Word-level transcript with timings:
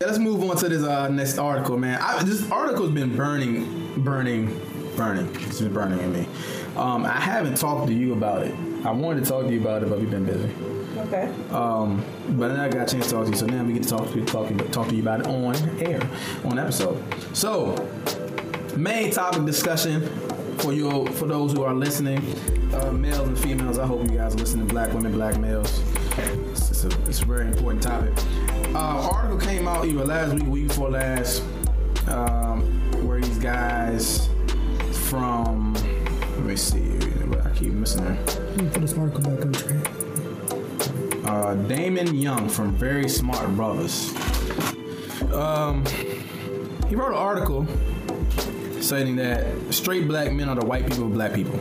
Let's 0.00 0.18
move 0.18 0.48
on 0.48 0.56
to 0.58 0.68
this 0.68 0.84
uh, 0.84 1.08
next 1.08 1.38
article, 1.38 1.76
man. 1.76 2.00
I, 2.00 2.22
this 2.22 2.48
article's 2.52 2.92
been 2.92 3.16
burning, 3.16 4.00
burning, 4.04 4.46
burning. 4.96 5.26
It's 5.40 5.60
been 5.60 5.72
burning 5.72 5.98
in 5.98 6.12
me. 6.12 6.28
Um, 6.76 7.04
I 7.04 7.18
haven't 7.18 7.56
talked 7.56 7.88
to 7.88 7.92
you 7.92 8.12
about 8.12 8.42
it. 8.42 8.54
I 8.84 8.92
wanted 8.92 9.24
to 9.24 9.28
talk 9.28 9.46
to 9.46 9.52
you 9.52 9.60
about 9.60 9.82
it, 9.82 9.88
but 9.88 9.98
we've 9.98 10.08
been 10.08 10.24
busy. 10.24 10.54
Okay. 10.98 11.34
Um, 11.50 12.04
but 12.28 12.46
then 12.46 12.60
I 12.60 12.68
got 12.68 12.88
a 12.88 12.92
chance 12.92 13.06
to 13.06 13.14
talk 13.14 13.24
to 13.24 13.32
you, 13.32 13.36
so 13.36 13.46
now 13.46 13.64
we 13.64 13.72
get 13.72 13.82
to 13.82 13.88
talk 13.88 14.12
to 14.12 14.24
talk, 14.24 14.56
talk 14.70 14.86
to 14.86 14.94
you 14.94 15.02
about 15.02 15.18
it 15.18 15.26
on 15.26 15.56
air, 15.80 16.00
on 16.44 16.60
episode. 16.60 17.02
So, 17.36 17.74
main 18.76 19.10
topic 19.10 19.46
discussion 19.46 20.02
for 20.58 20.72
you, 20.72 21.06
for 21.14 21.26
those 21.26 21.54
who 21.54 21.64
are 21.64 21.74
listening, 21.74 22.20
uh, 22.72 22.92
males 22.92 23.26
and 23.26 23.36
females. 23.36 23.80
I 23.80 23.86
hope 23.86 24.08
you 24.08 24.16
guys 24.16 24.36
are 24.36 24.38
listening. 24.38 24.68
Black 24.68 24.92
women, 24.92 25.10
black 25.10 25.38
males. 25.38 25.82
It's, 26.18 26.70
it's, 26.70 26.84
a, 26.84 27.02
it's 27.08 27.20
a 27.20 27.24
very 27.24 27.48
important 27.48 27.82
topic. 27.82 28.14
Uh, 28.74 29.10
article 29.12 29.38
came 29.38 29.66
out 29.66 29.86
either 29.86 30.04
last 30.04 30.34
week, 30.34 30.46
week 30.46 30.68
before 30.68 30.90
last, 30.90 31.42
um, 32.08 32.62
where 33.06 33.20
these 33.20 33.38
guys 33.38 34.28
from. 35.08 35.74
Let 35.74 36.40
me 36.44 36.56
see. 36.56 36.98
I 37.44 37.50
keep 37.54 37.72
missing 37.72 38.04
her. 38.04 38.14
Let 38.24 38.56
me 38.62 38.68
put 38.70 38.80
this 38.82 38.96
article 38.96 39.20
back 39.22 39.44
on 39.44 39.52
track. 39.52 41.26
uh, 41.26 41.54
Damon 41.66 42.14
Young 42.14 42.48
from 42.48 42.74
Very 42.76 43.08
Smart 43.08 43.48
Brothas. 43.50 44.14
Um, 45.32 45.84
he 46.88 46.94
wrote 46.94 47.08
an 47.10 47.14
article 47.18 47.66
saying 48.80 49.16
that 49.16 49.44
straight 49.74 50.06
black 50.06 50.32
men 50.32 50.48
are 50.48 50.54
the 50.54 50.64
white 50.64 50.86
people 50.86 51.04
of 51.06 51.12
black 51.14 51.34
people. 51.34 51.58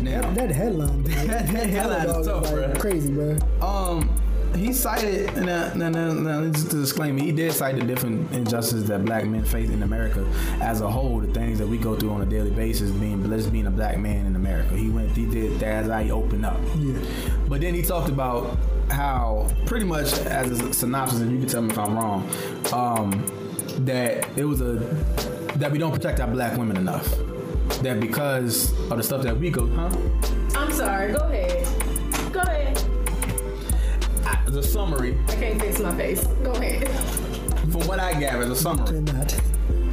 Now, 0.00 0.30
That 0.32 0.50
headline, 0.50 1.02
dude. 1.04 1.14
That 1.14 1.46
headline 1.46 2.06
is 2.20 2.26
tough, 2.26 2.44
like 2.44 2.52
bruh. 2.54 2.78
Crazy, 2.80 3.12
bro. 3.12 3.36
um, 3.60 4.08
he 4.56 4.72
cited, 4.72 5.28
and 5.36 5.46
now, 5.46 5.72
now, 5.74 5.88
now, 5.90 6.50
just 6.50 6.70
to 6.70 6.76
disclaim, 6.76 7.16
he 7.16 7.32
did 7.32 7.52
cite 7.52 7.76
the 7.76 7.84
different 7.84 8.32
injustices 8.32 8.86
that 8.88 9.04
black 9.04 9.26
men 9.26 9.44
face 9.44 9.70
in 9.70 9.82
America 9.82 10.26
as 10.60 10.80
a 10.80 10.90
whole, 10.90 11.20
the 11.20 11.32
things 11.32 11.58
that 11.58 11.66
we 11.66 11.78
go 11.78 11.96
through 11.96 12.10
on 12.10 12.22
a 12.22 12.26
daily 12.26 12.50
basis, 12.50 12.90
being 12.92 13.22
just 13.28 13.52
being 13.52 13.66
a 13.66 13.70
black 13.70 13.98
man 13.98 14.26
in 14.26 14.36
America. 14.36 14.74
He 14.74 14.88
went, 14.88 15.10
he 15.16 15.26
did 15.26 15.60
that's 15.60 15.88
how 15.88 16.00
he 16.00 16.10
opened 16.10 16.46
up. 16.46 16.58
Yeah. 16.76 16.98
But 17.48 17.60
then 17.60 17.74
he 17.74 17.82
talked 17.82 18.08
about 18.08 18.56
how, 18.90 19.48
pretty 19.66 19.84
much 19.84 20.12
as 20.20 20.50
a 20.60 20.72
synopsis, 20.72 21.20
and 21.20 21.32
you 21.32 21.38
can 21.38 21.48
tell 21.48 21.62
me 21.62 21.70
if 21.70 21.78
I'm 21.78 21.96
wrong, 21.96 22.28
um, 22.72 23.10
that 23.84 24.26
it 24.38 24.44
was 24.44 24.60
a 24.60 24.74
that 25.56 25.72
we 25.72 25.78
don't 25.78 25.92
protect 25.92 26.20
our 26.20 26.28
black 26.28 26.56
women 26.56 26.76
enough. 26.76 27.08
That 27.82 28.00
because 28.00 28.72
of 28.90 28.96
the 28.96 29.02
stuff 29.02 29.22
that 29.22 29.36
we 29.38 29.50
go, 29.50 29.66
huh? 29.66 29.90
I'm 30.54 30.72
sorry. 30.72 31.12
Go 31.12 31.18
ahead. 31.18 32.32
Go 32.32 32.40
ahead. 32.40 32.95
As 34.46 34.54
a 34.56 34.62
summary, 34.62 35.18
I 35.28 35.34
can't 35.34 35.60
fix 35.60 35.80
my 35.80 35.94
face. 35.96 36.24
Go 36.44 36.52
ahead. 36.52 36.88
from 37.72 37.86
what 37.86 37.98
I 38.00 38.18
gather, 38.18 38.42
as 38.42 38.50
a 38.50 38.56
summary, 38.56 38.86
Cannot. 38.86 39.40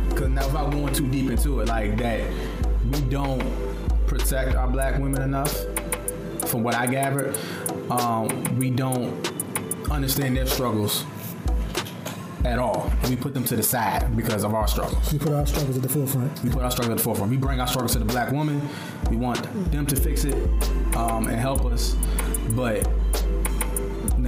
because 0.09 0.29
now 0.29 0.45
without 0.47 0.71
going 0.71 0.93
too 0.93 1.07
deep 1.07 1.29
into 1.31 1.59
it, 1.61 1.67
like 1.67 1.97
that, 1.97 2.21
we 2.91 3.01
don't 3.09 3.41
protect 4.07 4.55
our 4.55 4.67
black 4.67 4.99
women 4.99 5.21
enough. 5.23 5.51
From 6.49 6.61
what 6.63 6.75
I 6.75 6.85
gathered, 6.85 7.35
um, 7.89 8.27
we 8.57 8.69
don't 8.69 9.11
understand 9.89 10.37
their 10.37 10.45
struggles 10.45 11.03
at 12.45 12.59
all. 12.59 12.91
We 13.09 13.15
put 13.15 13.33
them 13.33 13.45
to 13.45 13.55
the 13.55 13.63
side 13.63 14.15
because 14.15 14.43
of 14.43 14.53
our 14.53 14.67
struggles. 14.67 15.11
We 15.11 15.17
put 15.17 15.31
our 15.33 15.47
struggles 15.47 15.77
at 15.77 15.83
the 15.83 15.89
forefront. 15.89 16.43
We 16.43 16.49
put 16.51 16.61
our 16.63 16.69
struggles 16.71 16.91
at 16.91 16.97
the 16.97 17.03
forefront. 17.03 17.31
We 17.31 17.37
bring 17.37 17.59
our 17.59 17.67
struggles 17.67 17.93
to 17.93 17.99
the 17.99 18.05
black 18.05 18.31
woman. 18.31 18.61
We 19.09 19.15
want 19.15 19.41
them 19.71 19.85
to 19.87 19.95
fix 19.95 20.25
it 20.25 20.35
um, 20.95 21.27
and 21.27 21.39
help 21.39 21.65
us, 21.65 21.95
but 22.51 22.87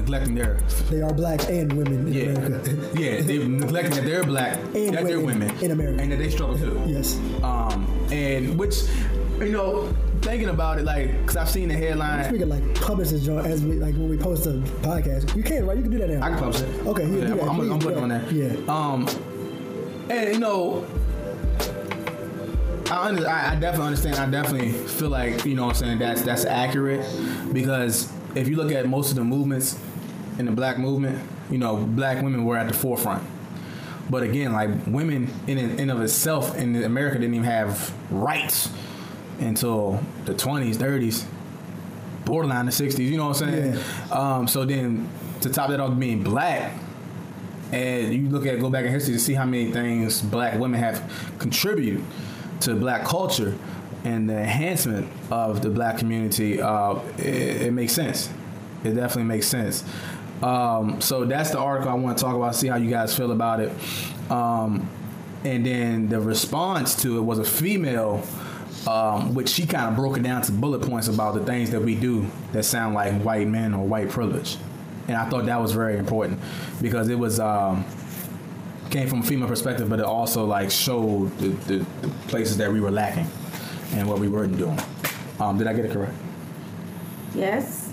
neglecting 0.05 0.35
their 0.35 0.55
They 0.89 1.01
are 1.01 1.13
black 1.13 1.49
and 1.49 1.73
women 1.73 2.07
in 2.07 2.13
yeah 2.13 2.23
America. 2.25 2.89
yeah 2.99 3.21
they 3.21 3.39
neglecting 3.47 3.95
that 3.95 4.05
they're 4.05 4.23
black 4.23 4.57
And 4.75 4.93
that 4.95 5.05
they're 5.05 5.19
women 5.19 5.47
women 5.47 5.63
in 5.63 5.71
America. 5.71 6.01
and 6.01 6.11
that 6.11 6.17
they 6.19 6.29
struggle 6.29 6.57
too. 6.57 6.79
yes. 6.85 7.17
Um, 7.43 7.87
and 8.11 8.57
which 8.57 8.83
you 9.39 9.51
know 9.51 9.91
thinking 10.21 10.49
about 10.49 10.77
it 10.79 10.85
like 10.85 11.11
because 11.21 11.37
I've 11.37 11.49
seen 11.49 11.69
the 11.69 11.75
headline. 11.75 12.23
Speaking 12.25 12.49
like 12.49 12.75
publishers, 12.75 13.25
John, 13.25 13.45
as 13.45 13.63
we 13.63 13.73
like 13.75 13.95
when 13.95 14.09
we 14.09 14.17
post 14.17 14.45
a 14.45 14.51
podcast, 14.81 15.35
you 15.35 15.43
can, 15.43 15.65
right? 15.65 15.75
You 15.75 15.83
can 15.83 15.91
do 15.91 15.97
that 15.97 16.09
now. 16.09 16.25
I 16.25 16.29
can 16.29 16.37
publish 16.39 16.61
it. 16.61 16.87
Okay, 16.87 17.03
yeah, 17.07 17.15
yeah, 17.35 17.49
I'm, 17.49 17.57
that, 17.57 17.63
I'm, 17.63 17.71
I'm 17.71 17.81
it 17.81 17.97
on 17.97 18.09
there. 18.09 18.25
Yeah. 18.31 18.55
Um, 18.67 19.07
and 20.09 20.33
you 20.33 20.39
know, 20.39 20.85
I, 22.91 23.07
under, 23.07 23.27
I, 23.27 23.51
I 23.51 23.55
definitely 23.55 23.87
understand. 23.87 24.15
I 24.17 24.29
definitely 24.29 24.71
feel 24.71 25.09
like 25.09 25.43
you 25.45 25.55
know 25.55 25.63
what 25.65 25.75
I'm 25.75 25.75
saying 25.87 25.99
that's 25.99 26.21
that's 26.21 26.45
accurate 26.45 27.05
because 27.51 28.11
if 28.35 28.47
you 28.47 28.55
look 28.55 28.71
at 28.71 28.87
most 28.87 29.09
of 29.09 29.15
the 29.15 29.23
movements 29.23 29.79
in 30.37 30.45
the 30.45 30.51
black 30.51 30.77
movement, 30.77 31.27
you 31.49 31.57
know, 31.57 31.77
black 31.77 32.21
women 32.21 32.45
were 32.45 32.57
at 32.57 32.67
the 32.67 32.73
forefront. 32.73 33.23
But 34.09 34.23
again, 34.23 34.53
like 34.53 34.69
women 34.85 35.31
in 35.47 35.57
and 35.57 35.79
in 35.79 35.89
of 35.89 36.01
itself 36.01 36.55
in 36.55 36.83
America 36.83 37.17
didn't 37.17 37.33
even 37.33 37.45
have 37.45 37.93
rights 38.11 38.69
until 39.39 40.03
the 40.25 40.33
20s, 40.33 40.75
30s, 40.75 41.25
borderline 42.23 42.65
the 42.65 42.71
60s. 42.71 42.99
You 42.99 43.17
know 43.17 43.27
what 43.27 43.41
I'm 43.41 43.51
saying? 43.51 43.83
Um, 44.11 44.47
so 44.47 44.63
then 44.65 45.09
to 45.41 45.49
top 45.49 45.69
that 45.69 45.79
off, 45.79 45.97
being 45.97 46.23
black, 46.23 46.73
and 47.71 48.13
you 48.13 48.29
look 48.29 48.45
at 48.45 48.59
go 48.59 48.69
back 48.69 48.85
in 48.85 48.91
history 48.91 49.13
to 49.13 49.19
see 49.19 49.33
how 49.33 49.45
many 49.45 49.71
things 49.71 50.21
black 50.21 50.59
women 50.59 50.79
have 50.79 51.33
contributed 51.39 52.03
to 52.61 52.75
black 52.75 53.03
culture 53.03 53.57
and 54.03 54.29
the 54.29 54.37
enhancement 54.37 55.07
of 55.31 55.61
the 55.61 55.69
black 55.69 55.97
community, 55.97 56.61
uh, 56.61 56.95
it, 57.17 57.63
it 57.63 57.73
makes 57.73 57.93
sense. 57.93 58.29
It 58.83 58.93
definitely 58.93 59.23
makes 59.23 59.47
sense. 59.47 59.83
Um, 60.41 61.01
so 61.01 61.25
that's 61.25 61.51
the 61.51 61.59
article 61.59 61.91
I 61.91 61.95
want 61.95 62.17
to 62.17 62.23
talk 62.23 62.35
about. 62.35 62.55
See 62.55 62.67
how 62.67 62.77
you 62.77 62.89
guys 62.89 63.15
feel 63.15 63.31
about 63.31 63.59
it. 63.59 63.71
Um, 64.29 64.89
and 65.43 65.65
then 65.65 66.09
the 66.09 66.19
response 66.19 66.95
to 67.03 67.17
it 67.17 67.21
was 67.21 67.39
a 67.39 67.43
female, 67.43 68.23
um, 68.87 69.33
which 69.33 69.49
she 69.49 69.65
kind 69.65 69.87
of 69.87 69.95
broke 69.95 70.17
it 70.17 70.23
down 70.23 70.41
to 70.43 70.51
bullet 70.51 70.81
points 70.81 71.07
about 71.07 71.35
the 71.35 71.45
things 71.45 71.71
that 71.71 71.81
we 71.81 71.95
do 71.95 72.27
that 72.51 72.63
sound 72.63 72.95
like 72.95 73.13
white 73.21 73.47
men 73.47 73.73
or 73.73 73.85
white 73.85 74.09
privilege. 74.09 74.57
And 75.07 75.15
I 75.15 75.29
thought 75.29 75.45
that 75.45 75.61
was 75.61 75.71
very 75.71 75.97
important 75.97 76.39
because 76.81 77.09
it 77.09 77.19
was 77.19 77.39
um, 77.39 77.85
came 78.89 79.07
from 79.07 79.19
a 79.19 79.23
female 79.23 79.47
perspective, 79.47 79.89
but 79.89 79.99
it 79.99 80.05
also 80.05 80.45
like 80.45 80.71
showed 80.71 81.35
the, 81.37 81.49
the, 81.49 81.85
the 82.01 82.07
places 82.27 82.57
that 82.57 82.71
we 82.71 82.79
were 82.79 82.91
lacking 82.91 83.27
and 83.93 84.09
what 84.09 84.19
we 84.19 84.27
weren't 84.27 84.57
doing. 84.57 84.79
Um, 85.39 85.57
did 85.57 85.67
I 85.67 85.73
get 85.73 85.85
it 85.85 85.91
correct? 85.91 86.13
Yes. 87.35 87.84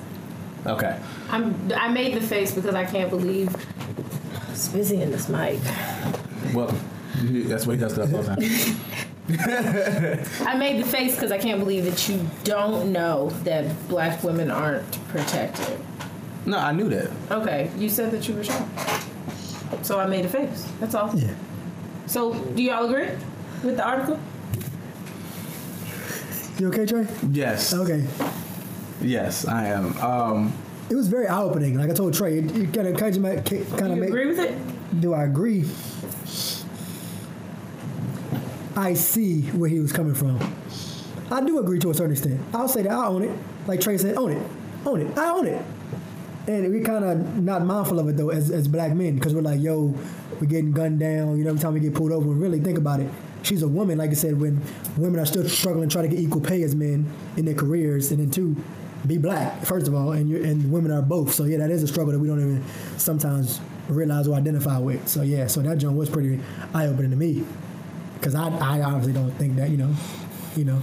Okay. 0.66 0.98
I'm. 1.30 1.72
I 1.74 1.88
made 1.88 2.14
the 2.14 2.20
face 2.20 2.54
because 2.54 2.74
I 2.74 2.84
can't 2.84 3.10
believe. 3.10 3.54
It's 4.50 4.68
busy 4.68 5.00
in 5.02 5.10
this 5.10 5.28
mic. 5.28 5.58
Well, 6.54 6.72
That's 7.14 7.66
what 7.66 7.74
he 7.74 7.80
does 7.80 7.94
to 7.94 8.02
us 8.02 8.12
all 8.12 8.22
the 8.22 8.28
time. 8.28 8.38
I 10.46 10.56
made 10.56 10.82
the 10.82 10.86
face 10.86 11.14
because 11.14 11.32
I 11.32 11.38
can't 11.38 11.58
believe 11.60 11.84
that 11.84 12.08
you 12.08 12.28
don't 12.44 12.92
know 12.92 13.30
that 13.44 13.88
black 13.88 14.22
women 14.22 14.50
aren't 14.50 14.90
protected. 15.08 15.78
No, 16.44 16.58
I 16.58 16.72
knew 16.72 16.88
that. 16.88 17.10
Okay, 17.30 17.70
you 17.78 17.88
said 17.88 18.10
that 18.10 18.28
you 18.28 18.34
were 18.34 18.44
shocked. 18.44 19.06
So 19.82 19.98
I 19.98 20.06
made 20.06 20.24
a 20.24 20.28
face. 20.28 20.66
That's 20.80 20.94
all. 20.94 21.14
Yeah. 21.16 21.34
So 22.06 22.34
do 22.34 22.62
y'all 22.62 22.84
agree 22.84 23.10
with 23.64 23.76
the 23.76 23.84
article? 23.86 24.18
You 26.58 26.68
okay, 26.68 26.84
Trey? 26.84 27.06
Yes. 27.30 27.72
Okay. 27.72 28.06
Yes, 29.02 29.46
I 29.46 29.66
am. 29.66 29.96
Um, 29.98 30.52
It 30.90 30.94
was 30.94 31.08
very 31.08 31.26
eye 31.26 31.42
opening. 31.42 31.76
Like 31.78 31.90
I 31.90 31.94
told 31.94 32.14
Trey, 32.14 32.38
it, 32.38 32.56
it 32.56 32.72
kind 32.74 32.88
of 32.88 32.96
kind 32.96 33.16
of 33.16 33.44
Do 33.44 33.64
kind 33.76 33.92
of 33.92 33.96
you 33.96 34.00
make. 34.02 34.08
agree 34.10 34.26
with 34.26 34.38
it? 34.38 35.00
Do 35.00 35.14
I 35.14 35.24
agree? 35.24 35.64
I 38.76 38.94
see 38.94 39.42
where 39.50 39.68
he 39.68 39.80
was 39.80 39.92
coming 39.92 40.14
from. 40.14 40.38
I 41.30 41.44
do 41.44 41.58
agree 41.58 41.78
to 41.80 41.90
a 41.90 41.94
certain 41.94 42.12
extent. 42.12 42.40
I'll 42.54 42.68
say 42.68 42.82
that 42.82 42.92
I 42.92 43.06
own 43.06 43.22
it. 43.22 43.38
Like 43.66 43.80
Trey 43.80 43.96
said, 43.98 44.16
own 44.16 44.32
it, 44.32 44.42
own 44.86 45.00
it. 45.00 45.18
I 45.18 45.30
own 45.30 45.46
it. 45.46 45.62
And 46.48 46.72
we 46.72 46.80
kind 46.80 47.04
of 47.04 47.38
not 47.38 47.64
mindful 47.64 47.98
of 48.00 48.08
it 48.08 48.16
though 48.16 48.30
as, 48.30 48.50
as 48.50 48.66
black 48.66 48.92
men 48.94 49.14
because 49.14 49.34
we're 49.34 49.42
like, 49.42 49.60
yo, 49.60 49.94
we're 50.40 50.46
getting 50.46 50.72
gunned 50.72 50.98
down. 50.98 51.38
You 51.38 51.44
know, 51.44 51.50
every 51.50 51.60
time 51.62 51.74
we 51.74 51.80
get 51.80 51.94
pulled 51.94 52.12
over, 52.12 52.30
and 52.30 52.40
really 52.40 52.60
think 52.60 52.78
about 52.78 53.00
it. 53.00 53.08
She's 53.42 53.62
a 53.62 53.68
woman, 53.68 53.98
like 53.98 54.10
I 54.10 54.14
said, 54.14 54.40
when 54.40 54.60
women 54.96 55.18
are 55.20 55.26
still 55.26 55.48
struggling 55.48 55.88
trying 55.88 56.08
to 56.08 56.14
get 56.16 56.22
equal 56.22 56.40
pay 56.40 56.62
as 56.62 56.74
men 56.76 57.10
in 57.36 57.44
their 57.44 57.54
careers, 57.54 58.10
and 58.12 58.20
then 58.20 58.30
two, 58.30 58.56
be 59.06 59.18
black 59.18 59.64
first 59.64 59.88
of 59.88 59.94
all, 59.94 60.12
and 60.12 60.28
you 60.28 60.42
and 60.42 60.70
women 60.72 60.90
are 60.90 61.02
both. 61.02 61.32
So 61.32 61.44
yeah, 61.44 61.58
that 61.58 61.70
is 61.70 61.82
a 61.82 61.88
struggle 61.88 62.12
that 62.12 62.18
we 62.18 62.28
don't 62.28 62.40
even 62.40 62.64
sometimes 62.98 63.60
realize 63.88 64.28
or 64.28 64.36
identify 64.36 64.78
with. 64.78 65.08
So 65.08 65.22
yeah, 65.22 65.46
so 65.46 65.60
that 65.62 65.78
joint 65.78 65.96
was 65.96 66.08
pretty 66.08 66.40
eye 66.74 66.86
opening 66.86 67.10
to 67.10 67.16
me 67.16 67.44
because 68.14 68.34
I 68.34 68.48
I 68.48 68.82
obviously 68.82 69.12
don't 69.12 69.32
think 69.32 69.56
that 69.56 69.70
you 69.70 69.76
know, 69.76 69.94
you 70.56 70.64
know. 70.64 70.80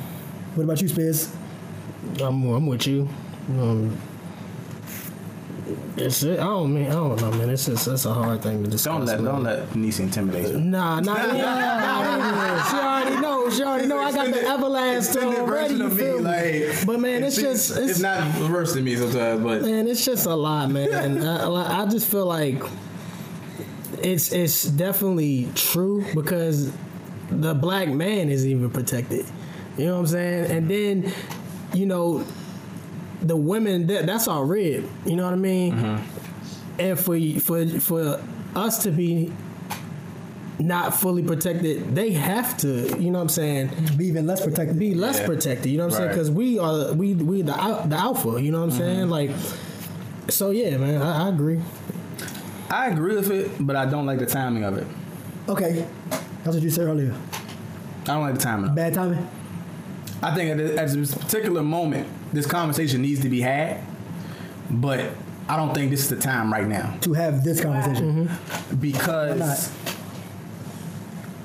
What 0.55 0.63
about 0.63 0.81
you, 0.81 0.87
Spears? 0.87 1.33
I'm, 2.21 2.43
I'm 2.49 2.65
with 2.65 2.87
you. 2.87 3.07
Um, 3.49 3.97
it's 5.97 6.23
it. 6.23 6.39
I 6.39 6.43
don't 6.43 6.73
mean 6.73 6.87
I 6.87 6.93
don't 6.93 7.19
know, 7.21 7.31
man. 7.31 7.49
It's 7.49 7.65
just 7.65 7.87
it's 7.87 8.05
a 8.05 8.13
hard 8.13 8.41
thing 8.41 8.63
to 8.63 8.69
discuss. 8.69 8.93
don't 8.93 9.05
let 9.05 9.21
man. 9.21 9.33
don't 9.33 9.43
let 9.43 9.75
Nisi 9.75 10.03
intimidate 10.03 10.51
you. 10.51 10.59
Nah, 10.59 10.99
nah, 10.99 11.15
yeah, 11.33 11.33
nah, 11.33 12.63
she 12.69 12.75
already 12.77 13.21
knows. 13.21 13.55
She 13.57 13.63
already 13.63 13.87
know. 13.87 13.99
I 13.99 14.11
got 14.11 14.27
the 14.27 14.47
everlasting 14.47 15.23
already. 15.23 15.75
You 15.75 15.85
of 15.85 15.95
me, 15.95 16.03
feel 16.03 16.17
me? 16.19 16.65
like, 16.65 16.85
But 16.85 16.99
man, 16.99 17.23
it's 17.23 17.37
it's, 17.37 17.67
just 17.67 17.79
it's, 17.79 17.89
it's 17.91 17.99
not 17.99 18.49
worse 18.49 18.73
than 18.73 18.83
me 18.83 18.95
sometimes, 18.95 19.43
but 19.43 19.61
man, 19.61 19.87
it's 19.87 20.05
just 20.05 20.25
a 20.25 20.35
lot, 20.35 20.69
man. 20.69 21.23
I, 21.23 21.83
I 21.83 21.85
just 21.87 22.09
feel 22.09 22.25
like 22.25 22.61
it's 24.01 24.31
it's 24.31 24.63
definitely 24.63 25.49
true 25.55 26.05
because 26.15 26.71
the 27.29 27.53
black 27.53 27.89
man 27.89 28.29
isn't 28.29 28.49
even 28.49 28.69
protected. 28.69 29.25
You 29.77 29.85
know 29.85 29.93
what 29.93 29.99
I'm 29.99 30.07
saying? 30.07 30.51
And 30.51 30.69
then, 30.69 31.13
you 31.73 31.85
know, 31.85 32.25
the 33.21 33.35
women 33.35 33.87
that 33.87 34.05
that's 34.05 34.27
our 34.27 34.45
rib. 34.45 34.89
You 35.05 35.15
know 35.15 35.23
what 35.23 35.33
I 35.33 35.37
mean? 35.37 35.73
Mm-hmm. 35.73 36.81
And 36.81 36.99
for 36.99 37.19
for 37.41 37.65
for 37.79 38.21
us 38.55 38.83
to 38.83 38.91
be 38.91 39.31
not 40.59 40.93
fully 40.93 41.23
protected, 41.23 41.95
they 41.95 42.11
have 42.11 42.57
to. 42.57 42.97
You 42.99 43.11
know 43.11 43.19
what 43.19 43.23
I'm 43.23 43.29
saying? 43.29 43.71
Be 43.97 44.07
even 44.07 44.27
less 44.27 44.43
protected. 44.43 44.77
Be 44.77 44.93
less 44.93 45.19
Yeah. 45.19 45.25
protected. 45.25 45.71
You 45.71 45.77
know 45.77 45.85
what 45.85 45.93
I'm 45.93 45.97
saying? 45.99 46.09
Because 46.09 46.31
we 46.31 46.59
are 46.59 46.93
we 46.93 47.13
we 47.15 47.41
the 47.41 47.53
the 47.85 47.95
alpha. 47.97 48.41
You 48.41 48.51
know 48.51 48.59
what 48.59 48.65
I'm 48.65 48.69
mm-hmm. 48.71 48.79
saying? 48.79 49.09
Like, 49.09 49.31
so 50.29 50.51
yeah, 50.51 50.77
man, 50.77 51.01
I, 51.01 51.25
I 51.25 51.29
agree. 51.29 51.59
I 52.69 52.87
agree 52.87 53.15
with 53.15 53.31
it, 53.31 53.51
but 53.59 53.75
I 53.75 53.85
don't 53.85 54.05
like 54.05 54.19
the 54.19 54.25
timing 54.27 54.63
of 54.63 54.77
it. 54.77 54.85
Okay, 55.47 55.87
that's 56.43 56.55
what 56.55 56.61
you 56.61 56.69
said 56.69 56.85
earlier. 56.85 57.15
I 58.03 58.05
don't 58.05 58.21
like 58.21 58.35
the 58.35 58.41
timing. 58.41 58.75
Bad 58.75 58.93
timing. 58.93 59.27
I 60.21 60.35
think 60.35 60.51
at, 60.51 60.59
at 60.59 60.89
this 60.91 61.15
particular 61.15 61.63
moment, 61.63 62.07
this 62.33 62.45
conversation 62.45 63.01
needs 63.01 63.21
to 63.21 63.29
be 63.29 63.41
had, 63.41 63.81
but 64.69 65.11
I 65.47 65.55
don't 65.55 65.73
think 65.73 65.89
this 65.91 66.01
is 66.01 66.09
the 66.09 66.15
time 66.15 66.51
right 66.53 66.67
now 66.67 66.95
to 67.01 67.13
have 67.13 67.43
this 67.43 67.61
conversation. 67.61 68.29
because 68.79 69.71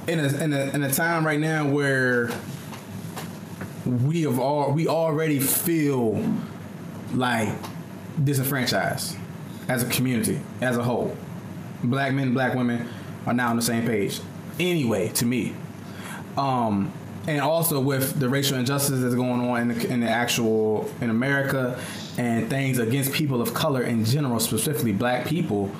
in 0.06 0.20
a, 0.20 0.44
in 0.44 0.52
a 0.52 0.64
in 0.74 0.82
a 0.82 0.92
time 0.92 1.26
right 1.26 1.40
now 1.40 1.66
where 1.68 2.30
we 3.86 4.22
have 4.22 4.38
all 4.38 4.72
we 4.72 4.86
already 4.88 5.38
feel 5.40 6.22
like 7.14 7.48
disenfranchised 8.22 9.16
as 9.68 9.82
a 9.82 9.86
community 9.88 10.40
as 10.60 10.76
a 10.76 10.82
whole. 10.82 11.16
Black 11.82 12.12
men, 12.14 12.32
black 12.32 12.54
women 12.54 12.88
are 13.26 13.32
now 13.34 13.50
on 13.50 13.56
the 13.56 13.62
same 13.62 13.86
page. 13.86 14.20
Anyway, 14.58 15.08
to 15.08 15.26
me, 15.26 15.54
um, 16.36 16.92
and 17.26 17.40
also 17.40 17.80
with 17.80 18.18
the 18.20 18.28
racial 18.28 18.58
injustice 18.58 19.00
that's 19.00 19.14
going 19.14 19.40
on 19.48 19.60
in 19.62 19.68
the, 19.68 19.88
in 19.88 20.00
the 20.00 20.08
actual 20.08 20.90
in 21.00 21.10
America 21.10 21.80
and 22.18 22.48
things 22.50 22.78
against 22.78 23.12
people 23.12 23.40
of 23.40 23.54
color 23.54 23.82
in 23.82 24.04
general, 24.04 24.38
specifically 24.40 24.92
black 24.92 25.26
people, 25.26 25.70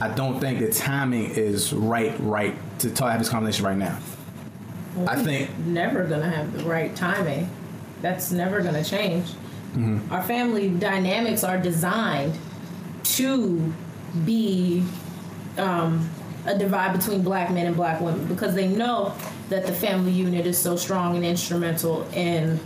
I 0.00 0.08
don't 0.08 0.40
think 0.40 0.60
the 0.60 0.72
timing 0.72 1.30
is 1.32 1.72
right 1.72 2.14
right 2.20 2.56
to 2.80 2.90
talk, 2.90 3.10
have 3.10 3.20
this 3.20 3.28
conversation 3.28 3.66
right 3.66 3.76
now. 3.76 3.98
I 5.06 5.22
think 5.22 5.56
never 5.58 6.04
gonna 6.04 6.28
have 6.30 6.52
the 6.52 6.64
right 6.64 6.94
timing. 6.96 7.48
That's 8.00 8.32
never 8.32 8.60
gonna 8.62 8.84
change. 8.84 9.30
Our 10.10 10.22
family 10.22 10.68
dynamics 10.68 11.44
are 11.44 11.56
designed 11.56 12.36
to 13.04 13.72
be 14.24 14.82
um, 15.58 16.10
a 16.46 16.58
divide 16.58 16.98
between 16.98 17.22
black 17.22 17.52
men 17.52 17.66
and 17.66 17.76
black 17.76 18.00
women 18.00 18.26
because 18.26 18.54
they 18.54 18.66
know 18.66 19.14
that 19.50 19.66
the 19.66 19.72
family 19.72 20.12
unit 20.12 20.46
is 20.46 20.56
so 20.56 20.76
strong 20.76 21.16
and 21.16 21.24
instrumental 21.24 22.08
in 22.14 22.58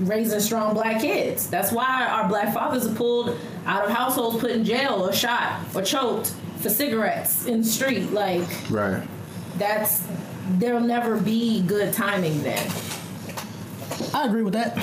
raising 0.00 0.40
strong 0.40 0.74
black 0.74 1.00
kids. 1.00 1.48
That's 1.48 1.70
why 1.72 2.06
our 2.10 2.26
black 2.28 2.52
fathers 2.54 2.86
are 2.86 2.94
pulled 2.94 3.36
out 3.66 3.84
of 3.84 3.90
households, 3.90 4.38
put 4.38 4.50
in 4.50 4.64
jail, 4.64 5.06
or 5.06 5.12
shot, 5.12 5.60
or 5.74 5.82
choked 5.82 6.34
for 6.60 6.70
cigarettes 6.70 7.46
in 7.46 7.58
the 7.60 7.66
street. 7.66 8.10
Like 8.12 8.48
right. 8.70 9.06
that's 9.58 10.02
there'll 10.52 10.80
never 10.80 11.18
be 11.18 11.62
good 11.62 11.92
timing 11.92 12.42
then. 12.42 12.66
I 14.14 14.24
agree 14.26 14.42
with 14.42 14.54
that. 14.54 14.76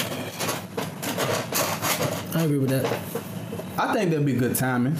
I 2.36 2.44
agree 2.44 2.60
with 2.60 2.70
that. 2.70 2.86
I 3.80 3.94
think 3.94 4.12
there'll 4.12 4.26
be 4.26 4.34
good 4.34 4.56
timing. 4.56 4.96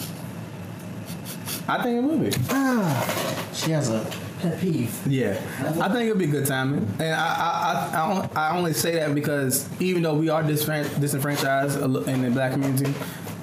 I 1.68 1.84
think 1.84 1.98
it 1.98 2.08
will 2.08 2.18
be. 2.18 2.32
Ah, 2.50 3.50
She 3.54 3.72
has 3.72 3.90
a 3.90 4.04
pet 4.40 4.60
peeve. 4.60 4.96
Yeah, 5.08 5.40
I 5.82 5.90
think 5.90 6.06
it'll 6.10 6.18
be 6.18 6.28
good 6.28 6.46
timing, 6.46 6.88
and 7.00 7.14
I 7.14 7.28
I, 7.28 7.92
I, 7.94 7.98
I, 7.98 8.00
on- 8.12 8.30
I 8.36 8.58
only 8.58 8.74
say 8.74 8.96
that 8.96 9.14
because 9.16 9.68
even 9.82 10.04
though 10.04 10.14
we 10.16 10.30
are 10.30 10.44
disfran- 10.44 11.00
disenfranchised 11.00 11.80
in 12.08 12.22
the 12.22 12.30
black 12.32 12.54
community, 12.54 12.94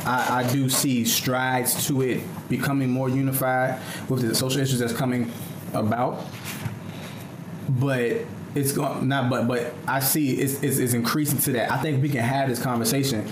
I, 0.05 0.41
I 0.45 0.53
do 0.53 0.69
see 0.69 1.05
strides 1.05 1.87
to 1.89 2.03
it 2.03 2.23
becoming 2.49 2.91
more 2.91 3.09
unified 3.09 3.81
with 4.09 4.23
the 4.27 4.35
social 4.35 4.61
issues 4.61 4.79
that's 4.79 4.93
coming 4.93 5.31
about. 5.73 6.25
But 7.69 8.19
it's 8.55 8.73
going 8.73 9.09
not, 9.09 9.31
but 9.31 9.49
but 9.49 9.75
I 9.89 10.01
see 10.01 10.33
it's, 10.35 10.63
it's 10.63 10.79
it's 10.79 10.93
increasing 10.93 11.39
to 11.41 11.53
that. 11.53 11.73
I 11.73 11.79
think 11.79 12.03
we 12.03 12.09
can 12.09 12.23
have 12.23 12.49
this 12.49 12.63
conversation 12.63 13.31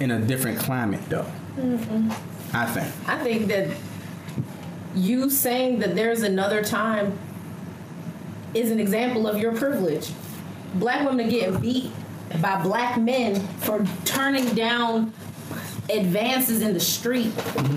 in 0.00 0.10
a 0.10 0.20
different 0.20 0.58
climate, 0.58 1.00
though. 1.08 1.26
Mm-hmm. 1.56 2.10
I 2.56 2.66
think. 2.66 3.08
I 3.08 3.22
think 3.22 3.46
that 3.48 3.68
you 4.94 5.30
saying 5.30 5.80
that 5.80 5.94
there's 5.94 6.22
another 6.22 6.62
time 6.62 7.18
is 8.54 8.70
an 8.70 8.78
example 8.78 9.26
of 9.26 9.38
your 9.38 9.52
privilege. 9.52 10.12
Black 10.74 11.06
women 11.06 11.26
are 11.26 11.30
getting 11.30 11.58
beat 11.60 11.90
by 12.40 12.62
black 12.62 12.98
men 12.98 13.40
for 13.58 13.84
turning 14.04 14.54
down 14.54 15.12
advances 15.90 16.62
in 16.62 16.72
the 16.72 16.80
street 16.80 17.32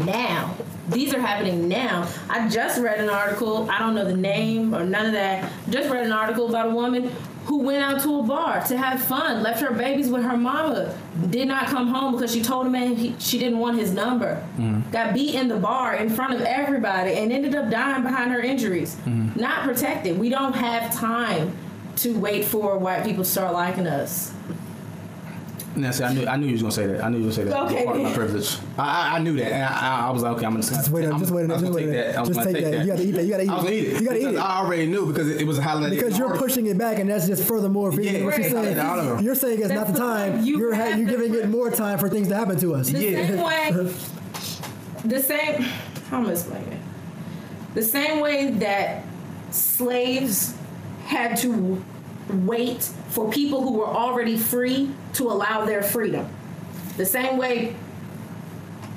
now. 0.06 0.56
These 0.90 1.14
are 1.14 1.20
happening 1.20 1.68
now. 1.68 2.08
I 2.30 2.48
just 2.48 2.80
read 2.80 3.00
an 3.00 3.10
article, 3.10 3.70
I 3.70 3.80
don't 3.80 3.94
know 3.94 4.06
the 4.06 4.16
name 4.16 4.74
or 4.74 4.86
none 4.86 5.08
of 5.08 5.12
that. 5.14 5.52
Just 5.70 5.90
read 5.90 6.06
an 6.06 6.14
article 6.14 6.48
about 6.48 6.68
a 6.68 6.70
woman 6.70 7.12
who 7.48 7.60
went 7.60 7.82
out 7.82 8.02
to 8.02 8.20
a 8.20 8.24
bar 8.24 8.62
to 8.66 8.78
have 8.78 9.02
fun, 9.02 9.42
left 9.42 9.62
her 9.62 9.74
babies 9.74 10.10
with 10.10 10.22
her 10.22 10.36
mama, 10.36 10.94
did 11.30 11.48
not 11.48 11.68
come 11.68 11.88
home 11.88 12.14
because 12.14 12.34
she 12.34 12.42
told 12.42 12.68
a 12.68 12.70
man 12.70 12.94
he, 12.98 13.16
she 13.20 13.40
didn't 13.40 13.58
want 13.58 13.80
his 13.80 13.92
number. 13.92 14.46
Mm. 14.58 14.92
Got 14.92 15.14
beat 15.14 15.34
in 15.34 15.48
the 15.48 15.56
bar 15.56 15.96
in 15.96 16.10
front 16.10 16.34
of 16.34 16.42
everybody 16.42 17.14
and 17.14 17.32
ended 17.32 17.56
up 17.56 17.70
dying 17.70 18.04
behind 18.04 18.34
her 18.34 18.42
injuries. 18.42 18.98
Mm. 19.06 19.34
Not 19.38 19.64
protected. 19.64 20.20
We 20.20 20.28
don't 20.28 20.54
have 20.54 20.94
time 20.94 21.56
to 21.98 22.20
wait 22.20 22.44
for 22.44 22.78
white 22.78 23.06
people 23.06 23.24
to 23.24 23.30
start 23.30 23.54
liking 23.54 23.88
us. 23.88 24.34
No, 25.78 25.92
see, 25.92 26.04
I 26.04 26.14
knew 26.14 26.26
I 26.26 26.36
knew 26.38 26.48
you 26.48 26.54
was 26.54 26.62
gonna 26.64 26.72
say 26.72 26.88
that. 26.88 27.04
I 27.04 27.10
knew 27.10 27.20
you 27.20 27.26
was 27.28 27.38
gonna 27.38 27.52
say 27.52 27.54
that. 27.56 27.64
Okay. 27.72 27.86
Part 27.86 27.98
of 27.98 28.02
my 28.04 28.14
privilege. 28.14 28.58
I, 28.78 28.82
I, 28.84 29.16
I 29.16 29.20
knew 29.20 29.36
that, 29.38 29.52
and 29.52 29.64
I, 29.64 29.68
I, 29.68 30.08
I 30.08 30.10
was 30.10 30.24
like, 30.24 30.36
okay, 30.38 30.46
I'm 30.48 30.56
just 30.58 30.70
gonna 30.72 30.82
Just 30.82 30.92
wait 30.92 31.06
a- 31.06 31.12
I'm, 31.14 31.20
just 31.20 31.32
wait 31.32 31.42
a- 31.42 31.54
I 31.54 31.54
was 31.54 31.62
just 31.62 31.64
gonna 31.72 31.76
wait 31.76 31.82
take 31.86 31.90
a- 31.94 32.12
that. 32.14 32.18
I 32.20 32.26
just 32.26 32.44
take 32.44 32.64
that. 32.64 32.80
You 32.86 32.88
gotta 32.88 33.04
eat 33.04 33.12
that. 33.12 33.24
You 33.26 33.30
gotta 33.32 33.44
eat 33.44 33.50
I 33.50 33.54
was 33.56 33.64
gonna 33.64 33.76
eat 33.76 33.88
it. 33.88 34.02
You 34.02 34.08
gotta 34.08 34.20
eat 34.20 34.36
it. 34.36 34.38
I 34.38 34.58
already 34.60 34.86
knew 34.88 35.06
because 35.08 35.30
it, 35.30 35.42
it 35.42 35.46
was 35.48 35.60
a 35.60 35.62
in 35.84 35.90
Because 35.92 36.18
you're 36.18 36.28
article. 36.28 36.48
pushing 36.48 36.66
it 36.68 36.78
back, 36.78 36.98
and 37.00 37.10
that's 37.10 37.28
just 37.28 37.44
furthermore 37.48 37.92
feeding 37.92 38.16
Yeah, 38.16 38.26
what 38.26 38.38
you're 38.40 38.50
saying. 38.50 38.80
I 38.80 38.96
don't 38.96 39.06
know. 39.06 39.20
You're 39.20 39.36
saying 39.36 39.60
it's 39.60 39.70
not 39.70 39.88
That's 39.88 40.00
the 40.00 40.06
the 40.06 40.14
time. 40.14 40.44
You 40.44 40.58
You're 40.60 40.74
ha- 40.76 40.96
you're 40.96 41.08
giving 41.08 41.34
it 41.36 41.48
more 41.50 41.70
time 41.72 42.00
for 42.00 42.10
things 42.10 42.28
to 42.30 42.36
happen 42.36 42.60
to 42.60 42.74
us. 42.76 42.90
The 42.90 43.00
same 43.00 43.44
way, 43.44 43.72
the 45.06 45.20
same, 45.22 45.62
how 46.10 46.20
am 46.20 46.28
I 46.28 46.32
explaining 46.32 46.74
it? 46.74 46.80
The 47.76 47.84
same 47.84 48.20
way 48.20 48.50
that 48.52 49.04
slaves 49.52 50.56
had 51.06 51.38
to 51.38 51.84
wait 52.30 52.84
for 53.10 53.30
people 53.30 53.62
who 53.62 53.74
were 53.74 53.88
already 53.88 54.38
free 54.38 54.92
to 55.14 55.24
allow 55.30 55.66
their 55.66 55.84
freedom. 55.84 56.28
The 56.98 57.06
same 57.06 57.38
way 57.38 57.76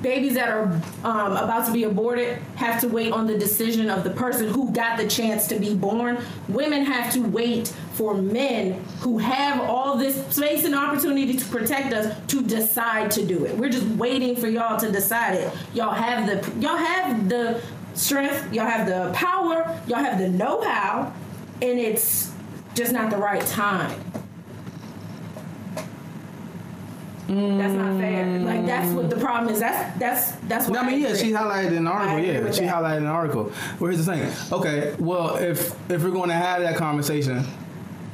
babies 0.01 0.33
that 0.33 0.49
are 0.49 0.63
um, 1.03 1.37
about 1.37 1.65
to 1.67 1.71
be 1.71 1.83
aborted 1.83 2.39
have 2.55 2.81
to 2.81 2.87
wait 2.87 3.11
on 3.11 3.27
the 3.27 3.37
decision 3.37 3.89
of 3.89 4.03
the 4.03 4.09
person 4.09 4.47
who 4.47 4.71
got 4.71 4.97
the 4.97 5.07
chance 5.07 5.47
to 5.47 5.59
be 5.59 5.73
born. 5.75 6.17
Women 6.47 6.85
have 6.85 7.13
to 7.13 7.21
wait 7.21 7.67
for 7.93 8.15
men 8.15 8.83
who 8.99 9.17
have 9.19 9.61
all 9.61 9.97
this 9.97 10.15
space 10.35 10.65
and 10.65 10.75
opportunity 10.75 11.35
to 11.35 11.45
protect 11.45 11.93
us 11.93 12.15
to 12.27 12.41
decide 12.41 13.11
to 13.11 13.25
do 13.25 13.45
it. 13.45 13.55
We're 13.55 13.69
just 13.69 13.85
waiting 13.87 14.35
for 14.35 14.47
y'all 14.47 14.79
to 14.79 14.91
decide 14.91 15.35
it. 15.35 15.53
Y'all 15.73 15.93
have 15.93 16.25
the 16.25 16.59
y'all 16.59 16.77
have 16.77 17.29
the 17.29 17.61
strength, 17.93 18.51
y'all 18.53 18.65
have 18.65 18.87
the 18.87 19.11
power, 19.13 19.79
y'all 19.87 19.99
have 19.99 20.17
the 20.17 20.29
know-how, 20.29 21.13
and 21.61 21.79
it's 21.79 22.31
just 22.75 22.91
not 22.91 23.09
the 23.11 23.17
right 23.17 23.45
time. 23.47 23.99
That's 27.27 27.73
not 27.73 27.97
fair. 27.99 28.39
Like 28.39 28.65
that's 28.65 28.91
what 28.91 29.09
the 29.09 29.15
problem 29.15 29.53
is. 29.53 29.59
That's 29.61 29.97
that's 29.97 30.31
that's 30.47 30.67
what 30.67 30.73
No, 30.73 30.81
I 30.81 30.91
mean, 30.91 31.01
yeah, 31.01 31.15
she 31.15 31.31
highlighted 31.31 31.71
in 31.71 31.85
the 31.85 31.91
article. 31.91 32.19
Yeah, 32.19 32.51
she 32.51 32.61
that. 32.65 32.75
highlighted 32.75 32.97
an 32.97 33.05
article. 33.05 33.51
Well, 33.79 33.91
here's 33.91 34.05
the 34.05 34.11
thing. 34.13 34.33
Okay, 34.51 34.95
well, 34.99 35.35
if 35.37 35.73
if 35.89 36.03
we're 36.03 36.11
going 36.11 36.27
to 36.29 36.35
have 36.35 36.61
that 36.61 36.75
conversation, 36.75 37.45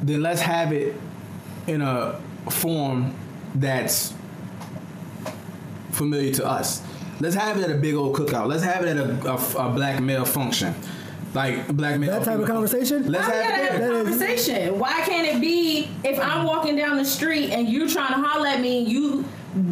then 0.02 0.22
let's 0.22 0.42
have 0.42 0.72
it 0.72 0.94
in 1.66 1.82
a 1.82 2.20
form 2.50 3.14
that's 3.56 4.14
familiar 5.92 6.32
to 6.36 6.46
us. 6.46 6.84
Let's 7.20 7.36
have 7.36 7.58
it 7.58 7.64
at 7.64 7.72
a 7.72 7.80
big 7.80 7.96
old 7.96 8.16
cookout. 8.16 8.48
Let's 8.48 8.64
have 8.64 8.84
it 8.84 8.90
at 8.90 8.98
a, 8.98 9.32
a, 9.32 9.68
a 9.68 9.74
black 9.74 10.00
male 10.00 10.26
function, 10.26 10.76
like 11.38 11.68
black 11.68 12.00
male. 12.00 12.12
That 12.12 12.26
type 12.26 12.40
of 12.40 12.48
conversation? 12.48 13.10
Let's 13.10 13.28
Why 13.28 13.36
have 13.36 13.50
gotta 13.50 13.64
it. 13.64 13.72
have 13.72 13.92
a 13.92 14.04
conversation? 14.04 14.80
Why 14.80 15.02
can't 15.02 15.28
it 15.28 15.40
be 15.40 15.90
if 16.04 16.20
I'm 16.20 16.46
walking 16.46 16.76
down 16.76 16.98
the 16.98 17.06
street 17.06 17.52
and 17.52 17.70
you 17.70 17.88
trying 17.90 18.14
to 18.14 18.28
holler 18.28 18.48
at 18.48 18.60
me 18.60 18.80
and 18.80 18.88
you 18.90 19.24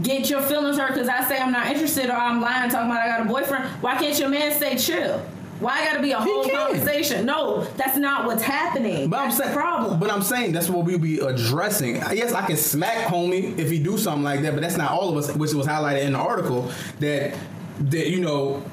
get 0.01 0.29
your 0.29 0.41
feelings 0.41 0.77
hurt 0.77 0.93
because 0.93 1.09
I 1.09 1.23
say 1.27 1.37
I'm 1.37 1.51
not 1.51 1.67
interested 1.67 2.09
or 2.09 2.13
I'm 2.13 2.39
lying 2.39 2.69
talking 2.69 2.89
about 2.89 3.01
I 3.01 3.07
got 3.07 3.21
a 3.21 3.25
boyfriend? 3.25 3.65
Why 3.81 3.95
can't 3.95 4.17
your 4.17 4.29
man 4.29 4.51
say 4.57 4.77
chill? 4.77 5.19
Why 5.59 5.79
I 5.79 5.85
gotta 5.85 6.01
be 6.01 6.11
a 6.11 6.19
whole 6.19 6.43
can. 6.43 6.55
conversation? 6.55 7.25
No, 7.25 7.63
that's 7.77 7.97
not 7.97 8.25
what's 8.25 8.43
happening. 8.43 9.09
But 9.09 9.21
I'm 9.21 9.31
saying, 9.31 9.49
the 9.51 9.55
problem. 9.55 9.99
But 9.99 10.11
I'm 10.11 10.21
saying 10.21 10.51
that's 10.51 10.69
what 10.69 10.85
we'll 10.85 10.99
be 10.99 11.19
addressing. 11.19 11.95
Yes, 11.95 12.33
I 12.33 12.45
can 12.45 12.57
smack 12.57 13.07
homie 13.07 13.57
if 13.57 13.71
he 13.71 13.79
do 13.81 13.97
something 13.97 14.23
like 14.23 14.41
that, 14.41 14.53
but 14.53 14.61
that's 14.61 14.77
not 14.77 14.91
all 14.91 15.09
of 15.09 15.17
us. 15.17 15.33
Which 15.35 15.53
was 15.53 15.65
highlighted 15.65 16.03
in 16.03 16.13
the 16.13 16.19
article 16.19 16.69
that 16.99 17.37
that 17.79 18.09
you 18.09 18.19
know 18.19 18.63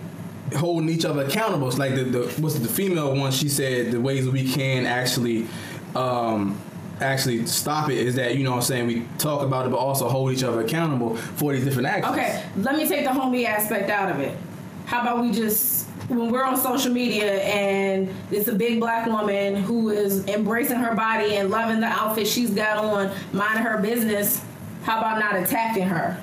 holding 0.54 0.88
each 0.88 1.04
other 1.04 1.24
accountable. 1.24 1.68
It's 1.68 1.78
like 1.78 1.94
the, 1.94 2.04
the 2.04 2.22
what's 2.40 2.58
the 2.58 2.68
female 2.68 3.14
one? 3.16 3.32
She 3.32 3.48
said 3.48 3.92
the 3.92 4.00
ways 4.00 4.28
we 4.28 4.50
can 4.50 4.86
actually. 4.86 5.46
Um, 5.94 6.58
actually 7.00 7.44
stop 7.46 7.90
it 7.90 7.98
is 7.98 8.14
that 8.14 8.36
you 8.36 8.44
know 8.44 8.50
what 8.50 8.58
I'm 8.58 8.62
saying 8.62 8.86
we 8.86 9.04
talk 9.18 9.42
about 9.42 9.66
it 9.66 9.70
but 9.70 9.78
also 9.78 10.08
hold 10.08 10.30
each 10.30 10.44
other 10.44 10.60
accountable 10.60 11.16
for 11.16 11.52
these 11.52 11.64
different 11.64 11.88
actions. 11.88 12.14
Okay, 12.14 12.44
let 12.58 12.76
me 12.76 12.86
take 12.86 13.04
the 13.04 13.10
homie 13.10 13.44
aspect 13.44 13.90
out 13.90 14.08
of 14.08 14.20
it. 14.20 14.38
How 14.86 15.00
about 15.00 15.20
we 15.20 15.32
just 15.32 15.88
when 16.08 16.30
we're 16.30 16.44
on 16.44 16.56
social 16.56 16.92
media 16.92 17.42
and 17.42 18.12
it's 18.30 18.48
a 18.48 18.54
big 18.54 18.80
black 18.80 19.06
woman 19.06 19.56
who 19.56 19.90
is 19.90 20.26
embracing 20.26 20.76
her 20.76 20.94
body 20.94 21.36
and 21.36 21.50
loving 21.50 21.80
the 21.80 21.86
outfit 21.86 22.26
she's 22.26 22.50
got 22.50 22.78
on, 22.78 23.10
minding 23.32 23.64
her 23.64 23.78
business, 23.78 24.42
how 24.82 24.98
about 24.98 25.18
not 25.18 25.36
attacking 25.36 25.84
her? 25.84 26.20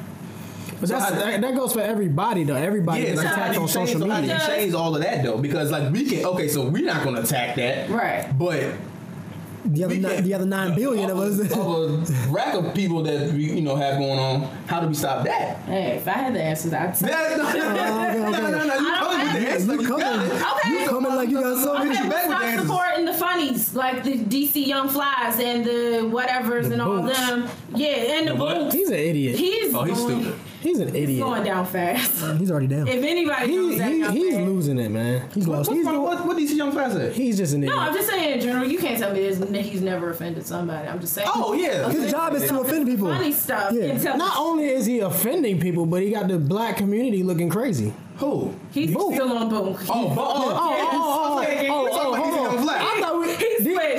But 0.80 0.90
that's, 0.90 1.12
that, 1.12 1.42
that 1.42 1.56
goes 1.56 1.74
for 1.74 1.82
everybody 1.82 2.44
though. 2.44 2.56
Everybody 2.56 3.02
Yeah, 3.02 3.08
gets 3.10 3.18
like, 3.24 3.28
attacked 3.34 3.58
on 3.58 3.68
change, 3.68 3.90
social 3.90 4.10
how 4.10 4.22
do 4.22 4.28
you 4.28 4.38
change 4.48 4.74
all 4.74 4.96
of 4.96 5.02
that 5.02 5.24
though? 5.24 5.38
Because 5.38 5.72
like 5.72 5.92
we 5.92 6.06
can 6.06 6.26
okay, 6.26 6.48
so 6.48 6.68
we're 6.70 6.86
not 6.86 7.04
gonna 7.04 7.22
attack 7.22 7.56
that, 7.58 7.90
Right. 7.90 8.26
But 8.38 8.74
The 9.66 9.84
other, 9.84 9.94
we 9.96 10.02
can't- 10.02 10.24
the 10.24 10.34
other 10.34 10.46
nine 10.46 10.74
billion 10.74 11.10
of 11.10 11.20
us. 11.20 11.38
of 11.52 11.52
a 11.52 12.32
rack 12.32 12.54
of 12.56 12.74
people 12.74 13.04
that 13.04 13.34
we 13.34 13.44
you 13.52 13.62
know 13.62 13.76
have 13.76 13.98
going 14.00 14.18
on. 14.18 14.48
How 14.68 14.80
do 14.80 14.88
we 14.88 14.94
stop 14.94 15.26
that? 15.26 15.58
Hey, 15.66 15.98
if 15.98 16.08
I 16.08 16.12
had 16.12 16.34
the 16.34 16.42
answers, 16.42 16.74
I'd 16.74 16.96
say. 16.96 17.08
No, 17.08 17.36
no, 17.38 17.44
no, 17.44 17.54
no, 17.54 18.32
no, 18.32 18.50
no, 18.52 18.66
no, 18.66 18.74
You 18.76 18.90
I 18.90 19.00
don't 19.00 19.04
coming 19.04 19.20
with 19.20 19.34
the 19.34 19.40
have- 19.40 19.54
answer? 19.54 19.74
You 19.76 19.82
You 19.82 19.88
got 19.90 20.00
coming. 20.02 20.28
it. 20.32 20.42
Okay. 20.42 20.82
You 20.84 20.90
coming 20.90 21.16
like 21.16 21.30
you 21.30 21.42
got 21.42 21.58
so 21.64 21.76
Okay, 21.78 21.90
many. 21.90 22.10
back 22.10 22.28
with 22.30 22.30
the 22.30 22.36
Stop 22.38 22.44
answers. 22.46 22.68
supporting 22.68 23.06
the 23.06 23.14
funnies 23.14 23.76
like 23.76 24.04
the 24.06 24.14
DC 24.18 24.66
Young 24.66 24.88
Flies 24.88 25.40
and 25.40 25.66
the 25.66 26.10
whatevers 26.10 26.72
and 26.72 26.82
all 26.82 27.02
Boots. 27.02 27.20
them. 27.20 27.48
Yeah, 27.76 27.88
and 27.90 28.28
the, 28.30 28.34
The 28.34 28.40
what? 28.40 28.56
boots. 28.60 28.76
He's 28.76 28.88
an 28.90 28.96
idiot. 28.96 29.38
He's 29.38 29.74
Oh, 29.76 29.84
he's 29.84 29.98
going, 29.98 30.22
stupid. 30.24 30.40
He's 30.62 30.80
an 30.80 30.90
idiot. 30.90 31.10
He's 31.10 31.20
going 31.20 31.44
down 31.44 31.66
fast. 31.66 32.38
He's 32.38 32.52
already 32.52 32.68
down. 32.68 32.88
If 32.88 33.04
anybody 33.04 33.48
He, 33.52 33.56
knows 33.58 33.78
that 33.78 33.92
he, 33.92 34.04
he's 34.26 34.34
man- 34.36 34.46
losing 34.50 34.78
it, 34.80 34.90
man. 34.90 35.30
He's 35.34 35.48
What, 35.48 35.58
lost. 35.60 35.70
what's 35.70 35.78
He's, 35.80 35.86
wrong- 35.88 36.04
what, 36.04 36.26
what 36.26 36.38
DC 36.38 36.56
young 36.56 36.72
fast 36.72 36.96
say? 36.96 37.14
he's 37.14 37.38
just 37.38 37.54
an 37.54 37.64
idiot. 37.64 37.76
No, 37.78 37.82
I'm 37.82 37.94
just 37.94 38.10
saying 38.10 38.34
in 38.34 38.42
general. 38.42 38.68
You 38.68 38.78
can't 38.78 39.00
tell 39.00 39.14
me 39.14 39.22
there's, 39.22 39.38
he's 39.66 39.82
never 39.82 40.10
offended 40.10 40.46
somebody. 40.46 40.88
I'm 40.88 41.00
just 41.00 41.14
saying. 41.14 41.30
Oh 41.34 41.54
yeah, 41.54 41.90
His 41.90 42.12
job 42.12 42.34
is 42.34 42.48
to 42.50 42.60
offend 42.60 42.88
people. 42.88 43.08
Funny 43.08 43.32
stuff. 43.32 43.72
Yeah. 43.74 43.88
Can 43.88 44.00
tell 44.02 44.18
Not 44.18 44.38
only 44.38 44.66
is 44.66 44.86
he 44.86 45.00
offending 45.00 45.60
people, 45.60 45.86
but 45.86 46.02
he 46.02 46.12
got 46.12 46.28
the 46.28 46.38
black 46.40 46.78
community 46.78 47.24
looking 47.24 47.50
crazy. 47.50 47.94
Who? 48.18 48.54
he's 48.72 48.94
Boom. 48.94 49.14
still 49.14 49.32
on 49.38 49.48
boom. 49.48 49.78
Oh, 49.80 49.86
oh, 49.88 50.16
oh, 50.18 50.58
oh, 50.60 50.72
Yes. 50.72 50.90
oh, 50.94 51.38
oh, 51.38 51.42
Okay, 51.42 51.70
oh, 51.70 51.84
we're 51.84 51.90
oh, 51.90 51.94
talking 51.94 52.10
oh, 52.10 52.14
about 52.16 52.26
DC 52.26 52.39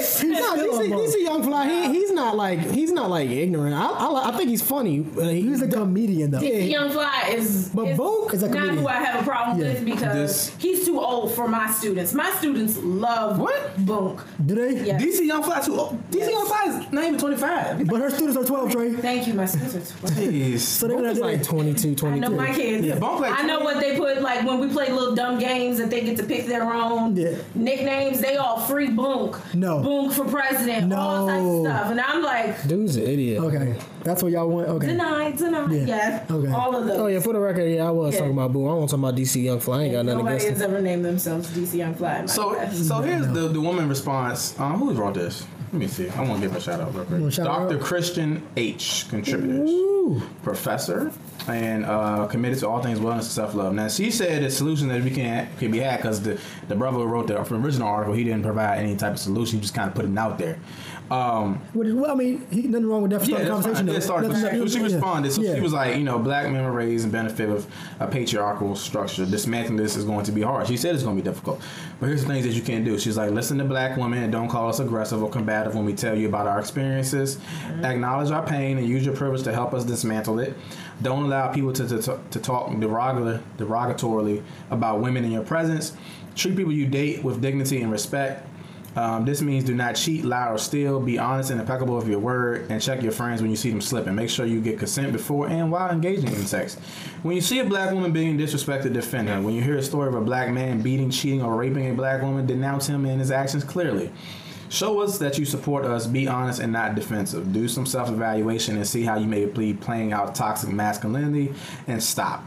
He's 0.00 0.08
switched. 0.08 0.34
He's 0.34 0.40
No, 0.40 0.54
still 0.56 0.72
DC, 0.72 0.80
on 0.84 0.90
board. 0.90 1.08
DC 1.08 1.22
Young 1.22 1.42
Fly, 1.42 1.68
he, 1.68 1.92
he's 1.92 2.12
not 2.12 2.36
like 2.36 2.58
he's 2.60 2.92
not 2.92 3.10
like 3.10 3.28
ignorant. 3.30 3.74
I, 3.74 3.86
I, 3.86 4.28
I 4.28 4.36
think 4.36 4.48
he's 4.50 4.62
funny. 4.62 5.04
Uh, 5.16 5.28
he- 5.28 5.42
He's 5.50 5.62
a 5.62 5.68
comedian 5.68 6.30
though. 6.30 6.40
Yeah. 6.40 6.58
Young 6.58 6.90
Fly 6.90 7.30
is, 7.34 7.70
But 7.74 7.88
is 7.88 7.96
Book 7.96 8.34
is 8.34 8.42
a 8.42 8.48
not 8.48 8.54
comedian. 8.56 8.78
who 8.78 8.88
I 8.88 8.92
have 8.94 9.20
a 9.20 9.24
problem 9.24 9.58
Yeah. 9.60 9.72
with 9.72 9.84
because 9.84 10.14
This- 10.14 10.52
he's 10.58 10.84
too 10.86 11.00
old 11.00 11.32
for 11.32 11.48
my 11.48 11.70
students. 11.70 12.14
My 12.14 12.30
students 12.38 12.76
love 12.78 13.38
What? 13.38 13.76
Boonk. 13.84 14.20
Do 14.46 14.54
they? 14.54 14.84
Yeah. 14.86 14.98
DC 14.98 15.26
Young 15.26 15.42
Fly 15.42 15.60
too. 15.60 15.78
old. 15.78 15.98
DC 16.10 16.30
Young 16.30 16.46
Fly 16.46 16.64
is 16.68 16.92
not 16.92 17.04
even 17.04 17.18
25. 17.18 17.86
But 17.86 18.00
her 18.00 18.10
students 18.10 18.36
are 18.36 18.44
12, 18.44 18.72
Trey. 18.72 18.92
Thank 18.94 19.26
you, 19.26 19.34
my 19.34 19.46
students. 19.46 19.74
are 19.92 19.98
twelve. 20.08 20.14
Jeez. 20.14 20.60
So 20.60 20.86
they're 20.88 20.96
gonna 20.96 21.14
like 21.14 21.42
22, 21.42 22.06
I 22.06 22.18
know 22.18 22.30
my 22.30 22.52
kids. 22.54 22.86
Yeah, 22.86 22.96
Boonk 22.96 23.20
like 23.20 23.38
I 23.42 23.46
know 23.46 23.60
what 23.60 23.80
they 23.80 23.96
put 23.96 24.22
like 24.22 24.46
when 24.46 24.60
we 24.60 24.68
play 24.68 24.90
little 24.92 25.14
dumb 25.14 25.38
games 25.38 25.78
that 25.78 25.90
they 25.90 26.02
get 26.02 26.16
to 26.18 26.24
pick 26.24 26.46
their 26.46 26.62
own 26.72 27.16
Yeah. 27.16 27.36
nicknames. 27.54 28.20
They 28.20 28.36
all 28.36 28.58
free 28.60 28.88
Boonk. 28.88 29.38
No. 29.54 29.82
Boonk 29.90 30.12
for 30.12 30.24
president. 30.24 30.92
All 30.92 31.26
types 31.26 31.42
of 31.44 31.64
stuff. 31.64 31.90
And 31.90 32.00
I'm 32.00 32.22
like, 32.22 32.66
Dude's 32.68 32.96
an 32.96 33.02
idiot. 33.02 33.42
Okay, 33.42 33.76
that's 34.04 34.22
what 34.22 34.30
y'all 34.32 34.48
want. 34.48 34.68
Okay. 34.68 34.86
deny, 34.86 35.32
deny. 35.32 35.72
Yeah. 35.72 35.84
Yeah. 35.86 36.24
Okay. 36.30 36.52
All 36.52 36.76
of 36.76 36.86
those. 36.86 36.96
Oh 36.98 37.06
yeah, 37.08 37.20
for 37.20 37.32
the 37.32 37.40
record, 37.40 37.64
yeah, 37.68 37.88
I 37.88 37.90
was 37.90 38.14
Yeah. 38.14 38.20
talking 38.20 38.34
about 38.34 38.52
Boo. 38.52 38.66
I 38.68 38.74
wasn't 38.74 38.90
talking 38.90 39.04
about 39.04 39.16
DC 39.16 39.42
Young 39.42 39.60
Fly. 39.60 39.80
I 39.80 39.82
ain't 39.84 39.92
got 39.92 40.04
nothing 40.06 40.18
Nobody 40.18 40.36
against 40.36 40.48
has 40.60 40.60
him. 40.62 40.70
ever 40.74 40.82
named 40.82 41.04
themselves 41.04 41.48
DC 41.50 41.78
Young 41.78 41.94
Fly. 41.94 42.14
in 42.16 42.20
my 42.22 42.26
So, 42.26 42.54
class. 42.54 42.76
so 42.78 43.00
here's 43.02 43.26
the, 43.28 43.48
the 43.48 43.60
woman 43.60 43.88
response. 43.88 44.58
Um, 44.60 44.78
who 44.78 44.92
wrote 44.92 45.14
this? 45.14 45.44
Let 45.72 45.80
me 45.80 45.86
see. 45.86 46.08
I 46.10 46.20
want 46.28 46.40
to 46.42 46.48
give 46.48 46.56
a 46.56 46.60
shout 46.60 46.80
out 46.80 46.94
real 46.94 47.04
quick. 47.04 47.32
Dr. 47.34 47.74
out? 47.76 47.80
Christian 47.80 48.42
H. 48.56 49.06
Contributors, 49.08 49.70
professor, 50.42 51.12
and 51.48 51.84
uh, 51.84 52.26
committed 52.26 52.58
to 52.60 52.68
all 52.68 52.82
things 52.82 52.98
wellness 52.98 53.12
and 53.14 53.24
self 53.24 53.54
love. 53.54 53.72
Now, 53.74 53.88
she 53.88 54.10
said 54.10 54.42
the 54.42 54.50
solution 54.50 54.88
that 54.88 55.02
we 55.02 55.10
can 55.10 55.48
can 55.58 55.70
be 55.70 55.78
had 55.78 55.98
because 55.98 56.22
the 56.22 56.38
the 56.68 56.74
brother 56.76 56.98
who 56.98 57.04
wrote 57.04 57.26
the 57.28 57.40
original 57.40 57.88
article, 57.88 58.14
he 58.14 58.24
didn't 58.24 58.42
provide 58.42 58.78
any 58.78 58.96
type 58.96 59.12
of 59.12 59.18
solution. 59.18 59.58
He 59.58 59.62
just 59.62 59.74
kind 59.74 59.88
of 59.88 59.94
put 59.94 60.04
it 60.04 60.16
out 60.18 60.38
there. 60.38 60.58
Um, 61.10 61.60
Well, 61.74 62.12
I 62.12 62.14
mean, 62.14 62.46
he, 62.52 62.62
nothing 62.68 62.86
wrong 62.86 63.02
with 63.02 63.10
that. 63.10 63.26
Yeah, 63.26 63.48
conversation. 63.48 63.88
It 63.88 64.00
started, 64.00 64.30
Nothing- 64.30 64.60
so 64.60 64.66
she 64.68 64.78
yeah. 64.78 64.84
responded. 64.84 65.32
So 65.32 65.42
yeah. 65.42 65.56
she 65.56 65.60
was 65.60 65.72
like, 65.72 65.96
you 65.96 66.04
know, 66.04 66.20
black 66.20 66.48
men 66.48 66.62
were 66.64 66.70
raised 66.70 67.02
and 67.02 67.10
benefit 67.12 67.48
of 67.50 67.66
a 67.98 68.06
patriarchal 68.06 68.76
structure. 68.76 69.26
Dismantling 69.26 69.76
this 69.76 69.96
is 69.96 70.04
going 70.04 70.24
to 70.26 70.32
be 70.32 70.42
hard. 70.42 70.68
She 70.68 70.76
said 70.76 70.94
it's 70.94 71.02
going 71.02 71.16
to 71.16 71.22
be 71.22 71.28
difficult. 71.28 71.60
But 72.00 72.06
here's 72.06 72.22
the 72.22 72.28
things 72.28 72.46
that 72.46 72.52
you 72.52 72.62
can't 72.62 72.82
do. 72.84 72.98
She's 72.98 73.18
like, 73.18 73.30
listen 73.30 73.58
to 73.58 73.64
black 73.64 73.98
women 73.98 74.22
and 74.22 74.32
don't 74.32 74.48
call 74.48 74.70
us 74.70 74.80
aggressive 74.80 75.22
or 75.22 75.28
combative 75.28 75.74
when 75.74 75.84
we 75.84 75.92
tell 75.92 76.16
you 76.16 76.28
about 76.28 76.46
our 76.46 76.58
experiences. 76.58 77.36
Mm-hmm. 77.36 77.84
Acknowledge 77.84 78.30
our 78.30 78.44
pain 78.44 78.78
and 78.78 78.88
use 78.88 79.04
your 79.04 79.14
privilege 79.14 79.42
to 79.42 79.52
help 79.52 79.74
us 79.74 79.84
dismantle 79.84 80.40
it. 80.40 80.56
Don't 81.02 81.24
allow 81.24 81.52
people 81.52 81.74
to, 81.74 81.86
to, 81.86 82.18
to 82.30 82.38
talk 82.40 82.70
derogatorily 82.70 84.42
about 84.70 85.00
women 85.00 85.24
in 85.24 85.30
your 85.30 85.44
presence. 85.44 85.94
Treat 86.34 86.56
people 86.56 86.72
you 86.72 86.86
date 86.86 87.22
with 87.22 87.42
dignity 87.42 87.82
and 87.82 87.92
respect. 87.92 88.48
Um, 88.96 89.24
this 89.24 89.40
means 89.40 89.64
do 89.64 89.74
not 89.74 89.94
cheat, 89.94 90.24
lie, 90.24 90.48
or 90.48 90.58
steal. 90.58 90.98
Be 90.98 91.16
honest 91.16 91.50
and 91.50 91.60
impeccable 91.60 91.96
with 91.96 92.08
your 92.08 92.18
word, 92.18 92.70
and 92.70 92.82
check 92.82 93.02
your 93.02 93.12
friends 93.12 93.40
when 93.40 93.50
you 93.50 93.56
see 93.56 93.70
them 93.70 93.80
slipping. 93.80 94.16
Make 94.16 94.30
sure 94.30 94.46
you 94.46 94.60
get 94.60 94.78
consent 94.78 95.12
before 95.12 95.48
and 95.48 95.70
while 95.70 95.90
engaging 95.90 96.28
in 96.28 96.46
sex. 96.46 96.74
When 97.22 97.36
you 97.36 97.40
see 97.40 97.60
a 97.60 97.64
black 97.64 97.92
woman 97.92 98.12
being 98.12 98.36
disrespected, 98.36 98.92
defend 98.92 99.28
her. 99.28 99.40
When 99.40 99.54
you 99.54 99.62
hear 99.62 99.76
a 99.76 99.82
story 99.82 100.08
of 100.08 100.14
a 100.16 100.20
black 100.20 100.50
man 100.50 100.82
beating, 100.82 101.10
cheating, 101.10 101.42
or 101.42 101.54
raping 101.54 101.88
a 101.88 101.94
black 101.94 102.20
woman, 102.22 102.46
denounce 102.46 102.88
him 102.88 103.04
and 103.04 103.20
his 103.20 103.30
actions 103.30 103.62
clearly. 103.62 104.10
Show 104.70 105.00
us 105.00 105.18
that 105.18 105.38
you 105.38 105.44
support 105.44 105.84
us. 105.84 106.06
Be 106.06 106.28
honest 106.28 106.60
and 106.60 106.72
not 106.72 106.94
defensive. 106.94 107.52
Do 107.52 107.68
some 107.68 107.86
self-evaluation 107.86 108.76
and 108.76 108.86
see 108.86 109.02
how 109.02 109.18
you 109.18 109.26
may 109.26 109.44
be 109.44 109.74
playing 109.74 110.12
out 110.12 110.34
toxic 110.34 110.70
masculinity, 110.70 111.54
and 111.86 112.02
stop. 112.02 112.44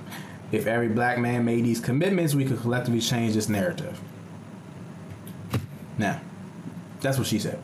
If 0.52 0.68
every 0.68 0.90
black 0.90 1.20
man 1.20 1.46
made 1.46 1.66
these 1.66 1.80
commitments, 1.80 2.36
we 2.36 2.46
could 2.46 2.60
collectively 2.60 3.02
change 3.02 3.34
this 3.34 3.50
narrative. 3.50 4.00
Now, 5.98 6.22
that's 7.04 7.18
what 7.20 7.28
she 7.28 7.38
said. 7.38 7.60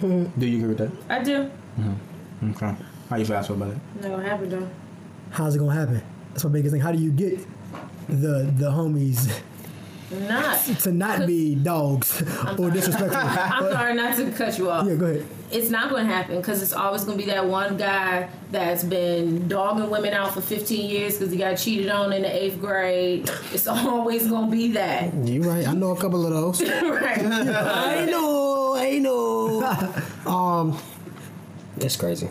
Do 0.00 0.28
you 0.40 0.58
agree 0.58 0.68
with 0.74 0.78
that? 0.78 0.90
I 1.08 1.22
do. 1.22 1.48
Mm-hmm. 1.78 2.50
Okay. 2.50 2.74
How 3.08 3.16
you 3.16 3.24
feel 3.24 3.36
about 3.36 3.70
it? 3.70 3.78
Not 4.00 4.10
gonna 4.10 4.28
happen 4.28 4.48
though. 4.48 4.68
How's 5.30 5.54
it 5.54 5.60
gonna 5.60 5.72
happen? 5.72 6.02
That's 6.30 6.44
my 6.44 6.50
biggest 6.50 6.72
thing. 6.72 6.80
How 6.80 6.92
do 6.92 6.98
you 6.98 7.12
get 7.12 7.38
the 8.08 8.52
the 8.58 8.70
homies 8.70 9.40
Not. 10.12 10.60
to 10.80 10.92
not 10.92 11.26
be 11.26 11.54
dogs 11.54 12.22
or 12.58 12.70
disrespectful? 12.70 13.16
I'm 13.20 13.70
sorry 13.72 13.94
not 13.94 14.16
to 14.16 14.30
cut 14.32 14.58
you 14.58 14.70
off. 14.70 14.86
yeah, 14.86 14.94
go 14.94 15.06
ahead. 15.06 15.26
It's 15.50 15.68
not 15.70 15.90
going 15.90 16.06
to 16.06 16.12
happen 16.12 16.36
because 16.36 16.62
it's 16.62 16.72
always 16.72 17.04
going 17.04 17.18
to 17.18 17.24
be 17.24 17.30
that 17.30 17.46
one 17.46 17.76
guy 17.76 18.28
that's 18.50 18.84
been 18.84 19.48
dogging 19.48 19.90
women 19.90 20.14
out 20.14 20.32
for 20.32 20.40
15 20.40 20.88
years 20.88 21.18
because 21.18 21.30
he 21.32 21.38
got 21.38 21.56
cheated 21.56 21.90
on 21.90 22.12
in 22.12 22.22
the 22.22 22.44
eighth 22.44 22.58
grade. 22.60 23.30
It's 23.52 23.66
always 23.66 24.26
going 24.28 24.50
to 24.50 24.56
be 24.56 24.72
that. 24.72 25.12
You're 25.26 25.44
right. 25.44 25.66
I 25.66 25.74
know 25.74 25.90
a 25.90 25.96
couple 26.00 26.24
of 26.26 26.32
those. 26.32 26.62
right. 26.82 27.18
I 27.18 28.06
know. 28.06 28.74
I 28.76 28.98
know. 28.98 30.02
um, 30.30 30.78
it's 31.78 31.96
crazy. 31.96 32.28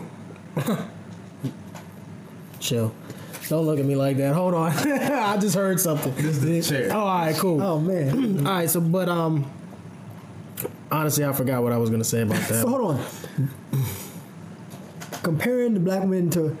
Chill. 2.60 2.92
Don't 3.48 3.66
look 3.66 3.78
at 3.78 3.84
me 3.84 3.96
like 3.96 4.16
that. 4.18 4.34
Hold 4.34 4.54
on. 4.54 4.70
I 4.88 5.36
just 5.36 5.54
heard 5.54 5.78
something. 5.80 6.14
This 6.14 6.36
is 6.38 6.40
the 6.40 6.62
chair. 6.62 6.88
Oh, 6.92 7.00
all 7.00 7.06
right, 7.18 7.34
cool. 7.36 7.60
Oh 7.62 7.78
man. 7.80 8.46
All 8.46 8.52
right, 8.54 8.70
so 8.70 8.80
but 8.80 9.08
um, 9.08 9.50
honestly, 10.90 11.24
I 11.24 11.32
forgot 11.32 11.62
what 11.62 11.72
I 11.72 11.76
was 11.76 11.90
gonna 11.90 12.04
say 12.04 12.22
about 12.22 12.36
that. 12.48 12.62
So 12.62 12.68
hold 12.68 12.96
on. 12.96 13.04
Comparing 15.22 15.74
the 15.74 15.80
black 15.80 16.04
men 16.06 16.30
to 16.30 16.56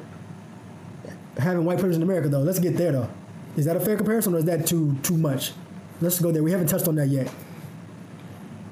having 1.38 1.64
white 1.64 1.78
privilege 1.78 1.96
in 1.96 2.02
America, 2.02 2.28
though, 2.28 2.40
let's 2.40 2.58
get 2.58 2.76
there 2.76 2.92
though. 2.92 3.08
Is 3.56 3.64
that 3.66 3.76
a 3.76 3.80
fair 3.80 3.96
comparison, 3.96 4.34
or 4.34 4.38
is 4.38 4.44
that 4.44 4.66
too 4.66 4.96
too 5.02 5.16
much? 5.16 5.52
Let's 6.00 6.20
go 6.20 6.30
there. 6.32 6.42
We 6.42 6.52
haven't 6.52 6.68
touched 6.68 6.88
on 6.88 6.94
that 6.96 7.08
yet. 7.08 7.32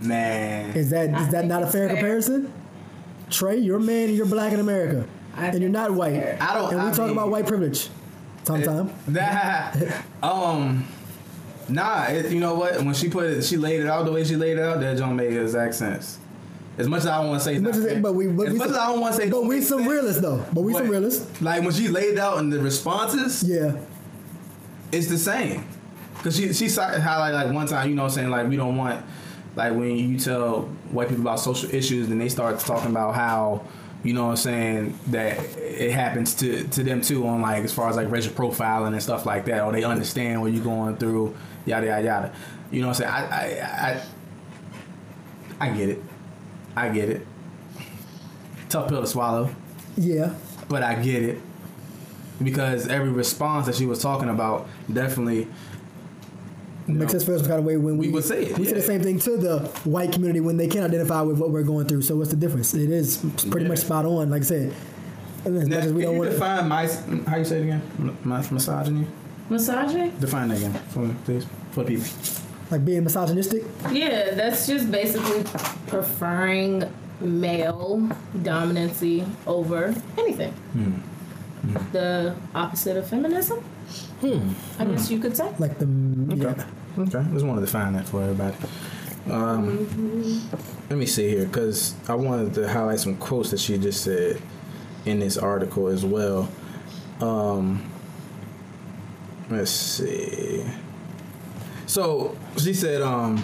Man. 0.01 0.77
Is 0.77 0.91
that 0.91 1.11
I 1.15 1.23
is 1.23 1.29
that 1.31 1.45
not 1.47 1.63
a 1.63 1.67
fair, 1.67 1.89
fair. 1.89 1.97
comparison? 1.97 2.53
Trey, 3.31 3.59
you're 3.59 3.77
a 3.77 3.81
man 3.81 4.09
and 4.09 4.17
you're 4.17 4.27
black 4.27 4.53
in 4.53 4.59
America, 4.61 5.07
I 5.37 5.47
and 5.47 5.61
you're 5.61 5.71
not 5.71 5.93
white. 5.93 6.15
fair. 6.15 6.39
I 6.41 6.55
don't- 6.55 6.73
And 6.73 6.83
we 6.83 6.89
I 6.89 6.93
talk 6.93 7.07
mean- 7.07 7.11
about 7.13 7.31
white 7.31 7.47
privilege. 7.47 7.89
Sometime. 8.51 8.93
That 9.09 10.05
um 10.23 10.87
nah, 11.69 12.05
it, 12.07 12.31
you 12.33 12.41
know 12.41 12.55
what? 12.55 12.77
When 12.83 12.95
she 12.95 13.09
put 13.09 13.27
it, 13.27 13.45
she 13.45 13.57
laid 13.57 13.81
it 13.81 13.87
out 13.87 14.05
the 14.05 14.13
way 14.13 14.25
she 14.25 14.37
laid 14.37 14.59
it 14.59 14.63
out. 14.63 14.81
That 14.81 14.99
don't 14.99 15.17
make 15.17 15.31
exact 15.31 15.75
sense. 15.75 16.19
As 16.79 16.89
much 16.89 17.01
as 17.01 17.07
I 17.09 17.19
don't 17.21 17.29
want 17.31 17.41
to 17.41 17.45
say, 17.45 17.57
As 17.57 17.63
much 17.63 17.77
as 17.77 17.85
it- 17.85 18.03
but 18.03 18.15
we, 18.15 18.27
but 18.27 18.47
as 18.49 18.53
we 18.53 18.59
much 18.59 18.69
some, 18.69 18.77
as 18.77 18.81
I 18.83 18.87
don't 18.91 19.01
want 19.01 19.15
to 19.15 19.21
say, 19.21 19.29
but 19.31 19.45
we 19.45 19.61
some 19.61 19.87
realists 19.87 20.23
though. 20.23 20.45
But 20.53 20.63
we 20.63 20.73
some 20.73 20.83
but, 20.85 20.91
realists. 20.91 21.43
Like 21.43 21.63
when 21.63 21.73
she 21.73 21.89
laid 21.89 22.19
out 22.19 22.39
in 22.39 22.49
the 22.51 22.59
responses, 22.61 23.43
Yeah. 23.43 23.77
it's 24.93 25.09
the 25.09 25.19
same. 25.19 25.65
Cause 26.23 26.37
she 26.37 26.53
she 26.53 26.67
highlighted 26.67 27.33
like 27.35 27.53
one 27.53 27.67
time, 27.67 27.89
you 27.89 27.95
know, 27.95 28.03
what 28.03 28.09
I'm 28.13 28.15
saying 28.15 28.31
like 28.31 28.49
we 28.49 28.57
don't 28.57 28.77
want 28.77 29.05
like 29.57 29.73
when 29.75 29.97
you 29.97 30.19
tell 30.19 30.63
white 30.91 31.09
people 31.09 31.23
about 31.23 31.41
social 31.41 31.75
issues, 31.75 32.09
then 32.09 32.19
they 32.19 32.29
start 32.29 32.59
talking 32.61 32.91
about 32.91 33.15
how 33.15 33.63
you 34.03 34.13
know 34.15 34.25
what 34.25 34.31
I'm 34.31 34.37
saying 34.37 34.99
that 35.09 35.39
it 35.59 35.93
happens 35.93 36.35
to 36.37 36.65
to 36.69 36.83
them 36.83 37.01
too 37.03 37.27
on 37.27 37.43
like 37.43 37.65
as 37.65 37.73
far 37.73 37.89
as 37.91 37.97
like 37.97 38.11
racial 38.11 38.33
profiling 38.33 38.93
and 38.93 39.03
stuff 39.03 39.27
like 39.27 39.45
that, 39.47 39.63
or 39.63 39.73
they 39.73 39.85
understand 39.85 40.41
what 40.41 40.53
you're 40.53 40.65
going 40.65 40.97
through 40.97 41.37
yada 41.67 41.87
yada 41.87 42.05
yada. 42.05 42.33
You 42.71 42.83
know 42.83 42.89
what 42.89 43.01
I'm 43.03 43.13
saying? 43.13 43.31
I 43.31 44.01
I 45.61 45.67
I, 45.69 45.69
I 45.69 45.77
get 45.77 45.89
it. 45.91 46.03
I 46.77 46.89
get 46.89 47.09
it. 47.11 47.27
Tough 48.69 48.89
pill 48.89 49.01
to 49.01 49.07
swallow, 49.07 49.51
Yeah. 49.97 50.33
but 50.69 50.83
I 50.85 50.95
get 50.95 51.23
it 51.25 51.41
because 52.43 52.87
every 52.87 53.11
response 53.11 53.67
that 53.67 53.75
she 53.75 53.85
was 53.85 54.01
talking 54.01 54.29
about 54.29 54.69
definitely 54.91 55.49
Makes 56.99 57.13
know, 57.13 57.17
us 57.19 57.25
feel 57.25 57.39
some 57.39 57.47
kind 57.49 57.59
of 57.61 57.65
way 57.65 57.77
when 57.77 57.97
we, 57.99 58.09
we 58.09 58.13
would 58.15 58.25
say 58.25 58.45
it, 58.47 58.59
We 58.59 58.65
say 58.67 58.75
the 58.75 58.83
same 58.83 59.03
thing 59.03 59.19
to 59.21 59.37
the 59.37 59.59
white 59.85 60.13
community 60.13 60.41
when 60.41 60.57
they 60.57 60.67
can't 60.69 60.85
identify 60.85 61.23
with 61.23 61.39
what 61.39 61.51
we're 61.51 61.63
going 61.63 61.87
through. 61.87 62.03
So 62.03 62.17
what's 62.17 62.31
the 62.31 62.37
difference? 62.37 62.73
It 62.75 62.91
is 62.91 63.19
pretty 63.51 63.65
Yeah. 63.65 63.69
much 63.69 63.79
spot 63.81 64.05
on. 64.07 64.31
Like 64.31 64.43
I 64.43 64.45
said, 64.45 64.73
as 65.45 65.53
much 65.53 65.67
Now, 65.69 65.77
as 65.79 65.85
can 65.87 65.95
we 65.95 66.03
don't 66.03 66.13
you 66.15 66.19
want 66.21 66.31
to. 66.33 66.37
define 66.37 66.69
my 66.69 66.87
how 67.27 67.37
you 67.37 67.45
say 67.45 67.59
it 67.61 67.63
again? 67.65 67.83
M- 67.99 68.17
My 68.25 68.45
misogyny. 68.51 69.07
Misogyny? 69.49 70.13
Define 70.21 70.49
that 70.49 70.59
again 70.59 70.75
for 70.91 71.01
me, 71.01 71.15
please, 71.25 71.47
for 71.73 71.85
people. 71.85 72.05
Like 72.71 72.85
being 72.85 73.03
misogynistic. 73.05 73.65
Yeah, 73.91 74.35
that's 74.35 74.67
just 74.67 74.91
basically 74.93 75.43
preferring 75.89 76.85
male 77.21 78.09
dominancy 78.39 79.27
over 79.47 79.95
anything. 80.19 80.53
Hmm. 80.73 80.93
The 81.93 82.35
opposite 82.55 82.97
of 82.97 83.09
feminism. 83.09 83.59
Hmm. 84.21 84.51
I 84.79 84.85
guess 84.85 85.11
you 85.11 85.19
could 85.19 85.37
say. 85.37 85.51
Like 85.59 85.79
the 85.79 85.87
yeah. 86.37 86.65
Okay, 87.01 87.19
I 87.19 87.33
just 87.33 87.47
wanted 87.47 87.63
to 87.63 87.67
find 87.67 87.95
that 87.95 88.07
for 88.07 88.23
everybody. 88.23 88.55
Um, 89.31 90.49
let 90.91 90.99
me 90.99 91.07
see 91.07 91.29
here, 91.31 91.47
because 91.47 91.95
I 92.09 92.15
wanted 92.15 92.53
to 92.55 92.69
highlight 92.69 93.01
some 93.01 93.17
quotes 93.17 93.51
that 93.53 93.61
she 93.61 93.79
just 93.79 94.05
said 94.05 94.41
in 95.07 95.19
this 95.19 95.39
article 95.39 95.87
as 95.87 96.05
well. 96.05 96.51
Um, 97.21 97.91
let's 99.49 99.71
see. 99.71 100.63
So 101.87 102.37
she 102.59 102.75
said, 102.75 103.01
um, 103.01 103.39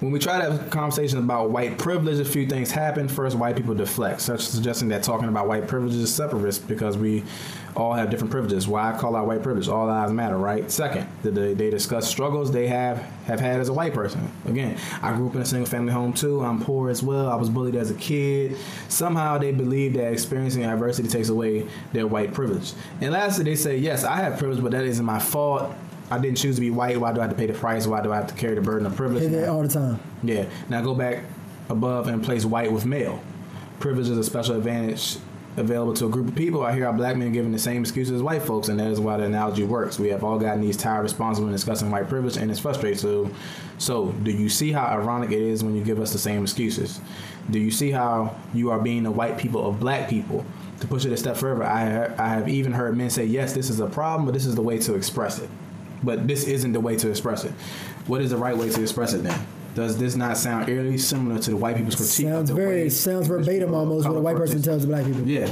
when 0.00 0.10
we 0.10 0.18
try 0.18 0.38
to 0.38 0.50
have 0.50 0.70
conversations 0.70 1.22
about 1.22 1.50
white 1.50 1.78
privilege, 1.78 2.18
a 2.18 2.24
few 2.24 2.48
things 2.48 2.72
happen. 2.72 3.08
First, 3.08 3.36
white 3.36 3.54
people 3.54 3.74
deflect, 3.76 4.22
such 4.22 4.40
suggesting 4.40 4.88
that 4.88 5.04
talking 5.04 5.28
about 5.28 5.46
white 5.46 5.68
privilege 5.68 5.94
is 5.94 6.12
separatist 6.12 6.66
because 6.66 6.98
we 6.98 7.22
all 7.76 7.92
have 7.92 8.10
different 8.10 8.30
privileges. 8.30 8.66
Why 8.66 8.92
I 8.92 8.98
call 8.98 9.14
out 9.14 9.26
white 9.26 9.42
privilege? 9.42 9.68
All 9.68 9.86
lives 9.86 10.12
matter, 10.12 10.38
right? 10.38 10.70
Second, 10.70 11.08
they, 11.22 11.54
they 11.54 11.70
discuss 11.70 12.08
struggles 12.08 12.50
they 12.50 12.66
have 12.68 12.98
have 13.26 13.40
had 13.40 13.60
as 13.60 13.68
a 13.68 13.72
white 13.72 13.92
person. 13.92 14.30
Again, 14.46 14.78
I 15.02 15.12
grew 15.14 15.28
up 15.28 15.34
in 15.34 15.42
a 15.42 15.44
single 15.44 15.66
family 15.66 15.92
home 15.92 16.12
too. 16.12 16.42
I'm 16.42 16.62
poor 16.62 16.88
as 16.90 17.02
well. 17.02 17.28
I 17.28 17.34
was 17.34 17.50
bullied 17.50 17.74
as 17.74 17.90
a 17.90 17.94
kid. 17.94 18.56
Somehow 18.88 19.38
they 19.38 19.52
believe 19.52 19.94
that 19.94 20.12
experiencing 20.12 20.64
adversity 20.64 21.08
takes 21.08 21.28
away 21.28 21.68
their 21.92 22.06
white 22.06 22.32
privilege. 22.32 22.72
And 23.00 23.12
lastly, 23.12 23.44
they 23.44 23.56
say, 23.56 23.76
yes, 23.76 24.04
I 24.04 24.16
have 24.16 24.38
privilege, 24.38 24.62
but 24.62 24.72
that 24.72 24.84
isn't 24.84 25.04
my 25.04 25.18
fault. 25.18 25.74
I 26.10 26.18
didn't 26.18 26.38
choose 26.38 26.54
to 26.54 26.60
be 26.60 26.70
white. 26.70 26.98
Why 27.00 27.12
do 27.12 27.20
I 27.20 27.24
have 27.24 27.32
to 27.32 27.36
pay 27.36 27.46
the 27.46 27.52
price? 27.52 27.86
Why 27.86 28.00
do 28.00 28.12
I 28.12 28.16
have 28.16 28.28
to 28.28 28.34
carry 28.34 28.54
the 28.54 28.60
burden 28.60 28.86
of 28.86 28.94
privilege? 28.96 29.24
Hit 29.24 29.32
that 29.32 29.48
all 29.48 29.62
the 29.62 29.68
time. 29.68 30.00
Yeah. 30.22 30.46
Now 30.68 30.80
go 30.82 30.94
back 30.94 31.24
above 31.68 32.06
and 32.06 32.22
place 32.22 32.44
white 32.44 32.70
with 32.70 32.86
male. 32.86 33.22
Privilege 33.80 34.08
is 34.08 34.16
a 34.16 34.24
special 34.24 34.56
advantage 34.56 35.18
available 35.56 35.94
to 35.94 36.06
a 36.06 36.08
group 36.08 36.28
of 36.28 36.34
people. 36.34 36.62
I 36.62 36.72
hear 36.72 36.86
our 36.86 36.92
black 36.92 37.16
men 37.16 37.32
giving 37.32 37.52
the 37.52 37.58
same 37.58 37.82
excuses 37.82 38.16
as 38.16 38.22
white 38.22 38.42
folks, 38.42 38.68
and 38.68 38.78
that 38.78 38.90
is 38.90 39.00
why 39.00 39.16
the 39.16 39.24
analogy 39.24 39.64
works. 39.64 39.98
We 39.98 40.08
have 40.08 40.22
all 40.22 40.38
gotten 40.38 40.60
these 40.60 40.76
tired 40.76 41.02
responses 41.02 41.42
when 41.42 41.52
discussing 41.52 41.90
white 41.90 42.08
privilege, 42.08 42.36
and 42.36 42.50
it's 42.50 42.60
frustrating. 42.60 42.98
So, 42.98 43.30
so 43.78 44.12
do 44.22 44.30
you 44.30 44.48
see 44.48 44.72
how 44.72 44.84
ironic 44.86 45.30
it 45.30 45.40
is 45.40 45.64
when 45.64 45.74
you 45.74 45.82
give 45.82 46.00
us 46.00 46.12
the 46.12 46.18
same 46.18 46.42
excuses? 46.42 47.00
Do 47.50 47.58
you 47.58 47.70
see 47.70 47.90
how 47.90 48.36
you 48.52 48.70
are 48.70 48.80
being 48.80 49.02
the 49.02 49.10
white 49.10 49.38
people 49.38 49.66
of 49.66 49.80
black 49.80 50.08
people? 50.08 50.44
To 50.80 50.86
push 50.86 51.06
it 51.06 51.12
a 51.12 51.16
step 51.16 51.36
further, 51.36 51.64
I 51.64 52.12
I 52.18 52.28
have 52.28 52.48
even 52.48 52.72
heard 52.72 52.96
men 52.96 53.08
say, 53.08 53.24
"Yes, 53.24 53.54
this 53.54 53.70
is 53.70 53.80
a 53.80 53.86
problem, 53.86 54.26
but 54.26 54.34
this 54.34 54.44
is 54.44 54.56
the 54.56 54.62
way 54.62 54.78
to 54.80 54.94
express 54.94 55.38
it." 55.38 55.48
But 56.02 56.28
this 56.28 56.44
isn't 56.44 56.72
the 56.72 56.80
way 56.80 56.96
to 56.96 57.08
express 57.08 57.44
it. 57.44 57.52
What 58.06 58.20
is 58.20 58.30
the 58.30 58.36
right 58.36 58.56
way 58.56 58.68
to 58.68 58.82
express 58.82 59.14
it 59.14 59.22
then? 59.22 59.38
Does 59.76 59.98
this 59.98 60.16
not 60.16 60.38
sound 60.38 60.70
eerily 60.70 60.96
similar 60.96 61.38
to 61.38 61.50
the 61.50 61.56
white 61.58 61.76
people's 61.76 61.96
critique? 61.96 62.26
Sounds 62.26 62.48
very 62.50 62.88
sounds 62.88 63.26
verbatim 63.28 63.74
almost 63.74 64.08
what 64.08 64.16
a 64.16 64.20
white 64.20 64.36
person 64.36 64.62
tells 64.62 64.80
the 64.82 64.88
black 64.88 65.04
people. 65.04 65.20
Yeah, 65.28 65.50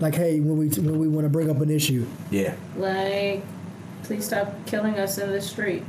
Like, 0.00 0.16
hey, 0.16 0.40
when 0.40 0.58
we 0.58 0.68
when 0.70 0.98
we 0.98 1.06
want 1.06 1.24
to 1.24 1.28
bring 1.28 1.48
up 1.48 1.60
an 1.60 1.70
issue, 1.70 2.04
yeah, 2.32 2.56
Like, 2.76 3.44
please 4.02 4.24
stop 4.26 4.52
killing 4.66 4.98
us 4.98 5.18
in 5.18 5.30
the 5.30 5.40
street. 5.40 5.84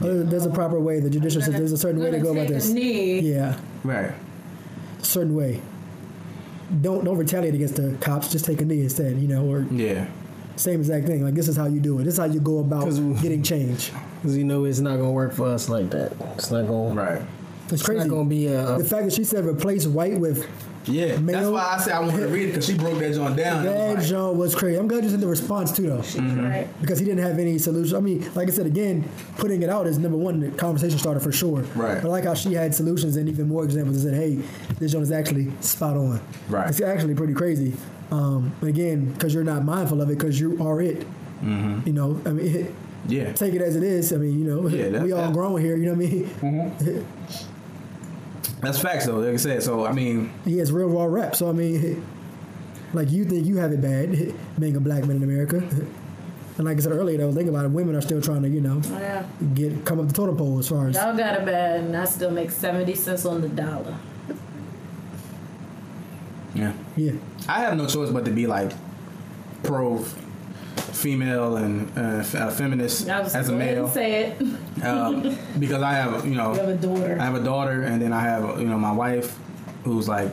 uh, 0.00 0.24
there's 0.24 0.46
a 0.46 0.50
proper 0.50 0.80
way. 0.80 0.98
The 0.98 1.10
judicial 1.10 1.40
system. 1.40 1.58
There's 1.58 1.70
a 1.72 1.78
certain 1.78 2.02
way 2.02 2.10
to 2.10 2.18
go 2.18 2.32
about 2.32 2.42
Take 2.48 2.50
a 2.50 2.54
this. 2.54 2.70
knee. 2.70 3.20
Yeah, 3.20 3.56
right. 3.84 4.12
A 5.00 5.04
certain 5.04 5.34
way. 5.36 5.62
Don't 6.80 7.04
don't 7.04 7.16
retaliate 7.18 7.54
against 7.54 7.76
the 7.76 7.96
cops. 8.00 8.32
Just 8.32 8.44
take 8.44 8.60
a 8.60 8.64
knee 8.64 8.80
instead. 8.80 9.16
You 9.20 9.28
know, 9.28 9.46
or 9.48 9.64
Yeah, 9.70 10.08
same 10.56 10.80
exact 10.80 11.06
thing. 11.06 11.24
Like 11.24 11.34
this 11.34 11.48
is 11.48 11.56
how 11.56 11.66
you 11.66 11.80
do 11.80 11.98
it. 12.00 12.04
This 12.04 12.14
is 12.14 12.18
how 12.18 12.24
you 12.26 12.40
go 12.40 12.58
about 12.60 12.90
getting 13.22 13.42
change. 13.42 13.92
Because 14.16 14.36
you 14.38 14.44
know 14.44 14.64
it's 14.64 14.80
not 14.80 14.96
gonna 14.96 15.12
work 15.12 15.32
for 15.34 15.46
us 15.46 15.68
like 15.68 15.90
that. 15.90 16.12
It's 16.34 16.50
not 16.50 16.66
gonna. 16.66 16.94
right. 16.94 17.22
It's 17.64 17.74
It's 17.74 17.82
crazy. 17.82 18.00
not 18.00 18.08
gonna 18.08 18.28
be 18.28 18.46
a. 18.48 18.78
the 18.78 18.84
fact 18.84 19.04
that 19.04 19.12
she 19.12 19.22
said 19.24 19.44
replace 19.44 19.86
white 19.86 20.18
with 20.18 20.46
Yeah, 20.86 21.16
that's 21.20 21.46
why 21.48 21.74
I 21.76 21.78
said 21.78 21.92
I 21.94 22.00
wanted 22.00 22.20
to 22.20 22.28
read 22.28 22.44
it 22.44 22.52
because 22.52 22.66
she 22.66 22.74
broke 22.76 22.98
that 23.00 23.12
joint 23.14 23.36
down. 23.36 23.64
that 23.64 23.74
was 23.74 23.96
like, 23.96 24.06
John 24.06 24.38
was 24.38 24.54
crazy. 24.54 24.78
I'm 24.78 24.86
glad 24.88 25.02
you 25.04 25.10
sent 25.10 25.20
the 25.20 25.26
response 25.26 25.72
too 25.72 25.88
though. 25.88 26.02
She's 26.02 26.20
right. 26.20 26.68
because 26.80 26.98
he 26.98 27.04
didn't 27.04 27.24
have 27.24 27.38
any 27.38 27.58
solution. 27.58 27.96
I 27.96 28.00
mean, 28.00 28.28
like 28.34 28.48
I 28.48 28.52
said 28.52 28.66
again, 28.66 29.08
putting 29.38 29.62
it 29.62 29.68
out 29.68 29.86
is 29.86 29.98
number 29.98 30.16
one 30.18 30.40
the 30.40 30.50
conversation 30.52 30.98
starter 30.98 31.20
for 31.20 31.32
sure. 31.32 31.62
Right. 31.74 32.00
But 32.00 32.04
I 32.08 32.10
like 32.10 32.24
how 32.24 32.34
she 32.34 32.52
had 32.54 32.74
solutions 32.74 33.16
and 33.16 33.28
even 33.28 33.48
more 33.48 33.64
examples 33.64 34.04
and 34.04 34.14
said, 34.14 34.22
"Hey, 34.22 34.36
this 34.78 34.92
joint 34.92 35.02
is 35.02 35.12
actually 35.12 35.50
spot 35.60 35.96
on." 35.96 36.20
Right. 36.48 36.68
It's 36.68 36.80
actually 36.80 37.14
pretty 37.14 37.34
crazy. 37.34 37.74
Um, 38.12 38.52
again, 38.62 39.12
because 39.12 39.34
you're 39.34 39.42
not 39.44 39.64
mindful 39.64 40.00
of 40.00 40.08
it, 40.10 40.18
because 40.18 40.38
you 40.38 40.64
are 40.64 40.80
it. 40.80 41.00
Mm-hmm. 41.42 41.80
You 41.86 41.92
know, 41.92 42.20
I 42.24 42.30
mean, 42.30 42.46
it, 42.56 42.74
yeah, 43.08 43.32
take 43.32 43.54
it 43.54 43.60
as 43.60 43.74
it 43.74 43.82
is. 43.82 44.12
I 44.12 44.16
mean, 44.16 44.38
you 44.38 44.44
know, 44.44 44.68
Yeah, 44.68 44.90
that- 44.90 45.02
we 45.04 45.10
all 45.12 45.22
that- 45.22 45.32
grown 45.32 45.60
here. 45.60 45.76
You 45.76 45.86
know 45.86 45.94
what 45.94 46.06
I 46.06 46.52
mean? 46.52 47.06
that's 48.60 48.78
facts 48.78 49.06
though. 49.06 49.16
Like 49.18 49.34
I 49.34 49.36
said, 49.36 49.62
so 49.62 49.86
I 49.86 49.92
mean, 49.92 50.32
He 50.44 50.58
has 50.58 50.72
real 50.72 50.88
raw 50.88 51.04
rep. 51.04 51.34
So 51.36 51.48
I 51.48 51.52
mean, 51.52 52.04
like 52.94 53.10
you 53.10 53.24
think 53.24 53.46
you 53.46 53.56
have 53.58 53.72
it 53.72 53.80
bad 53.80 54.34
being 54.58 54.76
a 54.76 54.80
black 54.80 55.04
man 55.06 55.16
in 55.18 55.22
America. 55.22 55.58
And 56.58 56.64
like 56.64 56.78
I 56.78 56.80
said 56.80 56.92
earlier, 56.92 57.18
though, 57.18 57.32
think 57.32 57.50
about 57.50 57.66
it. 57.66 57.70
Women 57.70 57.94
are 57.94 58.00
still 58.00 58.22
trying 58.22 58.40
to, 58.40 58.48
you 58.48 58.62
know, 58.62 58.80
oh, 58.82 58.98
Yeah. 58.98 59.26
get 59.54 59.84
come 59.84 60.00
up 60.00 60.06
the 60.08 60.14
totem 60.14 60.38
pole 60.38 60.58
as 60.58 60.66
far 60.68 60.88
as 60.88 60.94
Y'all 60.94 61.14
got 61.14 61.38
it 61.38 61.44
bad, 61.44 61.80
and 61.80 61.94
I 61.94 62.06
still 62.06 62.30
make 62.30 62.50
70 62.50 62.94
cents 62.94 63.26
on 63.26 63.42
the 63.42 63.48
dollar. 63.50 63.94
yeah, 66.54 66.72
yeah. 66.96 67.12
I 67.46 67.60
have 67.60 67.76
no 67.76 67.86
choice 67.86 68.10
but 68.10 68.24
to 68.24 68.30
be 68.30 68.46
like 68.46 68.72
pro 69.64 69.98
female 70.76 71.56
and 71.56 71.90
uh, 71.96 72.00
f- 72.20 72.34
uh, 72.34 72.50
feminist 72.50 73.08
I 73.08 73.20
was 73.20 73.34
as 73.34 73.48
a 73.48 73.52
male 73.52 73.88
say 73.88 74.24
it. 74.24 74.42
um, 74.84 75.36
because 75.58 75.82
I 75.82 75.92
have 75.92 76.24
you 76.26 76.34
know 76.34 76.52
You 76.54 76.60
have 76.60 76.68
a 76.68 76.74
daughter. 76.76 77.16
I 77.20 77.24
have 77.24 77.34
a 77.34 77.42
daughter, 77.44 77.82
and 77.82 78.00
then 78.00 78.12
I 78.12 78.20
have 78.20 78.60
you 78.60 78.66
know 78.66 78.78
my 78.78 78.92
wife, 78.92 79.36
who's 79.84 80.08
like 80.08 80.32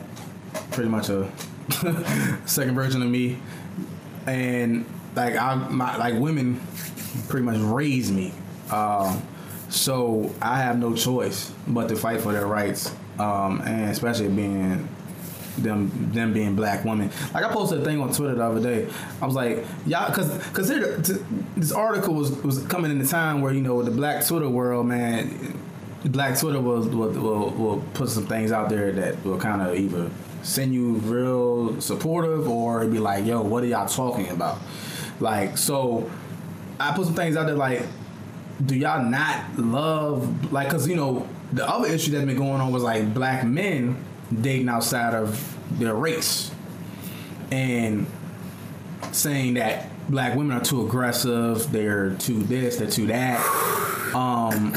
pretty 0.70 0.88
much 0.90 1.08
a 1.08 1.30
second 2.46 2.74
version 2.74 3.02
of 3.02 3.08
me, 3.08 3.38
and 4.26 4.84
like 5.16 5.36
I 5.36 5.54
my 5.54 5.96
like 5.96 6.14
women 6.18 6.60
pretty 7.28 7.44
much 7.44 7.58
raised 7.58 8.12
me, 8.12 8.32
um, 8.70 9.22
so 9.68 10.32
I 10.42 10.58
have 10.58 10.78
no 10.78 10.94
choice 10.94 11.52
but 11.66 11.88
to 11.88 11.96
fight 11.96 12.20
for 12.20 12.32
their 12.32 12.46
rights, 12.46 12.92
um, 13.18 13.60
and 13.64 13.90
especially 13.90 14.28
being 14.28 14.88
them 15.56 16.12
them 16.12 16.32
being 16.32 16.54
black 16.54 16.84
women. 16.84 17.10
Like 17.32 17.44
I 17.44 17.52
posted 17.52 17.80
a 17.80 17.84
thing 17.84 18.00
on 18.00 18.12
Twitter 18.12 18.34
the 18.34 18.44
other 18.44 18.60
day. 18.60 18.90
I 19.20 19.26
was 19.26 19.34
like, 19.34 19.64
y'all, 19.86 20.08
because 20.08 20.36
because 20.48 20.68
this 21.56 21.72
article 21.72 22.14
was 22.14 22.30
was 22.42 22.64
coming 22.66 22.90
in 22.90 22.98
the 22.98 23.06
time 23.06 23.40
where 23.40 23.52
you 23.52 23.60
know 23.60 23.82
the 23.82 23.90
black 23.90 24.26
Twitter 24.26 24.48
world, 24.48 24.86
man, 24.86 25.58
black 26.04 26.38
Twitter 26.38 26.60
will 26.60 26.82
will 26.88 27.10
will, 27.10 27.50
will 27.50 27.84
put 27.94 28.08
some 28.08 28.26
things 28.26 28.52
out 28.52 28.68
there 28.68 28.92
that 28.92 29.24
will 29.24 29.38
kind 29.38 29.62
of 29.62 29.74
either 29.74 30.10
send 30.42 30.74
you 30.74 30.94
real 30.96 31.80
supportive 31.80 32.48
or 32.48 32.86
be 32.86 32.98
like, 32.98 33.24
yo, 33.24 33.40
what 33.40 33.62
are 33.62 33.66
y'all 33.66 33.88
talking 33.88 34.28
about? 34.28 34.58
Like 35.20 35.56
so, 35.56 36.10
I 36.78 36.94
put 36.94 37.06
some 37.06 37.14
things 37.14 37.36
out 37.36 37.46
there 37.46 37.56
like 37.56 37.82
do 38.64 38.76
y'all 38.76 39.04
not 39.04 39.58
love 39.58 40.52
like 40.52 40.68
because 40.68 40.88
you 40.88 40.94
know 40.96 41.28
the 41.52 41.68
other 41.68 41.88
issue 41.88 42.10
that's 42.12 42.24
been 42.24 42.36
going 42.36 42.60
on 42.60 42.72
was 42.72 42.82
like 42.82 43.12
black 43.12 43.44
men 43.44 43.96
dating 44.40 44.68
outside 44.68 45.14
of 45.14 45.56
their 45.78 45.94
race 45.94 46.50
and 47.50 48.06
saying 49.12 49.54
that 49.54 49.88
black 50.08 50.34
women 50.36 50.56
are 50.56 50.62
too 50.64 50.84
aggressive 50.86 51.70
they're 51.72 52.14
too 52.16 52.42
this 52.44 52.76
they're 52.76 52.90
too 52.90 53.06
that 53.06 53.38
um 54.14 54.72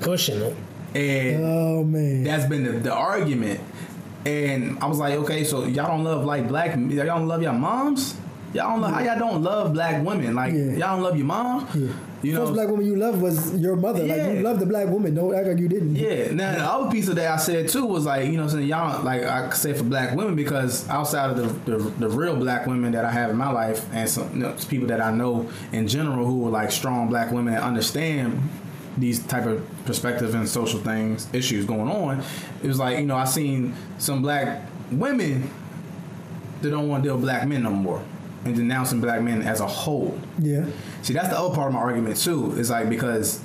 pushing 0.00 0.40
it. 0.40 0.56
and 0.94 1.44
Oh 1.44 1.84
man. 1.84 2.24
that's 2.24 2.46
been 2.46 2.64
the, 2.64 2.72
the 2.72 2.92
argument 2.92 3.60
and 4.24 4.78
i 4.80 4.86
was 4.86 4.98
like 4.98 5.14
okay 5.14 5.44
so 5.44 5.64
y'all 5.64 5.86
don't 5.88 6.04
love 6.04 6.24
like 6.24 6.48
black 6.48 6.70
y'all 6.76 7.04
don't 7.04 7.28
love 7.28 7.42
your 7.42 7.52
moms 7.52 8.16
y'all 8.54 8.70
don't 8.70 8.80
love, 8.80 8.92
how 8.92 9.00
y'all 9.00 9.18
don't 9.18 9.42
love 9.42 9.72
black 9.72 10.04
women. 10.04 10.34
Like 10.34 10.52
Yeah. 10.52 10.60
y'all 10.72 10.78
don't 10.96 11.02
love 11.02 11.16
your 11.16 11.26
mom. 11.26 11.66
Yeah. 11.74 11.88
You 12.22 12.34
know. 12.34 12.40
First 12.42 12.52
black 12.54 12.68
woman 12.68 12.86
you 12.86 12.94
loved 12.96 13.20
was 13.20 13.58
your 13.60 13.74
mother. 13.74 14.04
Like 14.04 14.36
you 14.36 14.42
loved 14.42 14.60
the 14.60 14.66
black 14.66 14.86
woman. 14.88 15.14
Don't 15.14 15.34
act 15.34 15.48
like 15.48 15.58
you 15.58 15.68
didn't. 15.68 15.96
Yeah. 15.96 16.32
Now 16.32 16.52
the 16.52 16.64
other 16.64 16.90
piece 16.90 17.08
of 17.08 17.16
that 17.16 17.32
I 17.32 17.36
said 17.36 17.68
too 17.68 17.84
was 17.86 18.04
like 18.06 18.26
you 18.26 18.32
know 18.32 18.44
what 18.44 18.52
I'm 18.52 18.58
saying 18.58 18.68
y'all 18.68 19.02
like 19.02 19.22
I 19.22 19.50
say 19.50 19.72
for 19.72 19.84
black 19.84 20.14
women 20.16 20.36
because 20.36 20.88
outside 20.88 21.30
of 21.30 21.64
the, 21.64 21.72
the 21.72 21.78
the 21.78 22.08
real 22.08 22.36
black 22.36 22.66
women 22.66 22.92
that 22.92 23.04
I 23.04 23.10
have 23.10 23.30
in 23.30 23.36
my 23.36 23.50
life 23.50 23.84
and 23.92 24.08
some 24.08 24.30
you 24.34 24.40
know, 24.40 24.54
people 24.68 24.86
that 24.88 25.00
I 25.00 25.10
know 25.10 25.50
in 25.72 25.88
general 25.88 26.24
who 26.26 26.46
are 26.46 26.50
like 26.50 26.70
strong 26.70 27.08
black 27.08 27.32
women 27.32 27.54
that 27.54 27.62
understand 27.62 28.40
these 28.96 29.20
type 29.26 29.46
of 29.46 29.66
perspectives 29.86 30.34
and 30.34 30.46
social 30.48 30.78
things 30.78 31.26
issues 31.32 31.64
going 31.64 31.88
on 31.90 32.22
it 32.62 32.68
was 32.68 32.78
like 32.78 32.98
you 32.98 33.06
know 33.06 33.16
I 33.16 33.24
seen 33.24 33.74
some 33.98 34.20
black 34.20 34.62
women 34.90 35.50
that 36.60 36.70
don't 36.70 36.88
want 36.88 37.02
to 37.02 37.08
deal 37.08 37.16
with 37.16 37.24
black 37.24 37.48
men 37.48 37.62
no 37.62 37.70
more 37.70 38.04
and 38.44 38.56
denouncing 38.56 39.00
black 39.00 39.22
men 39.22 39.42
as 39.42 39.60
a 39.60 39.66
whole 39.66 40.18
Yeah. 40.38 40.64
See, 41.02 41.12
that's 41.14 41.28
the 41.28 41.38
other 41.38 41.54
part 41.54 41.68
of 41.68 41.74
my 41.74 41.80
argument 41.80 42.16
too. 42.16 42.52
Is 42.52 42.70
like 42.70 42.88
because 42.88 43.40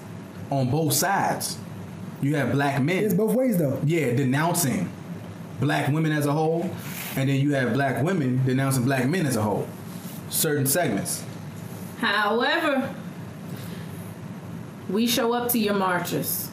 on 0.50 0.70
both 0.72 0.94
sides, 0.94 1.58
you 2.22 2.36
have 2.36 2.52
black 2.52 2.82
men, 2.82 3.04
It's 3.04 3.14
both 3.14 3.34
ways 3.36 3.58
though. 3.58 3.80
yeah, 3.86 4.14
denouncing 4.16 4.90
black 5.60 5.92
women 5.92 6.12
as 6.12 6.26
a 6.26 6.32
whole, 6.32 6.70
and 7.16 7.30
then 7.30 7.40
you 7.42 7.54
have 7.54 7.74
black 7.74 8.04
women 8.04 8.42
denouncing 8.46 8.86
black 8.86 9.08
men 9.08 9.26
as 9.26 9.36
a 9.36 9.42
whole. 9.42 9.68
Certain 10.30 10.66
segments. 10.66 11.24
However, 12.00 12.94
we 14.90 15.08
show 15.08 15.34
up 15.34 15.50
to 15.50 15.60
your 15.60 15.74
marches. 15.74 16.50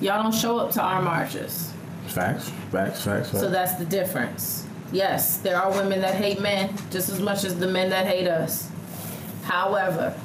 Y'all 0.00 0.22
don't 0.22 0.34
show 0.34 0.58
up 0.58 0.70
to 0.72 0.82
our 0.82 1.00
marches. 1.02 1.72
Facts, 2.08 2.50
facts, 2.70 3.02
facts, 3.02 3.30
facts. 3.30 3.40
So 3.40 3.48
that's 3.50 3.74
the 3.74 3.84
difference. 3.86 4.63
Yes, 4.94 5.38
there 5.38 5.60
are 5.60 5.72
women 5.72 6.00
that 6.02 6.14
hate 6.14 6.40
men 6.40 6.72
just 6.92 7.08
as 7.08 7.18
much 7.18 7.42
as 7.42 7.58
the 7.58 7.66
men 7.66 7.90
that 7.90 8.06
hate 8.06 8.28
us. 8.28 8.70
However, 9.42 10.16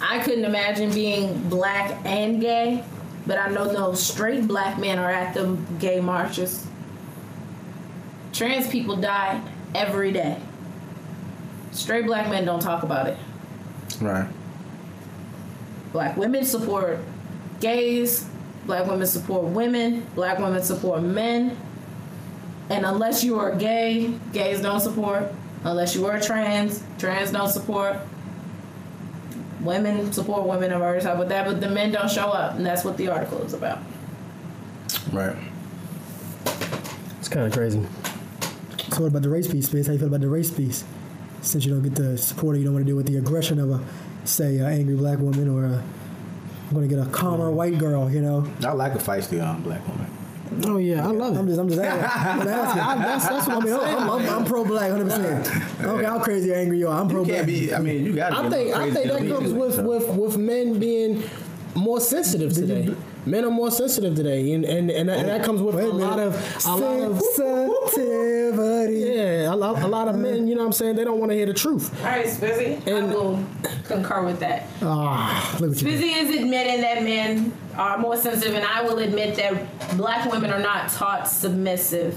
I 0.00 0.18
couldn't 0.18 0.44
imagine 0.44 0.92
being 0.92 1.48
black 1.48 1.96
and 2.04 2.40
gay, 2.40 2.82
but 3.24 3.38
I 3.38 3.50
know 3.50 3.68
those 3.68 4.02
straight 4.02 4.48
black 4.48 4.80
men 4.80 4.98
are 4.98 5.10
at 5.10 5.32
the 5.32 5.56
gay 5.78 6.00
marches. 6.00 6.66
Trans 8.32 8.66
people 8.66 8.96
die 8.96 9.40
every 9.72 10.10
day. 10.10 10.36
Straight 11.70 12.06
black 12.06 12.28
men 12.28 12.44
don't 12.44 12.60
talk 12.60 12.82
about 12.82 13.06
it. 13.06 13.16
right. 14.00 14.28
Black 15.92 16.16
women 16.16 16.44
support 16.44 16.98
gays. 17.60 18.28
Black 18.66 18.86
women 18.86 19.06
support 19.06 19.44
women. 19.44 20.04
Black 20.16 20.40
women 20.40 20.62
support 20.64 21.00
men. 21.02 21.56
And 22.68 22.84
unless 22.84 23.22
you 23.22 23.38
are 23.38 23.54
gay, 23.54 24.12
gays 24.32 24.60
don't 24.60 24.80
support. 24.80 25.32
Unless 25.64 25.94
you 25.94 26.06
are 26.06 26.20
trans, 26.20 26.82
trans 26.98 27.30
don't 27.32 27.48
support. 27.48 27.96
Women 29.60 30.12
support 30.12 30.46
women 30.46 30.72
of 30.72 30.82
our 30.82 31.00
type 31.00 31.18
with 31.18 31.28
that, 31.30 31.46
but 31.46 31.60
the 31.60 31.68
men 31.68 31.90
don't 31.92 32.10
show 32.10 32.28
up, 32.28 32.54
and 32.54 32.64
that's 32.64 32.84
what 32.84 32.96
the 32.96 33.08
article 33.08 33.42
is 33.42 33.52
about. 33.52 33.78
Right. 35.12 35.36
It's 37.18 37.28
kind 37.28 37.46
of 37.46 37.52
crazy. 37.52 37.84
So 38.92 39.02
what 39.02 39.08
about 39.08 39.22
the 39.22 39.28
race 39.28 39.48
piece, 39.48 39.66
Space? 39.66 39.86
How 39.86 39.92
you 39.92 39.98
feel 39.98 40.08
about 40.08 40.20
the 40.20 40.28
race 40.28 40.50
piece? 40.50 40.84
Since 41.42 41.64
you 41.64 41.72
don't 41.72 41.82
get 41.82 41.94
the 41.94 42.16
support, 42.16 42.56
or 42.56 42.58
you 42.58 42.64
don't 42.64 42.74
want 42.74 42.86
to 42.86 42.90
deal 42.90 42.96
with 42.96 43.06
the 43.06 43.16
aggression 43.16 43.58
of 43.58 43.70
a, 43.70 43.80
say, 44.24 44.58
an 44.58 44.66
angry 44.66 44.94
black 44.94 45.18
woman 45.18 45.48
or 45.48 45.64
a, 45.64 45.82
I'm 46.68 46.74
going 46.74 46.88
to 46.88 46.94
get 46.94 47.04
a 47.04 47.10
calmer 47.10 47.50
white 47.50 47.78
girl. 47.78 48.10
You 48.10 48.22
know, 48.22 48.48
I 48.64 48.72
like 48.72 48.94
a 48.94 48.98
feisty 48.98 49.44
um, 49.44 49.62
black 49.62 49.86
woman. 49.88 50.06
Oh 50.64 50.78
yeah, 50.78 51.06
I 51.06 51.10
love 51.10 51.36
I'm 51.36 51.44
it. 51.44 51.48
just, 51.48 51.60
I'm 51.60 51.68
just 51.68 51.80
asking. 51.80 52.40
I'm 52.42 52.48
asking. 52.48 52.80
I- 52.82 52.96
that's 53.04 53.28
that's 53.28 53.46
what 53.48 53.56
I 53.56 53.60
mean. 53.64 53.74
I'm, 53.74 54.10
I'm, 54.10 54.28
I'm 54.38 54.44
pro 54.44 54.64
black, 54.64 54.90
100. 54.92 55.04
percent 55.44 55.84
Okay, 55.84 56.04
how 56.04 56.18
crazy 56.20 56.52
or 56.52 56.54
angry 56.54 56.78
you 56.78 56.88
are, 56.88 57.00
I'm 57.00 57.08
pro 57.08 57.24
black. 57.24 57.42
I 57.42 57.44
mean, 57.46 58.04
you 58.04 58.14
got 58.14 58.30
to. 58.30 58.36
I 58.38 58.50
think 58.50 58.74
I 58.76 58.90
think 58.90 59.06
that 59.08 59.28
comes 59.28 59.52
with, 59.52 59.78
with 59.80 60.08
with 60.10 60.36
men 60.36 60.78
being 60.78 61.22
more 61.76 62.00
sensitive 62.00 62.52
today. 62.52 62.94
Men 63.24 63.44
are 63.44 63.50
more 63.50 63.70
sensitive 63.70 64.14
today, 64.14 64.52
and 64.52 64.64
and, 64.64 64.90
and, 64.90 65.08
that, 65.08 65.18
and 65.18 65.28
that 65.28 65.44
comes 65.44 65.60
with 65.60 65.74
a 65.74 65.86
a 65.86 65.88
lot 65.88 66.18
of 66.18 66.34
a 66.66 66.76
lot 66.76 67.00
of 67.10 67.20
sensitivity. 67.20 68.94
yeah, 69.16 69.52
a 69.52 69.56
lot, 69.56 69.82
a 69.82 69.86
lot 69.86 70.08
of 70.08 70.16
men. 70.16 70.46
You 70.46 70.54
know 70.54 70.60
what 70.60 70.66
I'm 70.68 70.72
saying? 70.72 70.96
They 70.96 71.04
don't 71.04 71.18
want 71.18 71.32
to 71.32 71.36
hear 71.36 71.46
the 71.46 71.54
truth. 71.54 71.92
All 72.00 72.06
right, 72.10 72.26
Spizzy. 72.26 72.86
I 72.86 73.04
will 73.04 73.44
concur 73.84 74.24
with 74.24 74.40
that. 74.40 74.66
Ah, 74.82 75.56
look 75.60 75.72
at 75.72 75.82
you. 75.82 75.88
Spizzy 75.88 76.16
is 76.16 76.36
admitting 76.36 76.80
that 76.82 77.02
men 77.02 77.52
are 77.76 77.98
more 77.98 78.16
sensitive, 78.16 78.54
and 78.54 78.64
I 78.64 78.82
will 78.82 78.98
admit 78.98 79.36
that 79.36 79.96
black 79.96 80.30
women 80.30 80.50
are 80.52 80.60
not 80.60 80.90
taught 80.90 81.28
submissive 81.28 82.16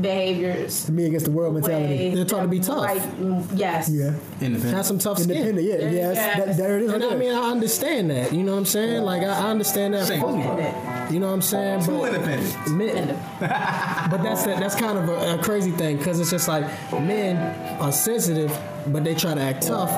behaviors. 0.00 0.90
Me 0.90 1.06
against 1.06 1.26
the 1.26 1.32
world 1.32 1.54
mentality. 1.54 2.14
They're 2.14 2.24
taught 2.24 2.42
to 2.42 2.48
be 2.48 2.60
tough. 2.60 2.78
Like, 2.78 3.02
mm, 3.02 3.46
yes. 3.54 3.88
Yeah, 3.90 4.14
Independent. 4.40 4.74
Have 4.74 4.86
some 4.86 4.98
tough 4.98 5.18
skin. 5.18 5.36
independent. 5.36 5.66
Yeah, 5.66 5.90
yes, 5.90 6.16
Yes. 6.16 6.36
that, 6.46 6.56
there 6.56 6.76
it 6.78 6.82
is. 6.84 6.92
And 6.92 7.02
right 7.02 7.12
I 7.12 7.16
mean, 7.16 7.32
I 7.32 7.50
understand 7.50 8.10
that. 8.10 8.32
You 8.32 8.42
know 8.42 8.52
what 8.52 8.58
I'm 8.58 8.64
saying? 8.66 9.02
Like, 9.02 9.22
I, 9.22 9.26
I 9.46 9.50
understand 9.50 9.94
that 9.94 10.06
Same. 10.06 10.20
fully. 10.20 10.40
Independent. 10.42 11.12
You 11.12 11.20
know 11.20 11.26
what 11.26 11.32
I'm 11.34 11.42
saying? 11.42 11.84
Too 11.84 11.98
But 11.98 12.14
independent. 12.14 12.70
men, 12.76 13.18
but 13.40 14.22
that's 14.22 14.44
that's 14.44 14.74
kind 14.76 14.96
of 14.96 15.08
a, 15.10 15.38
a 15.38 15.42
crazy 15.42 15.70
thing 15.72 15.98
because 15.98 16.18
it's 16.20 16.30
just 16.30 16.48
like 16.48 16.64
men 16.92 17.36
are 17.80 17.92
sensitive, 17.92 18.56
but 18.86 19.04
they 19.04 19.14
try 19.14 19.34
to 19.34 19.40
act 19.40 19.66
tough. 19.66 19.90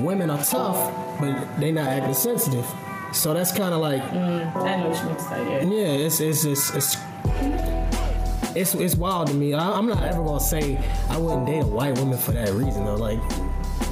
Women 0.00 0.28
are 0.30 0.44
tough, 0.44 0.92
but 1.20 1.58
they 1.58 1.72
not 1.72 1.86
acting 1.88 2.12
sensitive. 2.12 2.66
So 3.12 3.32
that's 3.32 3.52
kind 3.52 3.72
of 3.72 3.80
like, 3.80 4.02
I 4.02 4.76
know 4.76 4.88
what 4.90 4.98
you 4.98 5.04
mean 5.06 5.16
to 5.16 5.22
say. 5.22 5.50
Yeah. 5.50 5.62
yeah, 5.62 6.04
it's 6.06 6.20
it's 6.20 6.44
it's. 6.44 6.74
it's 6.74 6.96
it's, 8.56 8.74
it's 8.74 8.94
wild 8.96 9.28
to 9.28 9.34
me. 9.34 9.54
I, 9.54 9.72
I'm 9.72 9.86
not 9.86 10.02
ever 10.02 10.22
gonna 10.22 10.40
say 10.40 10.78
I 11.08 11.16
wouldn't 11.18 11.46
date 11.46 11.60
a 11.62 11.66
white 11.66 11.96
woman 11.98 12.18
for 12.18 12.32
that 12.32 12.50
reason 12.52 12.84
though. 12.84 12.96
Like, 12.96 13.20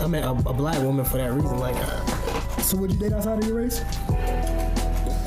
I 0.01 0.07
mean 0.07 0.23
a, 0.23 0.31
a 0.33 0.53
black 0.53 0.79
woman 0.83 1.05
for 1.05 1.17
that 1.19 1.33
reason. 1.33 1.59
Like, 1.59 1.77
uh, 1.77 2.61
So 2.63 2.77
would 2.79 2.93
you 2.93 2.99
date 2.99 3.13
outside 3.13 3.39
of 3.39 3.45
your 3.49 3.57
race? 3.57 3.81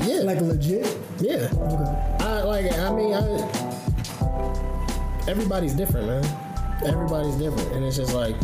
yeah, 0.06 0.20
Like 0.24 0.40
legit? 0.40 0.96
yeah. 1.20 1.48
Okay. 1.52 2.24
I 2.24 2.42
like. 2.42 2.72
I 2.78 2.90
mean, 2.94 3.14
I, 3.14 3.20
everybody's 5.28 5.74
different, 5.74 6.06
man. 6.06 6.24
Everybody's 6.86 7.34
different, 7.36 7.72
and 7.72 7.84
it's 7.84 7.96
just 7.96 8.14
like 8.14 8.34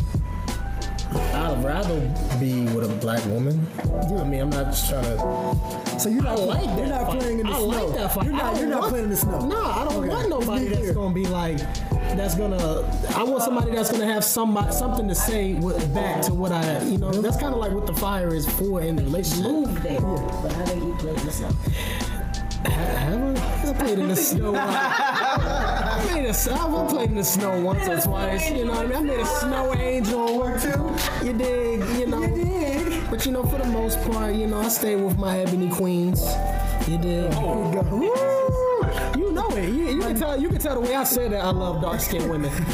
I'd 1.47 1.65
rather 1.65 2.01
be 2.41 2.63
with 2.75 2.91
a 2.91 2.95
black 2.97 3.25
woman. 3.27 3.67
I 4.19 4.25
mean, 4.25 4.41
I'm 4.41 4.51
not 4.51 4.67
just 4.67 4.89
trying 4.91 5.05
to. 5.05 6.01
So 6.01 6.09
you're 6.09 6.23
not, 6.23 6.39
like 6.41 6.65
you're 6.79 6.87
not 6.89 7.07
fight. 7.07 7.21
playing 7.21 7.39
in 7.41 7.47
the 7.47 7.53
I 7.53 7.57
snow. 7.59 7.67
like 7.67 7.95
that 7.95 8.15
fight. 8.15 8.25
You're 8.25 8.35
not, 8.35 8.53
don't 8.55 8.61
you're 8.61 8.69
not 8.71 8.81
want- 8.81 8.91
playing 8.91 9.05
in 9.05 9.11
the 9.11 9.17
snow. 9.17 9.47
No, 9.47 9.63
I 9.65 9.85
don't 9.85 9.97
Okay, 9.99 10.09
want 10.09 10.29
nobody 10.29 10.65
that's 10.67 10.79
clear. 10.81 10.95
gonna 10.95 11.15
be 11.15 11.27
like. 11.27 11.59
That's 12.17 12.35
gonna. 12.37 12.57
I 13.17 13.23
want 13.25 13.43
somebody 13.43 13.73
that's 13.73 13.91
gonna 13.91 14.07
have 14.07 14.25
somebody 14.25 14.73
something 14.73 15.09
to 15.09 15.15
say 15.15 15.55
with, 15.55 15.93
back 15.95 16.23
to 16.23 16.35
what 16.35 16.53
I. 16.53 16.83
You 16.85 16.99
know, 16.99 17.11
that's 17.13 17.37
kind 17.37 17.53
of 17.53 17.59
like 17.61 17.73
what 17.73 17.87
the 17.87 17.95
fire 17.95 18.33
is 18.35 18.49
for 18.49 18.81
in 18.81 18.97
the 18.97 19.03
relationship. 19.03 19.45
Move 19.51 19.83
there. 19.83 20.01
But 20.01 20.53
how 20.53 20.65
think 20.67 20.85
you 20.85 20.95
play 20.99 21.13
this 21.25 21.43
up? 21.43 21.53
Have 22.67 23.37
I? 23.37 23.71
I 23.71 23.73
played 23.75 23.99
in 23.99 24.09
the 24.09 24.17
snow. 24.17 24.53
I 26.16 26.20
made 26.20 26.31
a. 26.31 26.52
I've 26.55 26.88
played 26.88 27.11
in 27.11 27.16
the 27.16 27.24
snow 27.24 27.61
once 27.61 27.87
or 27.87 28.00
twice. 28.00 28.50
You 28.50 28.64
know 28.64 28.72
what 28.72 28.87
I 28.87 28.88
mean? 28.88 28.96
I 28.96 29.00
made 29.02 29.20
a 29.20 29.26
snow 29.26 29.74
angel 29.74 30.42
or 30.42 30.59
two. 30.59 31.26
You 31.26 31.35
dig? 31.35 31.81
You 31.98 32.07
know. 32.07 33.11
But 33.11 33.26
you 33.26 33.33
know, 33.33 33.42
for 33.42 33.59
the 33.59 33.66
most 33.66 34.00
part, 34.11 34.35
you 34.35 34.46
know, 34.46 34.61
I 34.61 34.68
stay 34.68 34.96
with 34.96 35.18
my 35.18 35.40
ebony 35.40 35.68
queens. 35.68 36.24
You 36.88 36.96
dig? 36.96 37.31
Oh. 37.35 38.00
Here 38.00 38.46
we 39.57 39.66
You. 39.66 39.73
You, 39.73 39.97
you 39.97 40.01
can 40.03 40.16
tell. 40.19 40.40
You 40.40 40.49
can 40.49 40.59
tell 40.59 40.75
the 40.75 40.81
way 40.81 40.95
I 40.95 41.05
said 41.05 41.33
that. 41.33 41.45
I 41.45 41.51
love 41.51 41.81
dark 41.83 42.01
skinned 42.01 42.29
women. 42.31 42.51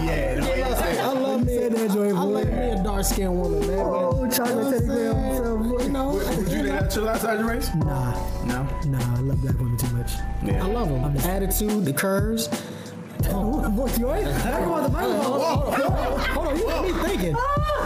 Yeah. 0.00 0.34
the 0.36 0.42
way 0.42 0.58
you 0.58 0.76
say. 0.76 1.00
I 1.00 1.12
love 1.12 1.46
me. 1.46 1.54
Said 1.56 1.72
that, 1.72 1.90
Joy 1.90 2.08
I 2.08 2.12
love 2.22 2.44
Boy. 2.44 2.50
me 2.50 2.70
a 2.70 2.82
dark 2.82 3.04
skinned 3.04 3.38
woman, 3.40 3.60
man. 3.66 3.78
Oh, 3.80 4.28
chocolate 4.30 4.72
teddy 4.74 4.86
bear 4.86 5.14
himself, 5.14 5.60
boy. 5.68 5.82
You 5.82 5.88
know, 5.90 6.08
Would 6.14 6.48
you 6.52 6.62
date 6.62 6.68
that 6.68 6.90
chill 6.90 7.08
outside 7.08 7.38
your 7.40 7.48
race? 7.48 7.68
Nah, 7.74 8.12
No. 8.44 8.66
nah, 8.86 9.16
I 9.16 9.20
love 9.20 9.40
black 9.42 9.58
women 9.58 9.76
too 9.76 9.96
much. 9.96 10.12
Yeah. 10.44 10.64
I 10.64 10.66
love 10.68 10.88
them. 10.88 11.14
The 11.14 11.22
attitude, 11.28 11.84
the 11.84 11.92
curves. 11.92 12.48
What, 13.30 13.98
you 13.98 14.12
ain't? 14.12 14.26
I 14.26 14.60
come 14.60 14.72
on 14.72 14.82
the 14.82 14.88
microphone. 14.88 15.40
Hold 16.34 16.46
on, 16.48 16.58
you 16.58 16.68
had 16.68 16.82
me 16.82 16.92
thinking. 17.08 17.36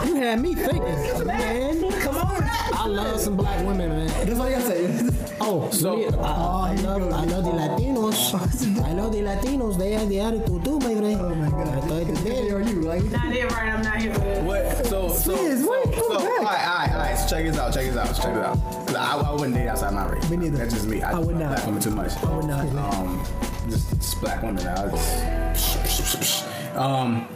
You 0.07 0.15
had 0.17 0.41
me 0.41 0.55
thinking, 0.55 1.27
man. 1.27 2.01
Come 2.01 2.17
on. 2.17 2.43
I 2.75 2.87
love 2.87 3.21
some 3.21 3.37
black 3.37 3.65
women, 3.67 3.89
man. 3.91 4.07
That's 4.27 4.39
all 4.41 4.49
you 4.49 4.57
gotta 4.57 4.67
say. 4.67 5.37
Oh, 5.41 5.71
So- 5.71 6.03
I, 6.21 6.71
I, 6.71 6.75
love. 6.77 7.03
I 7.13 7.25
love 7.25 7.45
the 7.45 7.51
Latinos. 7.51 8.85
I 8.85 8.93
love 8.93 9.13
the 9.13 9.19
Latinos. 9.21 9.79
They 9.79 9.93
have 9.93 10.09
the 10.09 10.21
attitude 10.21 10.65
too, 10.65 10.79
my 10.79 10.95
friend. 10.95 11.21
Oh 11.21 11.35
my 11.35 11.51
god. 11.51 11.93
I 11.93 12.05
did. 12.05 12.53
are 12.53 12.61
you? 12.63 12.81
Like, 12.83 13.05
Not 13.05 13.33
here, 13.33 13.47
right? 13.49 13.73
I'm 13.73 13.83
not 13.83 13.97
here. 13.97 14.13
What? 14.43 14.87
So, 14.87 15.09
so, 15.09 15.37
Please, 15.37 15.63
so, 15.65 15.71
wait, 15.71 15.95
so, 15.95 16.09
come 16.09 16.17
all 16.17 16.25
right, 16.27 16.39
all 16.39 16.79
right, 16.79 16.91
all 16.93 16.99
right. 16.99 17.15
So 17.19 17.29
check 17.29 17.45
this 17.47 17.59
out, 17.59 17.73
check 17.75 17.87
this 17.87 17.97
out, 17.97 18.07
check 18.15 18.35
this 18.35 18.95
out. 18.95 18.97
I, 18.97 19.21
I 19.29 19.33
wouldn't 19.33 19.55
date 19.55 19.69
outside 19.69 19.93
my 19.95 20.07
race. 20.09 20.29
Me 20.31 20.37
neither. 20.37 20.59
That's 20.59 20.75
just 20.75 20.87
me. 20.87 21.03
I, 21.03 21.13
I 21.13 21.19
would 21.19 21.37
not. 21.37 21.49
Black 21.51 21.67
women 21.67 21.81
too 21.83 21.91
much. 21.91 22.13
I 22.23 22.37
would 22.37 22.47
not. 22.47 22.95
Um, 22.95 23.25
just, 23.69 23.91
just 23.97 24.21
black 24.21 24.43
women. 24.43 24.67
I 24.67 24.89
just, 24.91 26.45
um, 26.77 27.27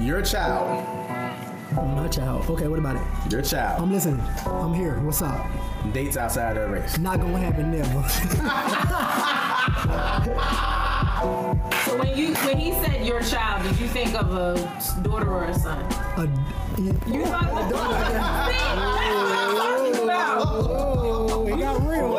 your 0.00 0.22
child, 0.22 0.84
my 1.74 2.08
child. 2.08 2.48
Okay, 2.50 2.68
what 2.68 2.78
about 2.78 2.96
it? 2.96 3.02
your 3.32 3.42
child 3.42 3.80
I'm 3.82 3.92
listening. 3.92 4.20
I'm 4.46 4.74
here. 4.74 4.98
What's 5.00 5.22
up? 5.22 5.46
dates 5.92 6.16
outside 6.16 6.56
of 6.58 6.70
race. 6.70 6.98
Not 6.98 7.20
gonna 7.20 7.38
happen 7.38 7.70
never. 7.70 8.04
So 11.84 11.96
when 11.98 12.16
you 12.16 12.34
when 12.46 12.58
he 12.58 12.72
said 12.72 13.04
your 13.06 13.20
child, 13.22 13.62
did 13.62 13.78
you 13.80 13.88
think 13.88 14.14
of 14.14 14.32
a 14.32 14.54
daughter 15.02 15.30
or 15.30 15.44
a 15.44 15.54
son? 15.54 15.84
A, 16.16 16.26
You 16.78 16.92
thought 17.26 17.48
of 17.48 17.66
a 17.66 17.70
daughter. 17.70 17.94
See, 18.50 18.58
that's 18.58 19.52
what 19.52 19.60
I'm 19.68 19.92
talking 19.92 20.04
about. 20.04 20.46
oh, 20.46 21.46
it 21.46 21.58
got 21.58 21.76
real. 21.86 22.10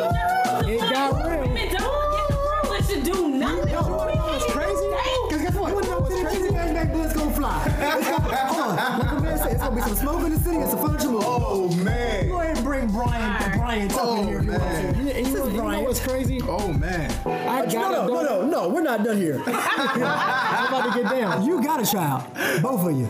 Gonna 9.62 9.76
be 9.76 9.82
some 9.82 9.96
smoke 9.96 10.24
in 10.24 10.32
the 10.32 10.38
city 10.38 10.56
and 10.56 10.70
some 10.70 10.86
furniture 10.86 11.08
move. 11.08 11.22
Oh 11.24 11.68
man. 11.76 12.28
Go 12.28 12.40
ahead 12.40 12.56
and 12.56 12.64
bring 12.66 12.88
Brian, 12.90 13.58
Brian 13.58 13.90
up 13.90 13.96
Oh, 14.00 14.20
in 14.22 14.28
here. 14.28 14.38
if 14.40 14.46
you 14.46 14.52
oh, 14.52 14.58
want 14.58 14.72
man. 14.72 15.06
you 15.06 15.12
This 15.12 15.32
know, 15.34 15.46
is 15.46 15.52
you 15.54 15.62
know 15.62 15.80
what's 15.82 16.00
crazy? 16.06 16.40
Oh 16.42 16.72
man. 16.72 17.10
I 17.26 17.64
No, 17.66 17.72
got 17.72 18.06
no, 18.06 18.06
no, 18.06 18.22
no, 18.22 18.46
no, 18.46 18.68
we're 18.68 18.82
not 18.82 19.04
done 19.04 19.16
here. 19.16 19.42
I'm 19.46 20.66
about 20.68 20.92
to 20.94 21.02
get 21.02 21.10
down. 21.10 21.44
You 21.46 21.62
got 21.62 21.80
a 21.82 21.86
child, 21.90 22.24
both 22.62 22.86
of 22.90 22.96
you. 22.98 23.08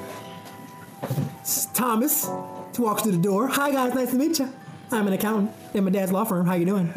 It's 1.40 1.66
Thomas 1.66 2.28
walks 2.78 3.02
through 3.02 3.12
the 3.12 3.18
door. 3.18 3.48
Hi 3.48 3.70
guys, 3.70 3.94
nice 3.94 4.10
to 4.10 4.16
meet 4.16 4.38
you. 4.38 4.52
I'm 4.90 5.06
an 5.06 5.12
accountant 5.12 5.52
in 5.74 5.84
my 5.84 5.90
dad's 5.90 6.10
law 6.12 6.24
firm. 6.24 6.46
How 6.46 6.54
you 6.54 6.64
doing? 6.66 6.92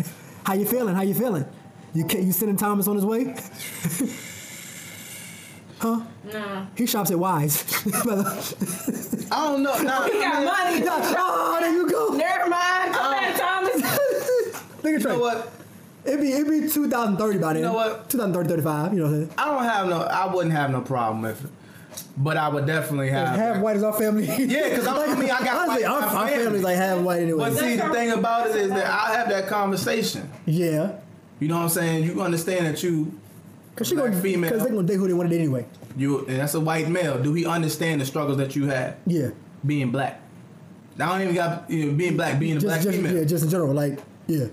How 0.46 0.54
you 0.54 0.66
feeling? 0.66 0.96
How 0.96 1.02
you 1.02 1.14
feeling? 1.14 1.46
You 1.94 2.06
ca- 2.06 2.20
you 2.22 2.32
sending 2.34 2.58
Thomas 2.58 2.88
on 2.88 2.96
his 2.96 3.06
way? 3.06 3.36
huh? 5.80 6.02
No. 6.32 6.68
He 6.78 6.86
shops 6.86 7.12
at 7.12 7.20
Wise. 7.20 7.64
I 9.32 9.48
don't 9.48 9.64
know. 9.64 9.76
Nah, 9.84 10.04
He 10.06 10.12
got 10.20 10.44
money. 10.44 10.86
oh, 10.88 11.58
there 11.60 11.72
you 11.74 11.90
go. 11.90 12.10
Never 12.16 12.50
mind. 12.50 12.94
Come 12.94 13.12
back, 13.12 13.36
uh, 13.36 13.38
Thomas. 13.40 13.82
Think 14.82 15.00
you 15.02 15.08
know 15.10 15.20
what? 15.20 15.52
It'd 16.06 16.22
be 16.22 16.32
it'd 16.34 16.48
be 16.48 16.70
2030 16.70 17.40
by 17.40 17.54
then. 17.54 17.64
You 17.64 17.68
know 17.70 17.74
what? 17.74 18.10
2030, 18.10 18.48
35. 18.50 18.94
You 18.94 19.00
know 19.00 19.06
what 19.06 19.10
I'm 19.12 19.16
saying? 19.26 19.34
I 19.38 19.46
don't 19.46 19.64
have 19.64 19.88
no. 19.90 20.02
I 20.02 20.34
wouldn't 20.34 20.54
have 20.54 20.70
no 20.72 20.82
problem 20.82 21.24
with 21.24 21.44
it, 21.44 21.50
but 22.18 22.38
I 22.38 22.48
would 22.48 22.68
definitely 22.68 23.10
have. 23.10 23.36
Half 23.36 23.62
white 23.62 23.76
is 23.78 23.84
our 23.84 23.94
family. 23.94 24.26
Yeah, 24.28 24.76
'cause 24.76 24.86
I- 24.88 25.06
I 25.12 25.16
mean, 25.16 25.32
I 25.32 25.40
got 25.44 25.68
honestly, 25.68 25.84
white 25.84 25.92
our, 25.92 26.00
in 26.00 26.06
my 26.06 26.14
our 26.22 26.28
family. 26.28 26.44
family's 26.44 26.64
like 26.64 26.76
half 26.78 27.00
white 27.00 27.22
anyway. 27.24 27.40
But 27.50 27.54
see, 27.58 27.76
the 27.78 27.90
thing 27.90 28.12
about 28.12 28.50
it 28.52 28.56
is 28.56 28.70
that 28.70 28.86
I 28.86 29.16
have 29.16 29.30
that 29.30 29.48
conversation. 29.48 30.30
yeah, 30.46 30.92
You 31.40 31.48
know 31.48 31.56
what 31.58 31.64
I'm 31.64 31.70
saying? 31.70 32.04
You 32.06 32.22
understand 32.22 32.68
that 32.68 32.84
you, 32.84 33.12
cause 33.76 33.88
she 33.88 33.96
Black 33.96 34.10
gonna 34.12 34.22
female. 34.22 34.50
because 34.50 34.64
they're 34.64 34.74
gonna 34.74 34.88
date 34.88 34.96
who 34.98 35.08
they 35.08 35.14
want 35.14 35.30
to 35.30 35.36
date 35.36 35.42
anyway. 35.44 35.66
you, 35.98 36.20
and 36.28 36.38
that's 36.40 36.54
a 36.54 36.60
white 36.60 36.90
male. 36.90 37.22
Do 37.22 37.34
he 37.34 37.46
understand 37.46 38.02
the 38.02 38.06
struggles 38.06 38.38
that 38.38 38.56
you 38.56 38.66
had 38.68 38.98
Yeah, 39.06 39.30
being 39.66 39.92
black? 39.92 40.22
I 41.00 41.06
don't 41.08 41.22
even 41.22 41.36
got 41.36 41.70
you 41.70 41.88
know, 41.88 41.94
being 41.98 42.16
black, 42.16 42.40
being 42.40 42.54
a 42.58 42.60
just 42.60 42.66
black 42.66 42.82
just 42.82 42.96
female. 42.98 43.16
yeah, 43.18 43.24
just 43.26 43.44
in 43.44 43.50
general, 43.50 43.74
like 43.74 44.00
yeah. 44.28 44.46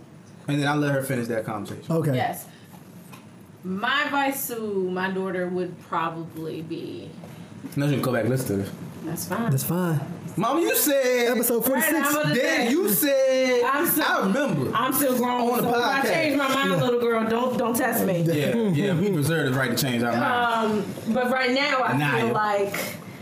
And 0.49 0.61
then 0.61 0.67
I 0.67 0.75
let 0.75 0.93
her 0.93 1.03
finish 1.03 1.29
that 1.29 1.45
conversation. 1.45 1.85
Okay. 1.91 2.15
Yes. 2.15 2.47
My 3.65 4.03
advice 4.07 4.49
to 4.49 4.59
my 4.91 5.11
daughter 5.13 5.47
would 5.47 5.81
probably 5.83 6.63
be 6.63 7.11
No, 7.77 7.87
you 7.87 7.93
can 7.93 8.03
go 8.03 8.13
back 8.13 8.23
and 8.23 8.31
listen 8.31 8.47
to 8.59 8.63
this. 8.65 8.71
that's 9.05 9.27
fine. 9.29 9.51
That's 9.51 9.65
fine. 9.65 10.01
Mom, 10.37 10.59
you 10.61 10.75
said. 10.75 11.31
Episode 11.33 11.65
46. 11.67 11.93
I'm 11.95 12.35
Dad, 12.35 12.71
you 12.71 12.89
said. 12.89 13.65
I'm 13.65 13.87
so- 13.87 14.03
I 14.03 14.27
remember. 14.27 14.75
I'm 14.75 14.93
still 14.93 15.17
grown, 15.19 15.43
On 15.51 15.57
the 15.59 15.63
so 15.63 15.69
if 15.69 15.75
I 15.85 16.01
podcast. 16.01 16.13
change 16.13 16.37
my 16.37 16.55
mind, 16.55 16.81
little 16.81 17.01
girl, 17.01 17.29
don't 17.29 17.59
don't 17.59 17.77
test 17.77 18.05
me. 18.07 18.23
yeah, 18.23 18.55
yeah, 18.57 18.95
we 18.99 19.11
reserve 19.17 19.53
the 19.53 19.59
right 19.59 19.77
to 19.77 19.77
change 19.77 20.03
our 20.03 20.13
mind. 20.17 20.85
Um, 21.09 21.13
but 21.15 21.31
right 21.31 21.51
now 21.53 21.83
I 21.83 21.97
Nah, 21.99 22.11
feel 22.17 22.27
yeah. 22.29 22.33
like 22.33 22.75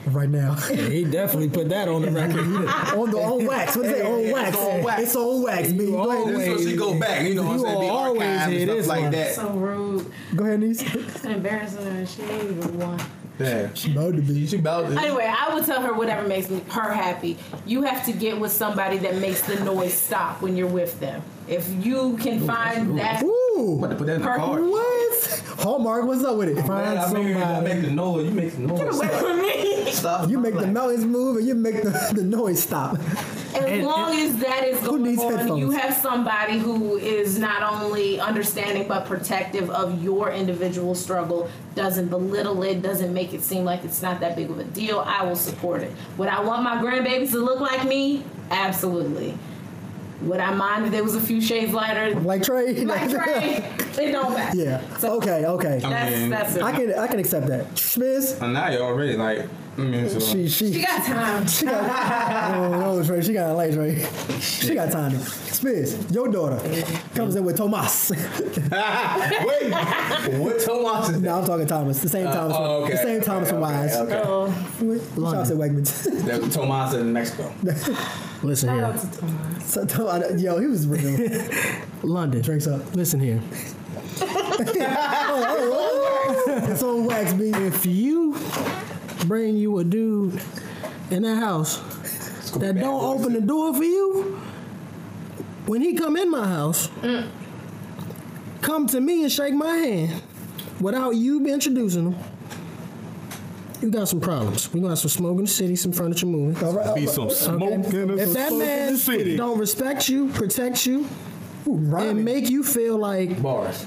right 0.06 0.28
now. 0.28 0.54
He 0.70 1.04
definitely 1.04 1.48
put 1.50 1.68
that 1.70 1.88
on 1.88 2.02
the 2.02 2.10
record. 2.12 2.38
on 2.38 3.10
the 3.10 3.18
on 3.18 3.44
wax. 3.44 3.76
What 3.76 3.86
is 3.86 3.92
it? 3.92 4.06
On 4.06 4.30
wax. 4.32 4.56
on 4.56 4.82
wax. 4.84 5.02
It's 5.02 5.16
on 5.16 5.42
wax. 5.42 5.68
baby. 5.72 5.84
You 5.86 5.90
Go 5.92 6.10
always- 6.10 6.36
ahead. 6.36 6.58
so 6.60 6.64
she 6.64 6.76
go 6.76 6.98
back, 6.98 7.26
you 7.26 7.34
know 7.34 7.42
what 7.42 7.52
I'm 7.54 7.58
saying? 7.60 7.80
Be 7.80 7.88
always 7.88 8.22
archived 8.22 8.48
hear 8.50 8.60
and 8.60 8.70
this 8.70 8.84
stuff 8.84 8.96
like 8.96 9.02
one. 9.02 9.12
that. 9.12 9.34
so 9.34 9.48
rude. 9.50 10.12
Go 10.36 10.44
ahead, 10.44 10.60
niece. 10.60 10.82
It's 10.94 11.24
embarrassing 11.24 11.84
her. 11.84 12.06
She 12.06 12.22
ain't 12.22 12.44
even 12.56 12.78
one. 12.78 13.00
Yeah. 13.40 13.70
She 13.74 13.92
about 13.92 14.14
to 14.14 14.22
be. 14.22 14.46
She 14.46 14.56
about 14.56 14.90
to. 14.90 14.98
Anyway, 15.00 15.24
I 15.26 15.54
would 15.54 15.64
tell 15.64 15.80
her 15.82 15.92
whatever 15.92 16.26
makes 16.26 16.50
me 16.50 16.60
her 16.70 16.92
happy. 16.92 17.36
You 17.66 17.82
have 17.82 18.04
to 18.06 18.12
get 18.12 18.38
with 18.38 18.52
somebody 18.52 18.98
that 18.98 19.16
makes 19.16 19.42
the 19.42 19.62
noise 19.64 19.94
stop 19.94 20.42
when 20.42 20.56
you're 20.56 20.66
with 20.66 20.98
them. 21.00 21.22
If 21.48 21.68
you 21.84 22.16
can 22.18 22.46
find 22.46 22.98
that, 22.98 23.22
Ooh. 23.24 23.76
About 23.78 23.90
to 23.90 23.96
put 23.96 24.06
that 24.06 24.14
in 24.16 24.20
the 24.22 24.26
Perfect. 24.26 24.46
card. 24.46 24.62
What? 24.64 24.99
Hallmark, 25.58 26.06
what's 26.06 26.24
up 26.24 26.36
with 26.36 26.48
it? 26.50 26.56
Find 26.66 26.70
I 26.98 27.12
make, 27.12 27.36
I 27.36 27.40
somebody. 27.40 27.74
make 27.74 27.82
the 27.84 27.90
noise. 27.90 28.24
You 28.26 28.30
make 28.32 28.52
the 28.54 28.60
noise. 28.60 28.80
away 28.96 29.08
Stop. 29.08 29.20
from 29.20 29.38
me. 29.42 29.90
Stop. 29.92 30.30
You 30.30 30.38
make 30.38 30.54
the 30.54 30.60
Like, 30.62 30.70
mountains 30.72 31.04
move 31.04 31.36
and 31.38 31.46
you 31.46 31.54
make 31.54 31.82
the, 31.82 31.90
the 32.14 32.22
noise 32.22 32.62
stop. 32.62 32.98
As 33.54 33.84
long 33.84 34.14
as 34.18 34.36
that 34.38 34.64
is 34.64 34.80
going 34.80 35.02
needs 35.02 35.20
on, 35.20 35.32
headphones? 35.36 35.60
you 35.60 35.70
have 35.72 35.94
somebody 35.94 36.58
who 36.58 36.96
is 36.96 37.38
not 37.38 37.62
only 37.82 38.20
understanding 38.20 38.86
but 38.88 39.06
protective 39.06 39.68
of 39.70 40.02
your 40.02 40.30
individual 40.30 40.94
struggle, 40.94 41.50
doesn't 41.74 42.08
belittle 42.08 42.62
it, 42.62 42.80
doesn't 42.80 43.12
make 43.12 43.34
it 43.34 43.42
seem 43.42 43.64
like 43.64 43.84
it's 43.84 44.02
not 44.02 44.20
that 44.20 44.36
big 44.36 44.50
of 44.50 44.58
a 44.58 44.64
deal. 44.64 45.00
I 45.00 45.24
will 45.24 45.36
support 45.36 45.82
it. 45.82 45.92
Would 46.16 46.28
I 46.28 46.40
want 46.40 46.62
my 46.62 46.76
grandbabies 46.76 47.32
to 47.32 47.38
look 47.38 47.60
like 47.60 47.84
me? 47.86 48.24
Absolutely. 48.50 49.36
Would 50.22 50.40
I 50.40 50.52
mind 50.54 50.86
if 50.86 50.92
there 50.92 51.02
was 51.02 51.14
a 51.14 51.20
few 51.20 51.40
shades 51.40 51.72
lighter? 51.72 52.14
Like 52.20 52.42
Trey. 52.42 52.84
Like 52.84 53.10
Trey, 53.10 53.56
it 53.98 54.12
don't 54.12 54.32
matter. 54.34 54.56
Yeah. 54.56 54.96
So 54.98 55.16
Okay, 55.16 55.44
okay. 55.46 55.78
That's, 55.80 56.16
mean, 56.16 56.30
that's 56.30 56.56
it. 56.56 56.62
I 56.62 56.72
can 56.72 56.94
I 56.98 57.06
can 57.06 57.18
accept 57.18 57.46
that. 57.46 57.78
Smith, 57.78 58.38
Oh, 58.40 58.46
now 58.48 58.68
you're 58.68 58.82
already 58.82 59.16
like. 59.16 59.48
I 59.78 59.82
mean, 59.82 60.08
so, 60.10 60.18
she 60.20 60.48
she 60.48 60.72
she 60.74 60.82
got 60.82 61.02
time. 61.04 61.46
She 61.46 61.64
got, 61.64 62.54
oh, 62.56 62.96
no, 62.98 63.04
Trey, 63.04 63.22
she 63.22 63.32
got 63.32 63.50
a 63.50 63.54
late, 63.54 63.72
Trey. 63.72 64.04
She 64.40 64.74
got 64.74 64.90
time. 64.90 65.12
Spiz, 65.12 66.12
your 66.12 66.28
daughter 66.28 66.58
comes 67.14 67.36
in 67.36 67.44
with 67.44 67.56
Tomas. 67.56 68.10
Wait, 68.10 68.20
what 70.38 70.60
Tomas 70.60 71.10
is 71.10 71.20
no, 71.20 71.38
I'm 71.38 71.46
talking 71.46 71.66
Thomas. 71.66 72.00
The 72.00 72.08
same 72.08 72.26
uh, 72.26 72.32
Thomas. 72.34 72.56
oh, 72.58 72.84
okay. 72.84 72.92
The 72.92 72.98
same 72.98 73.20
Thomas 73.22 73.50
from 73.50 73.60
Wise. 73.60 73.96
Okay. 73.96 74.22
Oh, 74.24 74.46
Shops 74.48 75.50
at 75.50 75.56
Wegmans. 75.56 76.24
that? 76.24 76.52
Tomas 76.52 76.94
in 76.94 77.12
Mexico. 77.12 77.52
Listen 78.42 78.68
shout 78.70 78.76
here, 78.76 78.84
out 78.86 79.00
to 79.72 79.86
Tom- 79.86 80.38
yo, 80.38 80.58
he 80.58 80.66
was 80.66 80.86
real. 80.86 81.48
London. 82.02 82.40
Drinks 82.40 82.66
up. 82.66 82.94
Listen 82.94 83.20
here. 83.20 83.40
It's 86.52 86.82
on 86.82 87.04
wax, 87.06 87.32
B. 87.32 87.50
If 87.50 87.84
you 87.86 88.36
bring 89.26 89.56
you 89.56 89.78
a 89.78 89.84
dude 89.84 90.40
in 91.10 91.22
that 91.22 91.36
house 91.36 91.78
that 92.52 92.76
don't 92.76 93.02
open 93.02 93.32
the 93.32 93.40
door 93.40 93.74
for 93.74 93.84
you, 93.84 94.40
when 95.66 95.80
he 95.80 95.94
come 95.94 96.16
in 96.16 96.30
my 96.30 96.46
house, 96.46 96.88
mm. 97.02 97.28
come 98.60 98.86
to 98.88 99.00
me 99.00 99.22
and 99.22 99.32
shake 99.32 99.54
my 99.54 99.76
hand 99.76 100.22
without 100.80 101.16
you 101.16 101.46
introducing 101.46 102.12
him. 102.12 102.39
You 103.82 103.90
got 103.90 104.08
some 104.08 104.20
problems. 104.20 104.72
We 104.72 104.80
gonna 104.80 104.90
have 104.92 104.98
some 104.98 105.08
smoke 105.08 105.38
in 105.38 105.44
the 105.44 105.50
city, 105.50 105.74
some 105.76 105.92
furniture 105.92 106.26
moving. 106.26 106.62
All 106.64 106.74
right, 106.74 106.94
Be 106.94 107.06
some 107.06 107.28
right. 107.28 107.32
smoke 107.36 107.72
in 107.72 107.82
the 107.82 108.18
If 108.18 108.32
that 108.34 108.48
smoke 108.48 108.52
in 108.52 108.58
man 108.58 108.92
the 108.92 108.98
city. 108.98 109.36
don't 109.36 109.58
respect 109.58 110.08
you, 110.08 110.28
protect 110.28 110.84
you, 110.86 111.06
Ooh, 111.66 111.96
and 111.96 112.24
make 112.24 112.50
you 112.50 112.62
feel 112.62 112.98
like 112.98 113.40
Bars. 113.42 113.86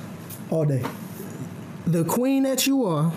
all 0.50 0.66
day. 0.66 0.84
the 1.86 2.04
queen 2.06 2.44
that 2.44 2.66
you 2.66 2.86
are, 2.86 3.12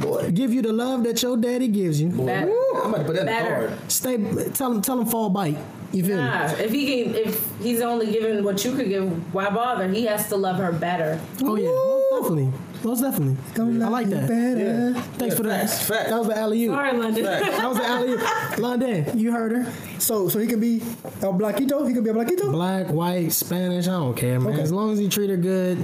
Boy. 0.00 0.30
give 0.32 0.52
you 0.52 0.60
the 0.62 0.72
love 0.72 1.04
that 1.04 1.22
your 1.22 1.36
daddy 1.36 1.68
gives 1.68 2.00
you. 2.00 2.08
Better. 2.08 2.52
I'm 2.82 2.92
about 2.92 2.98
to 2.98 3.04
put 3.04 3.14
that 3.14 3.20
in 3.20 3.26
the 3.26 3.32
Better. 3.32 3.66
card. 3.68 3.92
Stay, 3.92 4.16
tell 4.54 4.72
him, 4.72 4.82
tell 4.82 4.98
him 5.00 5.06
fall 5.06 5.30
bite. 5.30 5.56
You 5.92 6.02
feel 6.04 6.16
me? 6.16 6.24
Nah, 6.24 6.50
if 6.52 6.72
he 6.72 7.04
can, 7.04 7.14
if 7.14 7.48
he's 7.62 7.80
only 7.80 8.10
giving 8.10 8.42
what 8.42 8.64
you 8.64 8.74
could 8.74 8.88
give, 8.88 9.32
why 9.34 9.48
bother? 9.50 9.88
He 9.88 10.04
has 10.06 10.28
to 10.30 10.36
love 10.36 10.56
her 10.56 10.72
better. 10.72 11.20
Oh 11.42 11.54
yeah, 11.56 11.68
most 11.68 12.22
definitely, 12.28 12.52
most 12.84 13.00
definitely. 13.00 13.36
I 13.84 13.88
like 13.88 14.06
that. 14.08 14.28
Better. 14.28 14.94
Thanks 15.18 15.36
for 15.36 15.42
that. 15.44 15.68
Facts, 15.68 15.88
facts. 15.88 16.10
That 16.10 16.18
was 16.18 16.28
the 16.28 16.38
alley 16.38 16.64
oop. 16.66 16.72
Sorry, 16.74 16.96
London. 16.96 17.24
That 17.24 17.68
was 17.68 17.78
the 17.78 17.84
alley 17.86 18.12
oop. 18.12 18.58
London, 18.58 19.18
you 19.18 19.32
heard 19.32 19.52
her. 19.52 19.72
So, 19.98 20.28
so 20.28 20.38
he 20.38 20.46
can 20.46 20.60
be 20.60 20.76
a 20.76 21.32
Blackito. 21.32 21.86
He 21.88 21.94
can 21.94 22.04
be 22.04 22.10
a 22.10 22.14
Blackito. 22.14 22.50
Black, 22.52 22.88
white, 22.88 23.32
Spanish. 23.32 23.86
I 23.88 23.92
don't 23.92 24.16
care, 24.16 24.38
man. 24.40 24.52
Okay. 24.54 24.62
As 24.62 24.72
long 24.72 24.92
as 24.92 25.00
you 25.00 25.08
treat 25.08 25.30
her 25.30 25.36
good, 25.36 25.78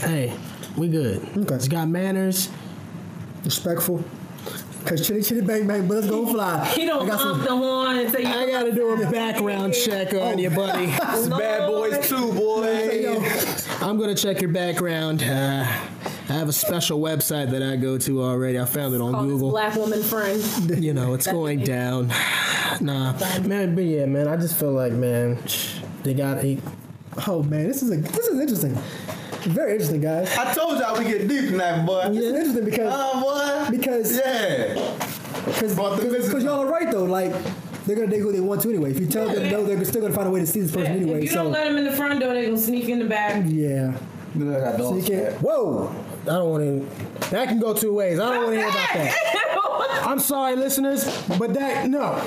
hey, 0.00 0.32
we 0.76 0.88
good. 0.88 1.26
Okay. 1.36 1.58
She 1.62 1.68
got 1.68 1.88
manners. 1.88 2.48
Respectful. 3.44 4.02
Cause 4.84 5.04
chitty 5.04 5.20
chitty 5.22 5.40
bang 5.40 5.66
bang, 5.66 5.88
bullets 5.88 6.06
gonna 6.08 6.30
fly. 6.30 6.64
He 6.76 6.84
I 6.84 6.86
don't 6.86 7.06
got 7.08 7.18
honk 7.18 7.36
some- 7.38 7.44
the 7.44 7.56
horn 7.56 7.98
and 7.98 8.12
say 8.12 8.22
you. 8.22 8.28
I 8.28 8.48
gotta 8.48 8.72
do 8.72 9.02
a 9.02 9.10
background 9.10 9.74
check 9.74 10.14
on 10.14 10.38
you, 10.38 10.48
buddy. 10.48 10.84
It's 10.84 11.26
bad 11.26 11.66
boys 11.66 12.08
too, 12.08 12.32
boy. 12.32 12.90
Yo, 13.02 13.20
I'm 13.84 13.98
gonna 13.98 14.14
check 14.14 14.40
your 14.40 14.52
background. 14.52 15.24
Uh, 15.24 15.66
I 16.28 16.32
have 16.32 16.48
a 16.48 16.52
special 16.52 16.98
website 17.00 17.50
that 17.52 17.62
I 17.62 17.76
go 17.76 17.98
to 17.98 18.22
already. 18.22 18.58
I 18.58 18.64
found 18.64 18.94
it 18.94 19.00
on 19.00 19.12
Call 19.12 19.24
Google. 19.26 19.50
black 19.50 19.76
woman 19.76 20.02
friend. 20.02 20.42
you 20.84 20.92
know, 20.92 21.14
it's 21.14 21.26
going 21.26 21.60
down. 21.64 22.08
Nah, 22.80 23.12
man, 23.42 23.74
but 23.74 23.84
yeah, 23.84 24.06
man, 24.06 24.26
I 24.26 24.36
just 24.36 24.56
feel 24.58 24.72
like, 24.72 24.92
man, 24.92 25.38
they 26.02 26.14
got 26.14 26.44
eight. 26.44 26.60
Oh 27.28 27.42
man, 27.44 27.66
this 27.68 27.82
is 27.82 27.90
a 27.92 27.96
this 27.96 28.26
is 28.26 28.40
interesting. 28.40 28.74
Very 29.52 29.72
interesting, 29.72 30.00
guys. 30.00 30.36
I 30.36 30.52
told 30.52 30.78
y'all 30.80 30.98
we 30.98 31.04
get 31.04 31.28
deep 31.28 31.50
tonight, 31.50 31.86
boy. 31.86 32.08
This 32.10 32.24
is 32.24 32.32
interesting 32.34 32.64
because 32.64 32.92
Uh, 32.92 33.20
boy. 33.20 33.76
because 33.76 34.16
Yeah. 34.18 34.96
because 35.46 35.74
Brought 35.76 35.96
the 35.96 36.02
business 36.02 36.26
because 36.26 36.42
y'all 36.42 36.60
are 36.60 36.66
right 36.70 36.90
though. 36.90 37.04
Like 37.04 37.32
they're 37.86 37.94
gonna 37.94 38.08
date 38.08 38.18
who 38.20 38.32
they 38.32 38.40
want 38.40 38.60
to 38.62 38.68
anyway. 38.70 38.90
If 38.90 38.98
you 38.98 39.06
tell 39.06 39.28
them 39.28 39.48
no, 39.48 39.64
they're 39.64 39.82
still 39.84 40.02
gonna 40.02 40.12
find 40.12 40.26
a 40.26 40.30
way 40.32 40.40
to 40.40 40.46
see 40.46 40.60
this 40.60 40.72
person 40.72 40.92
anyway. 40.96 41.18
if 41.18 41.24
you 41.24 41.30
So 41.30 41.44
don't 41.44 41.52
let 41.52 41.64
them 41.68 41.76
in 41.76 41.84
the 41.84 41.92
front 41.92 42.18
door, 42.18 42.34
they 42.34 42.46
gonna 42.46 42.58
sneak 42.58 42.88
in 42.88 42.98
the 42.98 43.04
back. 43.04 43.44
yeah. 43.46 43.96
I 44.34 44.38
got 44.38 44.76
So 44.78 44.96
you 44.96 45.02
dogs. 45.02 45.34
Whoa. 45.40 45.94
I 46.28 46.38
don't 46.38 46.50
want 46.50 46.90
to. 47.20 47.30
That 47.30 47.48
can 47.48 47.60
go 47.60 47.72
two 47.74 47.94
ways. 47.94 48.18
I 48.18 48.32
don't 48.34 48.44
want 48.44 48.54
to 48.54 48.58
hear 48.58 48.68
about 48.68 48.92
that. 48.94 50.02
I'm 50.06 50.18
sorry, 50.20 50.56
listeners, 50.56 51.04
but 51.38 51.54
that 51.54 51.88
no. 51.88 52.20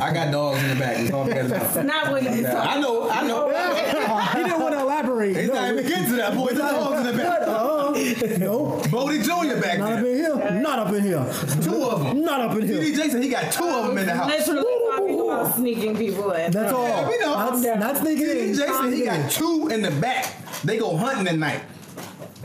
I 0.00 0.12
got 0.12 0.30
dogs 0.30 0.62
in 0.62 0.68
the 0.70 0.74
back. 0.76 0.98
It's 0.98 1.10
all 1.10 1.24
together. 1.24 1.82
Not 1.84 2.10
what 2.10 2.22
he's 2.22 2.42
talking 2.42 2.70
I 2.70 2.80
know, 2.80 3.08
I 3.08 3.26
know. 3.26 3.48
he 3.48 4.42
didn't 4.44 4.60
want 4.60 4.74
to 4.74 4.80
elaborate. 4.80 5.36
He's 5.36 5.48
no, 5.48 5.54
not 5.54 5.72
even 5.72 5.86
getting 5.86 6.06
to 6.06 6.16
that 6.16 6.34
point. 6.34 6.54
The 6.54 6.58
dogs 6.58 7.08
in 7.08 7.16
the 7.16 7.22
back. 7.22 7.42
uh-uh. 7.48 8.38
no, 8.38 8.82
Bodie 8.90 9.22
Jr. 9.22 9.60
back 9.60 9.78
not 9.78 9.92
up 9.92 9.98
in 10.00 10.04
here. 10.04 10.60
Not 10.60 10.78
up 10.80 10.92
in 10.92 11.02
here. 11.02 11.32
Two 11.62 11.82
of 11.84 12.04
them. 12.04 12.22
Not 12.22 12.40
up 12.42 12.56
in 12.58 12.66
here. 12.66 12.78
TD 12.78 12.96
Jason, 12.96 13.22
he 13.22 13.28
got 13.28 13.52
two 13.52 13.64
of 13.64 13.86
them 13.88 13.98
in 13.98 14.06
the 14.06 14.14
house. 14.14 14.28
Literally 14.28 14.64
talking 14.90 15.20
about 15.20 15.54
sneaking 15.56 15.96
people 15.96 16.32
in. 16.32 16.50
That's 16.52 16.72
all. 16.72 16.86
Yeah, 16.86 17.08
we 17.08 17.18
know. 17.18 17.34
Not, 17.34 17.78
not 17.78 17.96
sneaking 17.98 18.26
TD 18.26 18.48
in. 18.48 18.54
Jason, 18.54 18.92
he 18.92 19.04
got 19.04 19.30
two 19.30 19.68
in 19.68 19.82
the 19.82 19.90
back. 19.92 20.34
They 20.62 20.78
go 20.78 20.96
hunting 20.96 21.26
at 21.26 21.38
night. 21.38 21.62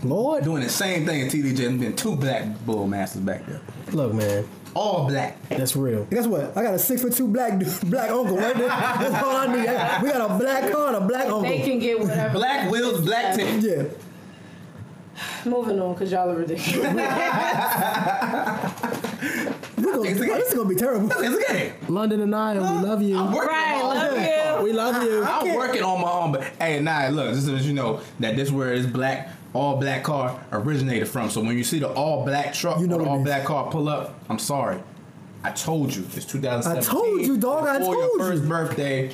Lord, 0.03 0.43
Doing 0.43 0.63
the 0.63 0.69
same 0.69 1.05
thing 1.05 1.21
at 1.23 1.31
TD 1.31 1.55
Jason. 1.55 1.77
Been 1.79 1.95
two 1.95 2.15
black 2.15 2.43
bull 2.65 2.87
masters 2.87 3.21
back 3.21 3.45
there. 3.45 3.61
look, 3.91 4.13
man, 4.13 4.47
All 4.73 5.07
black. 5.07 5.37
that's 5.49 5.75
real. 5.75 6.05
Guess 6.05 6.27
what? 6.27 6.55
I 6.57 6.63
got 6.63 6.73
a 6.75 6.79
six 6.79 7.01
foot 7.01 7.13
two 7.13 7.27
black 7.27 7.57
dude- 7.59 7.89
black 7.89 8.09
uncle 8.11 8.37
right 8.37 8.55
there. 8.55 8.67
That's 8.67 9.23
all 9.23 9.35
I 9.35 9.47
need. 9.55 9.67
I- 9.67 10.01
We 10.03 10.09
got 10.09 10.31
a 10.31 10.33
black 10.37 10.71
car 10.71 10.87
and 10.87 10.95
a 10.97 11.01
black 11.01 11.25
uncle. 11.25 11.41
They 11.41 11.59
can 11.61 11.79
get 11.79 11.99
whatever. 11.99 12.33
Black 12.33 12.71
wheels, 12.71 13.01
black 13.01 13.35
tip. 13.35 13.61
Yeah. 13.61 13.83
Moving 15.45 15.79
on, 15.81 15.93
because 15.93 16.11
y'all 16.13 16.29
are 16.29 16.35
ridiculous. 16.35 16.93
Gonna, 19.79 20.01
It's 20.03 20.19
a 20.19 20.23
this 20.23 20.47
is 20.49 20.53
gonna 20.53 20.69
be 20.69 20.75
terrible. 20.75 21.09
It's 21.11 21.49
a 21.49 21.53
game. 21.53 21.73
London 21.87 22.21
and 22.21 22.35
I, 22.35 22.53
we 22.53 22.59
love 22.87 23.01
you. 23.01 23.17
I'm 23.17 23.31
working 23.33 23.49
right, 23.49 23.81
on 23.81 23.95
love 23.95 24.17
you. 24.17 24.63
We 24.63 24.73
love 24.73 25.03
you. 25.03 25.23
I'm 25.23 25.55
working 25.55 25.83
on 25.83 26.01
my 26.01 26.11
own, 26.11 26.31
but 26.33 26.43
hey, 26.59 26.79
nah, 26.81 27.07
look, 27.09 27.33
just 27.33 27.47
as 27.47 27.65
you 27.65 27.73
know 27.73 28.01
that 28.19 28.35
this 28.35 28.51
where 28.51 28.75
this 28.77 28.85
black, 28.85 29.29
all 29.53 29.77
black 29.77 30.03
car 30.03 30.39
originated 30.51 31.07
from. 31.07 31.29
So 31.29 31.41
when 31.41 31.57
you 31.57 31.63
see 31.63 31.79
the 31.79 31.89
all 31.89 32.23
black 32.25 32.53
truck 32.53 32.79
You 32.79 32.87
know 32.87 32.97
or 32.97 33.03
the 33.03 33.09
all 33.09 33.23
black 33.23 33.45
car 33.45 33.69
pull 33.71 33.89
up, 33.89 34.13
I'm 34.29 34.39
sorry. 34.39 34.81
I 35.43 35.51
told 35.51 35.95
you 35.95 36.03
it's 36.15 36.25
2017. 36.25 36.77
I 36.77 36.81
told 36.81 37.21
you, 37.21 37.37
dog, 37.37 37.65
I 37.67 37.79
Before 37.79 37.93
told 37.95 38.05
your 38.19 38.19
first 38.27 38.43
you. 38.43 38.49
birthday, 38.49 39.11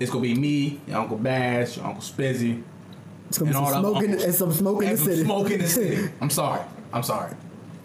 it's 0.00 0.10
gonna 0.10 0.22
be 0.22 0.34
me, 0.34 0.80
your 0.88 0.98
Uncle 0.98 1.16
Bass, 1.18 1.76
your 1.76 1.86
Uncle 1.86 2.02
Spizzy, 2.02 2.62
It's 3.28 3.38
gonna 3.38 3.50
be 3.52 3.56
and 3.56 3.64
some 3.64 3.64
all 3.64 3.70
the 3.70 3.80
smoking 3.90 4.10
uncles. 4.10 4.24
and 4.24 4.34
some 4.34 4.52
smoke 4.52 4.82
in 4.82 4.90
the 4.90 4.96
some 4.96 5.06
city. 5.06 5.22
smoke 5.24 5.50
in 5.50 5.60
the 5.60 5.68
city. 5.68 6.10
I'm 6.20 6.30
sorry. 6.30 6.62
I'm 6.92 7.02
sorry. 7.02 7.34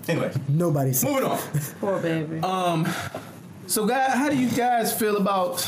Anyway, 0.07 0.31
Nobody 0.49 0.93
said. 0.93 1.09
moving 1.11 1.25
on. 1.29 1.37
Poor 1.79 1.99
baby. 1.99 2.39
Um. 2.41 2.87
So, 3.67 3.85
guys, 3.87 4.13
how 4.13 4.29
do 4.29 4.37
you 4.37 4.49
guys 4.49 4.93
feel 4.97 5.17
about? 5.17 5.67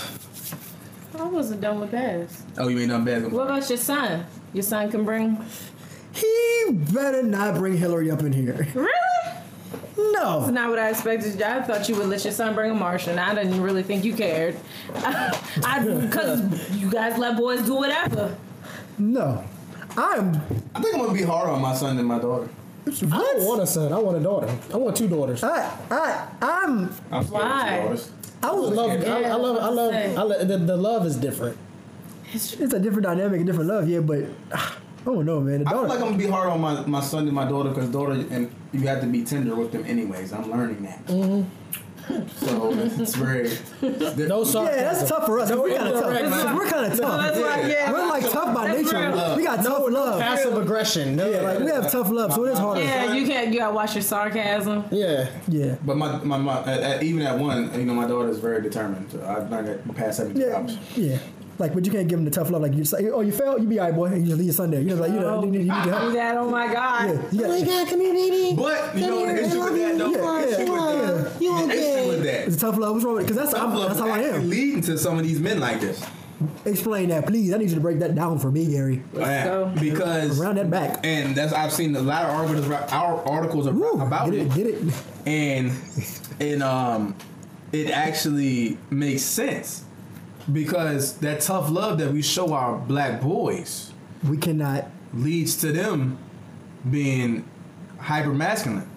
I 1.18 1.24
wasn't 1.24 1.62
done 1.62 1.80
with 1.80 1.92
that. 1.92 2.28
Oh, 2.60 2.68
you 2.68 2.78
ain't 2.80 2.90
done 2.92 3.04
bad. 3.04 3.32
What 3.32 3.48
about 3.48 3.68
your 3.70 3.78
son? 3.80 4.26
Your 4.54 4.62
son 4.64 4.90
can 4.92 5.04
bring. 5.06 5.44
He 6.18 6.72
better 6.72 7.24
not 7.24 7.56
bring 7.56 7.78
Hillary 7.78 8.12
up 8.12 8.22
in 8.22 8.34
here. 8.34 8.68
Really? 8.74 8.92
No. 9.98 10.42
That's 10.42 10.52
not 10.52 10.70
what 10.70 10.80
I 10.80 10.90
expected. 10.90 11.42
I 11.42 11.62
thought 11.64 11.88
you 11.90 11.96
would 11.96 12.08
let 12.08 12.24
your 12.24 12.34
son 12.34 12.56
bring 12.56 12.72
a 12.72 12.74
Martian. 12.74 13.20
I 13.20 13.36
didn't 13.36 13.62
really 13.62 13.84
think 13.84 14.04
you 14.04 14.14
cared. 14.14 14.56
I 14.96 15.84
because 16.02 16.70
you 16.72 16.90
guys 16.92 17.18
let 17.18 17.38
boys 17.38 17.62
do 17.62 17.76
whatever. 17.76 18.36
No. 18.98 19.44
I'm. 19.98 20.36
I 20.76 20.82
think 20.82 20.96
I'm 20.96 21.02
gonna 21.02 21.14
be 21.14 21.24
harder 21.24 21.52
on 21.52 21.62
my 21.62 21.74
son 21.74 21.98
than 21.98 22.06
my 22.06 22.20
daughter. 22.20 22.50
I 22.88 22.90
don't 22.90 23.46
want 23.46 23.62
a 23.62 23.68
son. 23.68 23.92
I 23.92 24.00
want 24.00 24.18
a 24.18 24.22
daughter. 24.22 24.56
I 24.74 24.78
want 24.78 24.96
two 24.96 25.08
daughters. 25.08 25.44
I 25.44 25.66
I. 25.90 26.28
I. 26.42 26.64
I'm. 26.64 26.94
I'm 27.12 27.26
scared 27.26 27.44
of 27.44 27.84
daughters. 27.84 28.12
I 28.44 28.52
was. 28.52 28.70
love. 28.72 28.92
I, 28.92 29.24
I 29.24 29.34
love. 29.36 29.58
I 29.58 29.70
love. 29.70 29.94
I 29.94 30.22
love 30.22 30.48
the, 30.48 30.58
the 30.58 30.78
love 30.78 31.06
is 31.06 31.16
different. 31.18 31.58
It's 32.34 32.54
a 32.54 32.80
different 32.80 33.04
dynamic, 33.04 33.42
a 33.42 33.44
different 33.44 33.70
love, 33.70 33.90
yeah. 33.90 34.00
But 34.00 34.26
I 34.52 34.74
don't 35.14 35.26
know, 35.26 35.40
man. 35.40 35.64
The 35.64 35.70
I 35.70 35.72
feel 35.72 35.78
daughter. 35.84 35.88
like 35.90 36.00
I'm 36.00 36.06
gonna 36.12 36.18
be 36.18 36.28
hard 36.28 36.50
on 36.50 36.62
my, 36.62 36.86
my 36.86 37.02
son 37.02 37.24
and 37.26 37.34
my 37.34 37.46
daughter 37.48 37.70
because 37.70 37.90
daughter 37.90 38.14
and 38.14 38.54
you 38.74 38.82
have 38.88 39.02
to 39.02 39.08
be 39.08 39.24
tender 39.24 39.56
with 39.56 39.72
them 39.72 39.84
anyways. 39.86 40.34
I'm 40.34 40.50
learning 40.50 40.84
that. 40.84 41.06
Mm-hmm. 41.08 41.44
So 42.38 42.72
it's 42.74 43.16
very. 43.16 43.50
No 44.28 44.46
sarcasm. 44.46 44.80
yeah, 44.80 44.94
that's 44.94 45.10
tough 45.10 45.26
for 45.26 45.40
us. 45.42 45.50
'cause 45.50 45.60
We're 45.60 45.76
kind 45.76 45.90
of 45.90 45.94
tough. 45.96 46.04
direct, 46.06 46.30
man. 46.30 46.56
We're 46.56 46.70
kind 46.70 46.92
of 46.94 46.98
tough. 47.00 47.22
That's 47.22 47.38
why, 47.38 47.70
yeah. 47.70 47.92
We're 47.92 48.08
like 48.08 48.32
tough 48.32 48.56
by 48.56 48.72
nature. 48.72 48.98
real. 49.12 49.36
We 49.36 49.44
got 49.44 49.58
tough 49.62 49.84
love. 49.90 50.22
Passive 50.22 50.56
aggression. 50.56 51.18
No, 51.18 51.30
Yeah, 51.30 51.42
like 51.42 51.60
we 51.60 51.66
have 51.66 51.92
tough 51.92 52.10
love, 52.10 52.32
so 52.32 52.46
it 52.46 52.54
is 52.54 52.60
hard. 52.60 52.80
Yeah, 52.80 53.14
you 53.14 53.28
can't. 53.28 53.52
You 53.52 53.60
gotta 53.60 53.76
watch 53.76 53.94
your 53.94 54.04
sarcasm. 54.04 54.86
Yeah. 54.90 55.28
Yeah. 55.50 55.76
But 55.86 55.98
my, 55.98 56.18
my, 56.24 56.38
my 56.38 56.60
at, 56.62 56.80
at, 56.82 57.04
even 57.04 57.24
at 57.24 57.38
one, 57.38 57.78
you 57.78 57.86
know, 57.86 57.94
my 57.94 58.08
daughter 58.08 58.30
is 58.30 58.40
very 58.40 58.62
determined. 58.62 59.12
So 59.12 59.22
I've 59.28 59.52
learned 59.52 59.68
that 59.68 59.86
the 59.86 59.94
past 59.94 60.18
70 60.20 60.40
Yeah. 60.40 60.56
hours. 60.56 60.78
Yeah. 60.96 61.18
Like, 61.60 61.74
but 61.74 61.86
you 61.86 61.92
can't 61.92 62.08
give 62.08 62.20
him 62.20 62.26
the 62.26 62.32
tough 62.32 62.50
love. 62.52 62.62
Like, 62.62 62.76
you 62.76 62.86
say, 62.86 63.10
oh, 63.10 63.22
you 63.22 63.32
failed, 63.32 63.62
you 63.62 63.68
be 63.68 63.80
all 63.80 63.88
right, 63.88 63.96
boy. 63.96 64.06
And 64.06 64.18
you 64.22 64.26
just 64.28 64.38
leave 64.38 64.46
your 64.46 64.54
son 64.54 64.70
there. 64.72 64.80
You 64.82 64.96
know, 64.96 65.02
like, 65.02 65.12
you 65.12 65.20
know, 65.20 65.44
you 65.44 65.52
need, 65.52 65.58
you 65.66 65.74
need 65.74 65.84
to 65.84 65.90
help. 65.92 66.14
That 66.14 66.38
oh 66.38 66.50
my 66.50 66.72
god. 66.72 67.10
Yeah. 67.32 67.48
You 67.56 67.66
got, 67.66 67.66
God, 67.66 67.88
come 67.90 68.00
here, 68.02 68.14
baby. 68.14 68.56
But 68.56 68.96
you 68.96 69.08
know 69.08 69.26
the 69.26 69.44
issue 69.44 69.64
with 69.64 69.76
that 69.76 69.98
though. 69.98 70.10
Yeah, 70.12 70.46
the 70.46 70.62
issue 70.62 70.72
yeah, 70.72 71.02
with 71.02 71.34
that. 71.34 71.42
You 71.42 71.68
The 71.68 71.74
issue 71.74 72.08
with 72.10 72.24
that. 72.24 72.48
it's 72.48 72.58
tough 72.58 72.78
love. 72.78 72.94
What's 72.94 73.06
wrong 73.06 73.16
with 73.16 73.24
it? 73.24 73.28
Because 73.34 73.52
that's, 73.52 73.58
how 73.58 73.68
I'm, 73.68 73.88
that's 73.88 74.00
how 74.00 74.10
I 74.10 74.20
am. 74.20 74.50
Leading 74.50 74.82
to 74.82 74.98
some 74.98 75.18
of 75.18 75.24
these 75.24 75.40
men 75.40 75.60
like 75.60 75.82
this. 75.82 76.06
Explain 76.66 77.10
that, 77.10 77.26
please. 77.26 77.52
I 77.54 77.58
need 77.58 77.70
you 77.70 77.76
to 77.76 77.82
break 77.82 77.98
that 78.00 78.14
down 78.14 78.38
for 78.38 78.52
me, 78.52 78.68
Gary. 78.68 79.02
Yeah, 79.16 79.74
because 79.80 80.40
Around 80.40 80.56
that 80.58 80.70
back. 80.70 81.00
and 81.04 81.36
that's 81.36 81.52
I've 81.52 81.74
seen 81.74 81.96
a 81.96 82.00
lot 82.02 82.26
of 82.26 82.30
articles 82.30 82.70
articles 82.70 83.68
ab- 83.68 83.76
Woo, 83.76 84.00
about 84.02 84.30
get 84.30 84.42
it, 84.42 84.48
it, 84.48 84.54
get 84.54 84.68
it. 84.68 84.94
and 85.26 85.72
and 86.40 86.62
um 86.62 87.16
it 87.72 87.90
actually 87.90 88.78
makes 88.92 89.24
sense 89.24 89.84
because 90.52 91.14
that 91.18 91.42
tough 91.42 91.70
love 91.70 91.98
that 92.00 92.12
we 92.12 92.22
show 92.22 92.54
our 92.54 92.78
black 92.78 93.22
boys 93.22 93.92
We 94.28 94.38
cannot. 94.38 94.90
leads 95.14 95.58
to 95.58 95.72
them 95.72 96.18
being 96.90 97.44
hyper 98.00 98.34
masculine, 98.34 98.88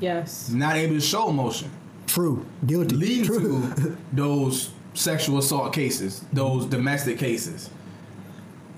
Yes. 0.00 0.48
not 0.50 0.76
able 0.76 0.94
to 0.94 1.00
show 1.00 1.28
emotion, 1.28 1.70
True. 2.06 2.46
Guilty. 2.66 2.94
leading 2.96 3.24
True. 3.26 3.70
to 3.76 3.96
those 4.12 4.70
sexual 4.94 5.38
assault 5.38 5.72
cases, 5.72 6.24
those 6.32 6.66
domestic 6.66 7.18
cases. 7.18 7.70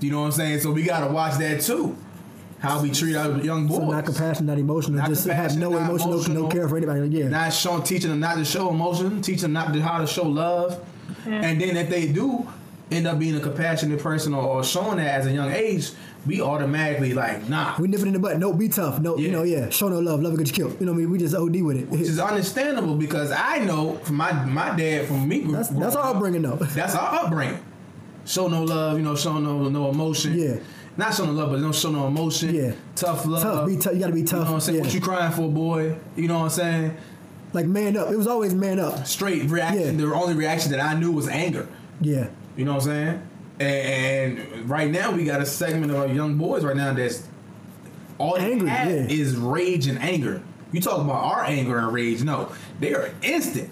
You 0.01 0.11
know 0.11 0.21
what 0.21 0.27
I'm 0.27 0.33
saying? 0.33 0.61
So 0.61 0.71
we 0.73 0.83
gotta 0.83 1.13
watch 1.13 1.39
that 1.39 1.61
too. 1.61 1.97
How 2.59 2.83
we 2.83 2.91
treat 2.91 3.17
our 3.17 3.39
young 3.39 3.67
boys. 3.67 3.79
So 3.79 3.91
not 3.91 4.05
compassion, 4.05 4.47
not 4.47 4.59
emotional. 4.59 4.99
Not 4.99 5.09
just 5.09 5.27
have 5.27 5.57
no 5.57 5.71
not 5.71 5.89
emotion, 5.91 6.35
no, 6.35 6.43
no 6.43 6.49
care 6.49 6.69
for 6.69 6.77
anybody. 6.77 7.09
Yeah. 7.09 7.29
not 7.29 7.53
showing 7.55 7.83
teaching 7.85 8.11
them 8.11 8.21
not 8.21 8.37
to 8.37 8.45
show 8.45 8.69
emotion, 8.71 9.23
teaching 9.23 9.43
them 9.43 9.53
not 9.55 9.73
to 9.73 9.81
how 9.81 9.99
to 9.99 10.07
show 10.07 10.25
love. 10.27 10.79
And 11.27 11.61
then 11.61 11.77
if 11.77 11.89
they 11.89 12.09
do 12.09 12.47
end 12.91 13.07
up 13.07 13.19
being 13.19 13.37
a 13.37 13.41
compassionate 13.41 14.01
person 14.01 14.35
or, 14.35 14.43
or 14.43 14.65
showing 14.65 14.97
that 14.97 15.21
as 15.21 15.27
a 15.27 15.33
young 15.33 15.51
age, 15.53 15.93
we 16.27 16.41
automatically 16.41 17.15
like 17.15 17.49
nah. 17.49 17.75
we 17.79 17.89
nipping 17.89 18.09
in 18.09 18.13
the 18.13 18.19
butt. 18.19 18.39
No, 18.39 18.53
be 18.53 18.69
tough. 18.69 18.99
No, 19.01 19.17
you 19.17 19.31
know, 19.31 19.43
yeah. 19.43 19.71
Show 19.71 19.89
no 19.89 20.01
love. 20.01 20.21
Love 20.21 20.33
will 20.33 20.39
get 20.39 20.49
you 20.49 20.55
killed. 20.55 20.79
You 20.81 20.87
know 20.87 20.93
what 20.93 20.99
I 20.99 21.03
mean? 21.03 21.11
We 21.11 21.19
just 21.19 21.35
OD 21.35 21.63
with 21.63 21.77
it. 21.77 21.89
Which 21.89 22.03
is 22.03 22.19
understandable 22.21 22.97
because 22.97 23.31
I 23.31 23.59
know 23.59 23.97
from 23.99 24.17
my 24.17 24.33
my 24.45 24.77
dad 24.77 25.07
from 25.07 25.27
me. 25.27 25.41
That's 25.41 25.69
that's 25.69 25.97
our 25.97 26.15
upbringing 26.15 26.43
though. 26.43 26.57
That's 26.57 26.95
our 26.95 27.25
upbringing. 27.25 27.63
Show 28.27 28.49
no 28.49 28.65
love, 28.65 28.99
you 28.99 29.05
know, 29.05 29.17
show 29.17 29.39
no 29.39 29.69
no 29.69 29.91
emotion. 29.91 30.39
Yeah. 30.39 30.57
Not 30.97 31.15
show 31.15 31.25
no 31.25 31.33
love, 31.33 31.51
but 31.51 31.61
don't 31.61 31.75
show 31.75 31.91
no 31.91 32.07
emotion. 32.07 32.55
Yeah. 32.55 32.73
Tough 32.95 33.25
love. 33.25 33.43
Tough. 33.43 33.67
Be 33.67 33.77
tough. 33.77 33.95
You 33.95 34.01
gotta 34.01 34.13
be 34.13 34.23
tough. 34.23 34.33
You 34.33 34.39
tough. 34.39 34.45
know 34.45 34.45
what 34.45 34.55
I'm 34.55 34.61
saying? 34.61 34.79
Yeah. 34.79 34.85
What 34.85 34.95
you 34.95 35.01
crying 35.01 35.33
for, 35.33 35.49
boy? 35.49 35.97
You 36.17 36.29
know 36.29 36.39
what 36.39 36.45
I'm 36.45 36.51
saying? 36.51 36.97
Like 37.53 37.67
man 37.67 37.97
up. 37.97 38.11
It 38.11 38.17
was 38.17 38.27
always 38.27 38.55
man 38.55 38.79
up. 38.79 39.07
Straight 39.07 39.51
reaction. 39.51 39.99
Yeah. 39.99 40.07
The 40.07 40.15
only 40.15 40.35
reaction 40.35 40.71
that 40.73 40.81
I 40.81 40.95
knew 40.99 41.11
was 41.13 41.29
anger. 41.29 41.67
Yeah. 42.01 42.29
You 42.57 42.65
know 42.65 42.75
what 42.75 42.87
I'm 42.87 42.89
saying? 42.89 43.29
And, 43.61 44.71
right 44.71 44.91
now 44.91 45.11
we 45.11 45.25
got 45.25 45.43
a 45.43 45.47
segment 45.47 45.93
of 45.93 45.99
our 45.99 46.07
young 46.07 46.37
boys 46.37 46.65
right 46.65 46.77
now 46.77 46.95
that's 46.95 47.27
all 48.19 48.37
they 48.37 48.53
Angry, 48.53 48.69
have 48.69 48.89
yeah. 48.89 49.07
is 49.09 49.37
rage 49.37 49.87
and 49.87 49.99
anger. 49.99 50.43
You 50.73 50.81
talk 50.81 51.01
about 51.01 51.25
our 51.25 51.45
anger 51.45 51.79
and 51.79 51.93
rage? 51.93 52.23
No, 52.23 52.53
they 52.79 52.95
are 52.95 53.11
instant, 53.23 53.71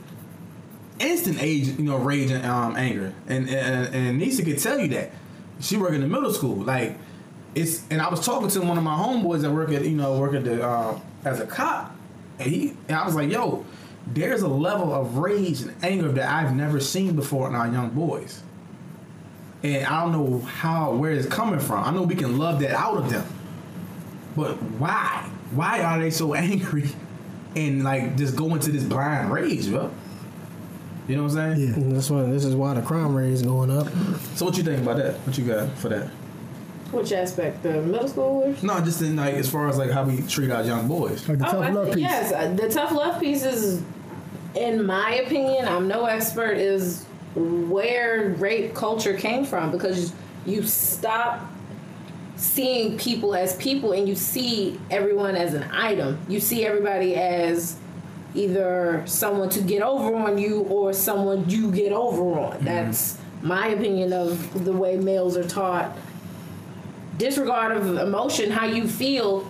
instant 0.99 1.41
age. 1.41 1.69
You 1.69 1.85
know, 1.85 1.97
rage 1.97 2.31
and 2.31 2.45
um, 2.45 2.77
anger. 2.77 3.15
And 3.29 3.49
and, 3.49 3.95
and 3.95 4.19
Nisa 4.19 4.43
could 4.43 4.59
tell 4.59 4.79
you 4.79 4.89
that 4.89 5.13
she 5.61 5.77
worked 5.77 5.95
in 5.95 6.01
the 6.01 6.09
middle 6.09 6.33
school. 6.33 6.57
Like 6.57 6.99
it's. 7.55 7.85
And 7.91 8.01
I 8.01 8.09
was 8.09 8.25
talking 8.25 8.49
to 8.49 8.61
one 8.63 8.79
of 8.79 8.85
my 8.85 8.97
homeboys 8.97 9.43
that 9.43 9.51
work 9.51 9.71
at 9.71 9.85
you 9.85 9.97
know 9.97 10.19
work 10.19 10.35
at 10.35 10.45
the 10.45 10.67
uh, 10.67 10.99
as 11.25 11.41
a 11.41 11.47
cop, 11.47 11.95
and 12.39 12.51
he 12.51 12.75
and 12.89 12.97
I 12.97 13.05
was 13.05 13.15
like, 13.15 13.31
yo. 13.31 13.65
There's 14.11 14.41
a 14.41 14.49
level 14.49 14.95
of 14.95 15.19
rage 15.19 15.61
and 15.61 15.75
anger 15.85 16.11
that 16.13 16.33
I've 16.33 16.57
never 16.57 16.81
seen 16.81 17.15
before 17.15 17.47
in 17.47 17.55
our 17.55 17.69
young 17.69 17.91
boys 17.91 18.43
and 19.63 19.87
I 19.87 20.03
don't 20.03 20.13
know 20.13 20.41
how 20.41 20.93
where 20.93 21.13
it's 21.13 21.27
coming 21.27 21.61
from. 21.61 21.85
I 21.85 21.91
know 21.91 22.03
we 22.03 22.15
can 22.15 22.39
love 22.39 22.61
that 22.61 22.73
out 22.73 22.97
of 22.97 23.11
them, 23.11 23.27
but 24.37 24.55
why? 24.79 25.29
Why 25.53 25.83
are 25.83 25.99
they 25.99 26.11
so 26.11 26.35
angry 26.35 26.89
and 27.57 27.83
like 27.83 28.17
just 28.17 28.37
go 28.37 28.55
into 28.55 28.71
this 28.71 28.85
blind 28.85 29.33
rage, 29.33 29.69
bro? 29.69 29.91
You 31.09 31.17
know 31.17 31.23
what 31.25 31.33
I'm 31.39 31.57
saying? 31.57 31.69
Yeah. 31.69 31.75
And 31.75 31.97
That's 31.97 32.11
why. 32.11 32.23
This 32.25 32.45
is 32.45 32.55
why 32.55 32.75
the 32.75 32.83
crime 32.83 33.15
rate 33.15 33.33
is 33.33 33.43
going 33.43 33.71
up. 33.71 33.89
So 34.35 34.45
what 34.45 34.57
you 34.59 34.63
think 34.63 34.83
about 34.83 34.99
that? 34.99 35.15
What 35.27 35.39
you 35.39 35.47
got 35.47 35.71
for 35.79 35.89
that? 35.89 36.11
Which 36.91 37.13
aspect? 37.13 37.63
The 37.63 37.83
middle 37.83 38.09
schoolers? 38.09 38.63
No, 38.63 38.81
just 38.81 39.03
in 39.03 39.17
like 39.17 39.35
as 39.35 39.51
far 39.51 39.69
as 39.69 39.77
like 39.77 39.91
how 39.91 40.05
we 40.05 40.23
treat 40.23 40.51
our 40.51 40.63
young 40.63 40.89
boys. 40.89 41.29
Like 41.29 41.39
the 41.39 41.49
Oh, 41.49 41.53
tough 41.53 41.65
I 41.65 41.71
love 41.71 41.85
think- 41.87 41.97
piece. 41.97 42.05
Yes, 42.05 42.33
uh, 42.33 42.55
the 42.55 42.69
tough 42.69 42.93
love 42.93 43.21
piece 43.21 43.45
is, 43.45 43.83
in 44.55 44.87
my 44.87 45.17
opinion, 45.17 45.69
I'm 45.69 45.87
no 45.87 46.07
expert, 46.07 46.57
is 46.57 47.05
where 47.35 48.31
rape 48.39 48.75
culture 48.75 49.13
came 49.15 49.45
from 49.45 49.71
because 49.71 50.13
you 50.47 50.63
stop 50.63 51.41
seeing 52.37 52.97
people 52.97 53.35
as 53.35 53.55
people 53.57 53.93
and 53.93 54.09
you 54.09 54.15
see 54.15 54.81
everyone 54.91 55.37
as 55.37 55.53
an 55.55 55.65
item. 55.73 56.19
You 56.29 56.41
see 56.41 56.65
everybody 56.65 57.17
as 57.17 57.77
either 58.35 59.03
someone 59.07 59.51
to 59.51 59.61
get 59.61 59.83
over 59.83 60.15
on 60.17 60.39
you 60.39 60.61
or 60.71 60.93
someone 60.93 61.49
you 61.51 61.71
get 61.71 61.93
over 61.93 62.39
on. 62.39 62.59
That's 62.65 63.19
my 63.43 63.69
opinion 63.69 64.13
of 64.13 64.65
the 64.65 64.73
way 64.73 64.97
males 64.97 65.37
are 65.37 65.47
taught. 65.47 65.97
Disregard 67.19 67.77
of 67.77 67.99
emotion, 67.99 68.51
how 68.51 68.67
you 68.67 68.89
feel. 68.89 69.49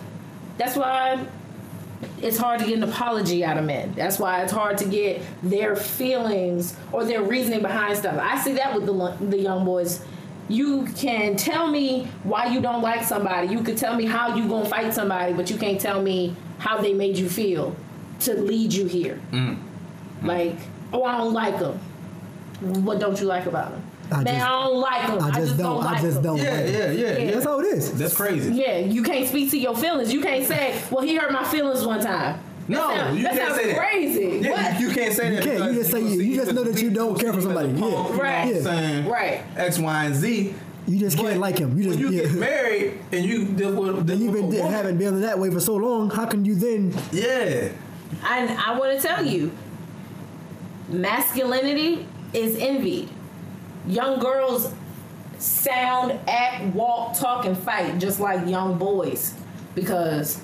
That's 0.57 0.75
why 0.75 1.25
it's 2.21 2.37
hard 2.37 2.59
to 2.59 2.65
get 2.65 2.77
an 2.77 2.83
apology 2.83 3.43
out 3.43 3.57
of 3.57 3.65
men. 3.65 3.93
That's 3.95 4.19
why 4.19 4.43
it's 4.43 4.51
hard 4.51 4.77
to 4.79 4.85
get 4.85 5.21
their 5.43 5.75
feelings 5.75 6.75
or 6.91 7.05
their 7.05 7.21
reasoning 7.21 7.61
behind 7.61 7.97
stuff. 7.97 8.17
I 8.19 8.39
see 8.41 8.53
that 8.53 8.75
with 8.75 8.85
the 8.85 9.25
the 9.25 9.37
young 9.37 9.65
boys. 9.65 10.03
You 10.47 10.87
can 10.95 11.35
tell 11.35 11.67
me 11.67 12.07
why 12.23 12.47
you 12.47 12.59
don't 12.59 12.81
like 12.81 13.03
somebody. 13.03 13.49
You 13.49 13.61
could 13.61 13.77
tell 13.77 13.95
me 13.95 14.05
how 14.05 14.35
you 14.35 14.47
gonna 14.49 14.67
fight 14.67 14.93
somebody, 14.93 15.33
but 15.33 15.49
you 15.51 15.57
can't 15.57 15.79
tell 15.79 16.01
me 16.01 16.35
how 16.57 16.81
they 16.81 16.93
made 16.93 17.17
you 17.17 17.29
feel 17.29 17.75
to 18.21 18.33
lead 18.33 18.73
you 18.73 18.85
here. 18.87 19.21
Mm. 19.31 19.59
Like, 20.23 20.57
oh, 20.91 21.03
I 21.03 21.17
don't 21.17 21.33
like 21.33 21.59
them. 21.59 21.77
What 22.83 22.99
don't 22.99 23.19
you 23.19 23.27
like 23.27 23.45
about 23.45 23.71
them? 23.71 23.83
I 24.11 24.23
Man, 24.23 24.25
just- 24.25 24.45
I 24.45 24.49
don't 24.63 24.77
like 24.79 25.07
them. 25.07 25.21
I 25.23 25.31
just 25.31 25.57
don't. 25.57 25.83
I 25.85 25.91
just 25.93 26.03
just 26.03 26.17
'em. 26.17 26.23
don't. 26.23 26.37
Yeah, 26.37 26.51
like 26.51 26.59
it. 26.61 26.73
yeah, 26.73 26.91
yeah, 26.91 27.17
yeah. 27.25 27.31
That's 27.31 27.45
how 27.45 27.59
it 27.59 27.65
is. 27.65 27.93
That's 27.93 28.15
crazy. 28.15 28.53
Yeah, 28.55 28.77
you 28.79 29.03
can't 29.03 29.27
speak 29.27 29.51
to 29.51 29.57
your 29.57 29.75
feelings. 29.75 30.11
You 30.11 30.21
can't 30.21 30.45
say, 30.47 30.81
"Well, 30.89 31.03
he 31.03 31.15
hurt 31.15 31.31
my 31.31 31.43
feelings 31.43 31.85
one 31.85 32.01
time." 32.01 32.39
No, 32.67 32.87
that 32.87 32.97
sound- 32.97 33.17
you 33.17 33.23
that 33.23 33.33
can't 33.33 33.47
sounds 33.49 33.61
say 33.61 33.67
that. 33.73 33.77
crazy. 33.79 34.39
Yeah, 34.43 34.51
what? 34.73 34.79
you, 34.81 34.87
you 34.89 34.93
can't 34.95 35.13
say 35.15 35.29
that. 35.35 35.43
You 35.45 35.51
can't. 35.51 35.71
You 35.73 35.79
just 35.79 35.91
say 35.91 36.01
you- 36.01 36.21
you 36.21 36.35
just 36.35 36.53
know 36.53 36.63
that 36.63 36.81
you 36.81 36.89
don't 36.91 37.19
care 37.19 37.33
for 37.33 37.41
see 37.41 37.47
you 37.47 37.51
as 37.57 37.57
a 37.57 37.67
somebody. 37.67 37.79
punk, 37.79 37.93
Yeah. 37.93 37.97
you 37.99 38.03
know 38.03 38.03
what 38.09 38.21
Right. 38.21 38.55
I'm 38.55 38.63
saying? 38.63 39.07
Right. 39.09 39.41
X, 39.57 39.79
Y, 39.79 40.05
and 40.05 40.15
Z. 40.15 40.53
You 40.87 40.97
just 40.99 41.17
can't 41.17 41.29
But 41.29 41.37
like 41.37 41.57
him. 41.59 41.77
You 41.77 41.83
just 41.83 41.99
when 41.99 42.11
you 42.11 42.17
yeah. 42.19 42.23
get 42.27 42.33
married 42.33 42.93
and 43.11 43.25
you 43.25 43.45
deal 43.45 43.71
with, 43.75 44.07
deal 44.07 44.15
And 44.15 44.23
you've 44.23 44.33
been 44.33 44.43
a 44.43 44.63
woman, 44.63 44.97
been 44.97 45.21
that 45.21 45.37
way 45.37 45.51
for 45.51 45.59
so 45.59 45.75
long. 45.75 46.09
How 46.09 46.25
can 46.25 46.45
you 46.45 46.55
then? 46.55 46.93
Yeah. 47.11 47.69
And 48.27 48.49
I 48.57 48.77
want 48.77 48.99
to 48.99 49.07
tell 49.07 49.23
you, 49.23 49.51
masculinity 50.89 52.07
is 52.33 52.55
envied. 52.59 53.09
Young 53.89 54.19
girls 54.19 54.71
sound, 55.39 56.17
act, 56.27 56.63
walk, 56.75 57.17
talk, 57.17 57.45
and 57.45 57.57
fight 57.57 57.97
just 57.99 58.19
like 58.19 58.47
young 58.47 58.77
boys 58.77 59.33
because 59.75 60.37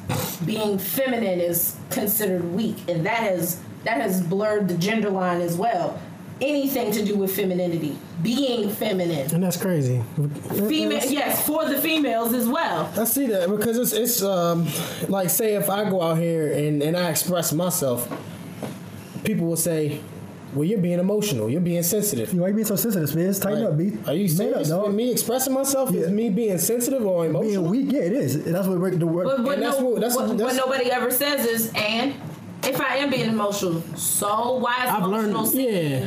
being 0.46 0.78
feminine 0.80 1.40
is 1.40 1.76
considered 1.92 2.44
weak, 2.54 2.78
and 2.90 3.06
that 3.06 3.20
has 3.20 3.62
that 3.84 4.02
has 4.02 4.22
blurred 4.22 4.68
the 4.68 4.78
gender 4.78 5.10
line 5.10 5.42
as 5.42 5.56
well. 5.56 6.00
Anything 6.42 6.92
to 6.92 7.06
do 7.06 7.16
with 7.16 7.34
femininity, 7.34 7.98
being 8.22 8.70
feminine, 8.70 9.34
And 9.34 9.42
that's 9.42 9.56
crazy. 9.56 10.02
female, 10.68 11.00
yes, 11.06 11.46
for 11.46 11.64
the 11.66 11.78
females 11.78 12.34
as 12.34 12.46
well. 12.48 12.92
I 12.98 13.06
see 13.06 13.28
that 13.28 13.50
because 13.50 13.78
it's 13.78 13.94
it's 13.94 14.22
um 14.24 14.68
like 15.08 15.30
say 15.30 15.54
if 15.56 15.70
I 15.70 15.90
go 15.90 16.02
out 16.02 16.18
here 16.18 16.52
and, 16.52 16.82
and 16.82 16.98
I 16.98 17.10
express 17.10 17.54
myself, 17.54 18.12
people 19.24 19.48
will 19.48 19.56
say, 19.56 20.02
Well 20.56 20.64
you're 20.64 20.80
being 20.80 21.00
emotional, 21.00 21.50
you're 21.50 21.60
being 21.62 21.84
sensitive. 21.84 22.34
You 22.34 22.42
why 22.42 22.48
you 22.48 22.54
being 22.54 22.66
so 22.66 22.76
sensitive, 22.78 23.10
Spence? 23.10 23.40
Tighten 23.40 23.64
Like, 23.64 23.72
up, 23.74 23.78
B. 23.78 23.98
Are 24.08 24.14
you 24.16 24.22
Man 24.28 24.30
serious? 24.30 24.72
up, 24.72 24.90
me 24.92 25.12
expressing 25.12 25.54
myself 25.54 25.94
is 25.94 26.10
me 26.10 26.30
being 26.30 26.58
sensitive 26.58 27.06
or 27.06 27.26
emotional? 27.26 27.70
Being 27.70 27.88
weak, 27.88 27.92
yeah, 27.94 28.02
it 28.04 28.14
is. 28.14 28.44
That's 28.46 28.68
what 28.68 28.80
break 28.80 28.98
the 28.98 29.06
word. 29.06 29.26
But 29.26 29.44
what, 29.44 29.54
And 29.56 29.64
that's 29.64 29.80
what- 29.80 29.96
that's- 29.96 30.16
what, 30.16 30.30
what 30.30 30.38
that's- 30.38 30.56
nobody 30.58 30.90
ever 30.92 31.12
says 31.12 31.46
is, 31.46 31.72
and 31.76 32.14
if 32.64 32.80
I 32.80 32.96
am 32.98 33.10
being 33.10 33.30
emotional, 33.30 33.82
so 33.96 34.58
why 34.58 34.76
is 34.86 34.90
I've 34.92 35.06
learned 35.06 35.30
emotional 35.32 35.46
seen? 35.46 35.92
yeah. 35.92 36.06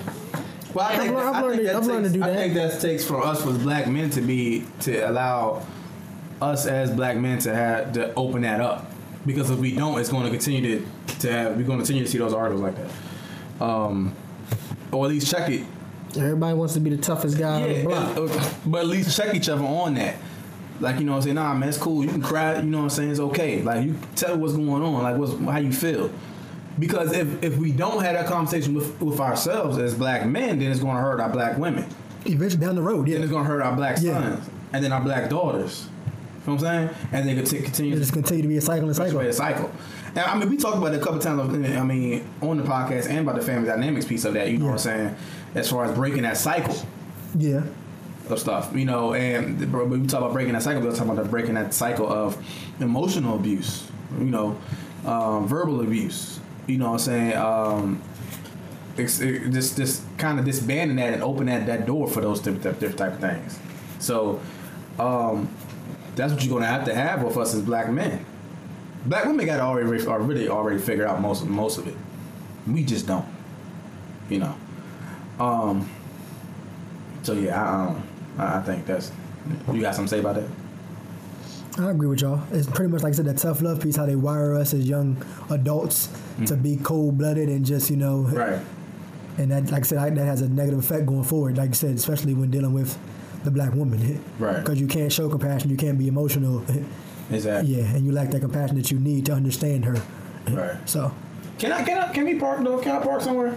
Well, 0.75 0.87
I 0.87 0.97
think, 0.97 1.15
I've 1.15 1.15
learned- 1.15 1.27
I 1.27 1.39
I've 1.39 1.43
learned 1.43 1.57
think 1.57 1.57
to- 1.57 1.63
that 1.65 1.77
I've 1.77 1.87
learned 1.87 2.05
takes, 2.05 2.13
to 2.15 2.19
do 2.19 2.25
I 2.25 2.35
think 2.37 2.55
that 2.55 2.81
takes 2.81 3.05
for 3.05 3.23
us 3.25 3.47
as 3.47 3.59
black 3.59 3.87
men 3.89 4.11
to 4.11 4.21
be 4.23 4.65
to 4.81 5.11
allow 5.11 5.63
us 6.41 6.67
as 6.67 6.91
black 6.91 7.17
men 7.17 7.39
to 7.41 7.55
have 7.55 7.93
to 7.95 8.15
open 8.15 8.43
that 8.43 8.61
up 8.61 8.91
because 9.27 9.51
if 9.51 9.59
we 9.59 9.75
don't, 9.75 9.99
it's 9.99 10.09
going 10.09 10.25
to 10.25 10.31
continue 10.31 10.79
to 10.79 10.87
to 11.21 11.33
have 11.33 11.57
we're 11.57 11.65
going 11.65 11.79
to 11.81 11.85
continue 11.85 12.05
to 12.05 12.11
see 12.11 12.19
those 12.19 12.33
articles 12.33 12.61
like 12.63 12.75
that, 12.77 13.65
um, 13.65 14.13
or 14.93 15.05
at 15.07 15.11
least 15.11 15.31
check 15.31 15.49
it. 15.51 15.65
Everybody 16.17 16.55
wants 16.55 16.75
to 16.75 16.81
be 16.81 16.91
the 16.91 16.97
toughest 16.97 17.39
guy 17.39 17.63
on 17.63 17.69
the 17.69 17.83
block. 17.85 18.17
uh, 18.17 18.51
but 18.67 18.79
at 18.81 18.87
least 18.87 19.17
check 19.17 19.35
each 19.35 19.49
other 19.49 19.65
on 19.65 19.95
that. 19.95 20.17
Like 20.81 20.99
you 21.01 21.05
know, 21.05 21.13
what 21.13 21.17
I'm 21.19 21.23
saying, 21.23 21.35
nah, 21.35 21.55
man, 21.55 21.69
it's 21.69 21.79
cool. 21.79 22.05
You 22.05 22.11
can 22.11 22.23
cry. 22.23 22.57
You 22.57 22.63
know, 22.63 22.79
what 22.79 22.85
I'm 22.85 22.91
saying, 22.91 23.11
it's 23.11 23.21
okay. 23.21 23.63
Like 23.63 23.85
you 23.85 23.97
tell 24.17 24.37
what's 24.39 24.53
going 24.55 24.69
on, 24.83 25.03
like 25.03 25.17
what's 25.17 25.33
how 25.39 25.59
you 25.59 25.73
feel. 25.73 26.11
Because 26.79 27.13
if 27.13 27.43
if 27.43 27.57
we 27.59 27.73
don't 27.73 28.03
have 28.05 28.15
that 28.15 28.27
conversation 28.27 28.75
with 28.75 29.01
with 29.01 29.19
ourselves 29.21 29.77
as 29.79 29.95
black 29.95 30.25
men, 30.27 30.61
then 30.61 30.71
it's 30.71 30.81
going 30.81 30.95
to 30.97 31.03
hurt 31.03 31.21
our 31.21 31.31
black 31.31 31.59
women. 31.59 31.85
Eventually 32.25 32.65
down 32.65 32.77
the 32.77 32.83
road, 32.83 33.07
Then 33.07 33.15
yeah. 33.17 33.23
it's 33.23 33.33
gonna 33.33 33.45
hurt 33.45 33.63
our 33.63 33.75
black 33.75 33.99
Yeah. 34.01 34.21
sons 34.35 34.49
and 34.73 34.85
then 34.85 34.93
our 34.93 35.01
black 35.01 35.29
daughters. 35.31 35.87
You 36.47 36.55
know 36.55 36.61
what 36.61 36.69
I'm 36.69 36.89
saying? 36.89 37.09
And 37.13 37.29
they 37.29 37.35
could 37.35 37.65
continue 37.65 37.93
It 37.93 37.95
to 37.97 38.01
just 38.01 38.13
continue 38.13 38.43
to 38.43 38.49
be 38.49 38.57
a 38.57 38.61
cycle 38.61 38.87
and 38.87 38.97
cycle. 38.97 39.21
a 39.21 39.33
cycle. 39.33 39.71
And 40.11 40.19
I 40.19 40.37
mean, 40.39 40.49
we 40.51 40.57
talked 40.57 40.77
about 40.79 40.95
it 40.95 41.01
a 41.01 41.05
couple 41.05 41.19
times. 41.21 41.41
I 41.55 41.83
mean, 41.85 42.25
on 42.41 42.57
the 42.57 42.63
podcast 42.65 43.09
and 43.09 43.21
about 43.21 43.37
the 43.37 43.43
family 43.43 43.69
dynamics 43.69 44.07
piece 44.07 44.25
of 44.25 44.35
that. 44.35 44.51
You 44.51 44.59
know 44.59 44.67
what 44.67 44.73
I'm 44.73 44.79
saying? 44.79 45.17
As 45.55 45.71
far 45.71 45.85
as 45.85 45.93
breaking 45.95 46.23
that 46.23 46.37
cycle 46.37 46.75
Yeah. 47.37 47.63
of 48.29 48.39
stuff, 48.39 48.71
you 48.75 48.85
know, 48.85 49.15
and 49.15 49.59
we 49.73 50.07
talk 50.07 50.21
about 50.21 50.33
breaking 50.33 50.53
that 50.55 50.63
cycle, 50.63 50.83
we're 50.83 50.91
talking 50.93 51.11
about 51.11 51.23
the 51.25 51.29
breaking 51.31 51.55
that 51.55 51.73
cycle 51.75 52.11
of 52.11 52.37
emotional 52.81 53.37
abuse, 53.37 53.87
you 54.19 54.27
know, 54.27 54.57
um, 55.07 55.47
verbal 55.49 55.81
abuse. 55.81 56.39
You 56.67 56.79
know 56.79 56.87
what 56.93 56.93
I'm 56.95 56.99
saying? 56.99 57.37
Um, 57.37 58.03
it's, 58.99 59.21
it, 59.21 59.51
just 59.51 59.77
just 59.77 60.03
kind 60.19 60.39
of 60.39 60.45
disbanding 60.45 60.97
that 60.97 61.15
and 61.15 61.23
open 61.23 61.47
that, 61.47 61.67
that 61.67 61.87
door 61.87 62.09
for 62.09 62.21
those 62.21 62.41
different, 62.41 62.79
different 62.81 62.99
type 62.99 63.13
of 63.15 63.21
things. 63.21 63.59
So 64.01 64.41
um, 64.99 65.49
that's 66.17 66.33
what 66.33 66.45
you're 66.45 66.53
gonna 66.59 66.67
have 66.71 66.85
to 66.87 66.95
have 66.95 67.23
with 67.23 67.37
us 67.37 67.55
as 67.55 67.63
black 67.63 67.91
men. 67.91 68.25
Black 69.07 69.25
women 69.25 69.47
got 69.47 69.61
already 69.61 70.07
are 70.07 70.21
really 70.21 70.49
already 70.49 70.79
figured 70.79 71.07
out 71.09 71.21
most 71.21 71.43
of 71.43 71.49
most 71.49 71.79
of 71.79 71.87
it. 71.87 71.95
We 72.67 72.85
just 72.85 73.07
don't, 73.07 73.25
you 74.29 74.39
know. 74.41 74.55
Um, 75.41 75.89
so 77.23 77.33
yeah, 77.33 77.63
I, 77.63 77.87
um, 77.87 78.03
I 78.39 78.59
I 78.59 78.63
think 78.63 78.87
that's. 78.87 79.11
You 79.73 79.81
got 79.81 79.95
something 79.95 80.09
to 80.09 80.11
say 80.11 80.21
about 80.21 80.35
that? 80.35 80.49
I 81.83 81.91
agree 81.91 82.09
with 82.09 82.21
y'all. 82.21 82.43
It's 82.51 82.67
pretty 82.69 82.91
much 82.91 83.03
like 83.03 83.13
I 83.13 83.17
said, 83.17 83.25
that 83.27 83.39
tough 83.39 83.63
love 83.63 83.81
piece, 83.81 83.97
how 83.97 84.05
they 84.05 84.17
wire 84.17 84.55
us 84.55 84.75
as 84.75 84.87
young 84.87 85.17
adults 85.49 86.09
to 86.47 86.57
be 86.57 86.77
cold 86.77 87.17
blooded 87.17 87.49
and 87.49 87.65
just, 87.65 87.89
you 87.89 87.97
know, 87.97 88.23
Right. 88.23 88.59
and 89.39 89.51
that, 89.53 89.71
like 89.71 89.85
I 89.85 89.87
said, 89.87 89.99
I, 89.99 90.11
that 90.11 90.25
has 90.25 90.43
a 90.43 90.49
negative 90.49 90.81
effect 90.81 91.07
going 91.07 91.23
forward. 91.23 91.57
Like 91.57 91.69
you 91.69 91.75
said, 91.75 91.95
especially 91.95 92.35
when 92.35 92.51
dealing 92.51 92.73
with 92.75 92.99
the 93.45 93.51
black 93.53 93.73
woman. 93.75 94.23
Right. 94.39 94.57
Because 94.59 94.81
you 94.81 94.87
can't 94.89 95.13
show 95.13 95.29
compassion, 95.29 95.71
you 95.71 95.77
can't 95.77 95.99
be 95.99 96.09
emotional. 96.09 96.65
Exactly. 97.31 97.75
yeah, 97.77 97.85
and 97.85 98.07
you 98.07 98.13
lack 98.13 98.31
that 98.31 98.41
compassion 98.41 98.77
that 98.77 98.91
you 98.91 98.99
need 98.99 99.27
to 99.27 99.33
understand 99.33 99.85
her. 99.85 100.01
Right. 100.49 100.77
So, 100.89 101.13
Can 101.59 101.73
I? 101.73 101.85
Can 101.85 101.99
I? 101.99 102.13
Can 102.13 102.25
we 102.25 102.39
park 102.39 102.63
though? 102.65 102.79
Can 102.79 102.93
I 102.93 103.01
park 103.03 103.21
somewhere? 103.21 103.57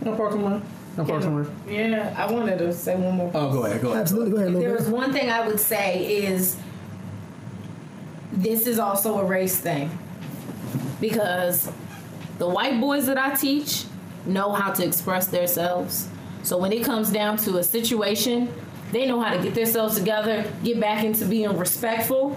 Can 0.00 0.12
I 0.12 0.16
park 0.16 0.32
somewhere? 0.32 0.60
Can 0.96 1.04
I 1.04 1.08
park 1.08 1.22
somewhere? 1.22 1.46
Yeah, 1.68 2.14
I 2.18 2.30
wanted 2.30 2.58
to 2.58 2.72
say 2.72 2.96
one 2.96 3.14
more. 3.16 3.30
Oh, 3.32 3.52
go 3.52 3.64
ahead. 3.64 3.80
Go 3.80 3.90
ahead. 3.90 4.02
absolutely. 4.02 4.32
Go 4.32 4.36
ahead, 4.38 4.54
There 4.60 4.74
was 4.74 4.88
one 4.88 5.12
thing 5.12 5.30
I 5.30 5.46
would 5.46 5.60
say 5.60 6.24
is 6.24 6.56
this 8.32 8.66
is 8.66 8.78
also 8.78 9.18
a 9.18 9.24
race 9.24 9.58
thing 9.58 9.90
because 11.00 11.70
the 12.38 12.48
white 12.48 12.80
boys 12.80 13.06
that 13.06 13.18
I 13.18 13.34
teach 13.34 13.84
know 14.26 14.52
how 14.52 14.72
to 14.72 14.84
express 14.84 15.26
themselves. 15.28 16.08
So 16.42 16.58
when 16.58 16.72
it 16.72 16.84
comes 16.84 17.10
down 17.10 17.36
to 17.38 17.58
a 17.58 17.62
situation, 17.62 18.52
they 18.90 19.06
know 19.06 19.20
how 19.20 19.34
to 19.34 19.42
get 19.42 19.54
themselves 19.54 19.96
together, 19.98 20.50
get 20.64 20.80
back 20.80 21.04
into 21.04 21.24
being 21.24 21.56
respectful, 21.56 22.36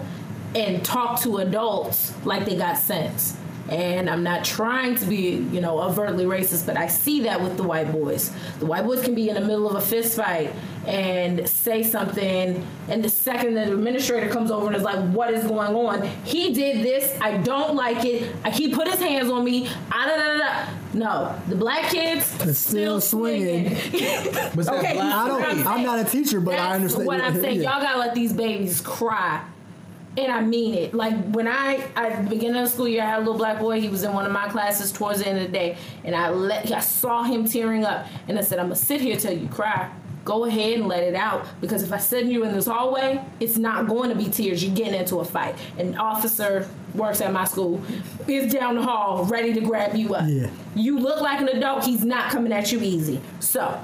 and 0.56 0.84
talk 0.84 1.20
to 1.20 1.38
adults 1.38 2.14
like 2.24 2.46
they 2.46 2.56
got 2.56 2.78
sense. 2.78 3.36
And 3.68 4.08
I'm 4.08 4.22
not 4.22 4.44
trying 4.44 4.94
to 4.94 5.06
be, 5.06 5.44
you 5.52 5.60
know, 5.60 5.80
overtly 5.80 6.24
racist, 6.24 6.66
but 6.66 6.76
I 6.76 6.86
see 6.86 7.22
that 7.22 7.40
with 7.42 7.56
the 7.56 7.64
white 7.64 7.90
boys. 7.90 8.30
The 8.60 8.66
white 8.66 8.84
boys 8.84 9.02
can 9.02 9.16
be 9.16 9.28
in 9.28 9.34
the 9.34 9.40
middle 9.40 9.68
of 9.68 9.74
a 9.74 9.80
fist 9.80 10.16
fight 10.16 10.52
and 10.86 11.48
say 11.48 11.82
something, 11.82 12.64
and 12.88 13.04
the 13.04 13.08
second 13.08 13.54
the 13.54 13.64
administrator 13.72 14.28
comes 14.28 14.52
over 14.52 14.68
and 14.68 14.76
is 14.76 14.84
like, 14.84 15.00
"What 15.10 15.34
is 15.34 15.42
going 15.44 15.74
on? 15.74 16.06
He 16.22 16.54
did 16.54 16.84
this. 16.84 17.12
I 17.20 17.38
don't 17.38 17.74
like 17.74 18.04
it. 18.04 18.32
I, 18.44 18.50
he 18.50 18.72
put 18.72 18.86
his 18.86 19.00
hands 19.00 19.28
on 19.30 19.42
me. 19.44 19.68
Ah, 19.90 20.06
da, 20.06 20.16
da, 20.16 20.38
da, 20.38 20.38
da." 20.38 20.70
No, 20.94 21.42
the 21.48 21.56
black 21.56 21.90
kids 21.90 22.32
It's 22.46 22.60
still 22.60 23.00
swinging. 23.00 23.70
But 24.54 24.68
okay, 24.74 24.96
I 24.96 25.26
don't. 25.26 25.66
I'm 25.66 25.82
not 25.82 25.98
a 25.98 26.04
teacher, 26.04 26.40
but 26.40 26.54
I 26.54 26.58
That's 26.58 26.74
understand. 26.76 27.06
what 27.08 27.20
I'm 27.20 27.40
saying. 27.40 27.62
Y'all 27.62 27.82
gotta 27.82 27.98
let 27.98 28.14
these 28.14 28.32
babies 28.32 28.80
cry. 28.80 29.42
And 30.16 30.32
I 30.32 30.40
mean 30.40 30.74
it. 30.74 30.94
Like 30.94 31.14
when 31.32 31.46
I 31.46 31.88
at 31.94 32.24
the 32.24 32.30
beginning 32.30 32.56
of 32.56 32.64
the 32.64 32.70
school 32.70 32.88
year, 32.88 33.02
I 33.02 33.06
had 33.06 33.18
a 33.18 33.20
little 33.20 33.36
black 33.36 33.58
boy. 33.58 33.80
He 33.80 33.88
was 33.88 34.02
in 34.02 34.12
one 34.12 34.24
of 34.24 34.32
my 34.32 34.48
classes 34.48 34.90
towards 34.90 35.18
the 35.18 35.28
end 35.28 35.38
of 35.38 35.44
the 35.44 35.52
day, 35.52 35.76
and 36.04 36.14
I 36.14 36.30
let 36.30 36.70
I 36.72 36.80
saw 36.80 37.22
him 37.22 37.46
tearing 37.46 37.84
up, 37.84 38.06
and 38.26 38.38
I 38.38 38.42
said, 38.42 38.58
"I'm 38.58 38.66
gonna 38.66 38.76
sit 38.76 39.00
here 39.00 39.16
till 39.16 39.32
you 39.32 39.48
cry. 39.48 39.90
Go 40.24 40.44
ahead 40.44 40.78
and 40.80 40.88
let 40.88 41.04
it 41.04 41.14
out, 41.14 41.46
because 41.60 41.84
if 41.84 41.92
I 41.92 41.98
send 41.98 42.32
you 42.32 42.42
in 42.44 42.52
this 42.52 42.66
hallway, 42.66 43.24
it's 43.38 43.56
not 43.56 43.86
going 43.86 44.08
to 44.08 44.16
be 44.16 44.24
tears. 44.24 44.64
You're 44.64 44.74
getting 44.74 44.98
into 44.98 45.20
a 45.20 45.24
fight. 45.24 45.54
An 45.78 45.96
officer 45.98 46.68
works 46.96 47.20
at 47.20 47.32
my 47.32 47.44
school, 47.44 47.80
is 48.26 48.52
down 48.52 48.74
the 48.74 48.82
hall, 48.82 49.24
ready 49.26 49.52
to 49.54 49.60
grab 49.60 49.94
you 49.94 50.16
up. 50.16 50.24
Yeah. 50.26 50.48
You 50.74 50.98
look 50.98 51.20
like 51.20 51.40
an 51.40 51.48
adult. 51.50 51.84
He's 51.84 52.04
not 52.04 52.32
coming 52.32 52.52
at 52.52 52.72
you 52.72 52.80
easy. 52.80 53.20
So 53.38 53.80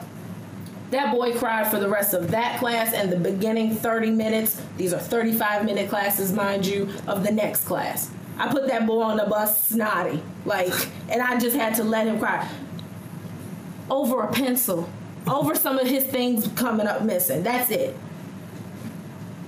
That 0.93 1.11
boy 1.11 1.33
cried 1.33 1.71
for 1.71 1.79
the 1.79 1.89
rest 1.89 2.13
of 2.13 2.31
that 2.33 2.59
class 2.59 2.93
and 2.93 3.11
the 3.11 3.17
beginning 3.17 3.75
30 3.75 4.11
minutes. 4.11 4.61
These 4.77 4.93
are 4.93 4.99
35 4.99 5.65
minute 5.65 5.89
classes, 5.89 6.35
mind 6.35 6.67
you, 6.67 6.91
of 7.07 7.25
the 7.25 7.33
next 7.33 7.65
class. 7.65 8.11
I 8.37 8.53
put 8.53 8.69
that 8.69 8.87
boy 8.87 9.01
on 9.01 9.17
the 9.17 9.25
bus 9.25 9.69
snotty, 9.69 10.23
like, 10.45 10.75
and 11.09 11.23
I 11.23 11.39
just 11.39 11.57
had 11.57 11.77
to 11.77 11.85
let 11.85 12.07
him 12.07 12.19
cry 12.19 12.47
over 13.89 14.21
a 14.21 14.33
pencil, 14.33 14.87
over 15.27 15.55
some 15.55 15.79
of 15.79 15.87
his 15.87 16.05
things 16.05 16.47
coming 16.57 16.87
up 16.87 17.03
missing. 17.03 17.43
That's 17.43 17.71
it. 17.71 17.97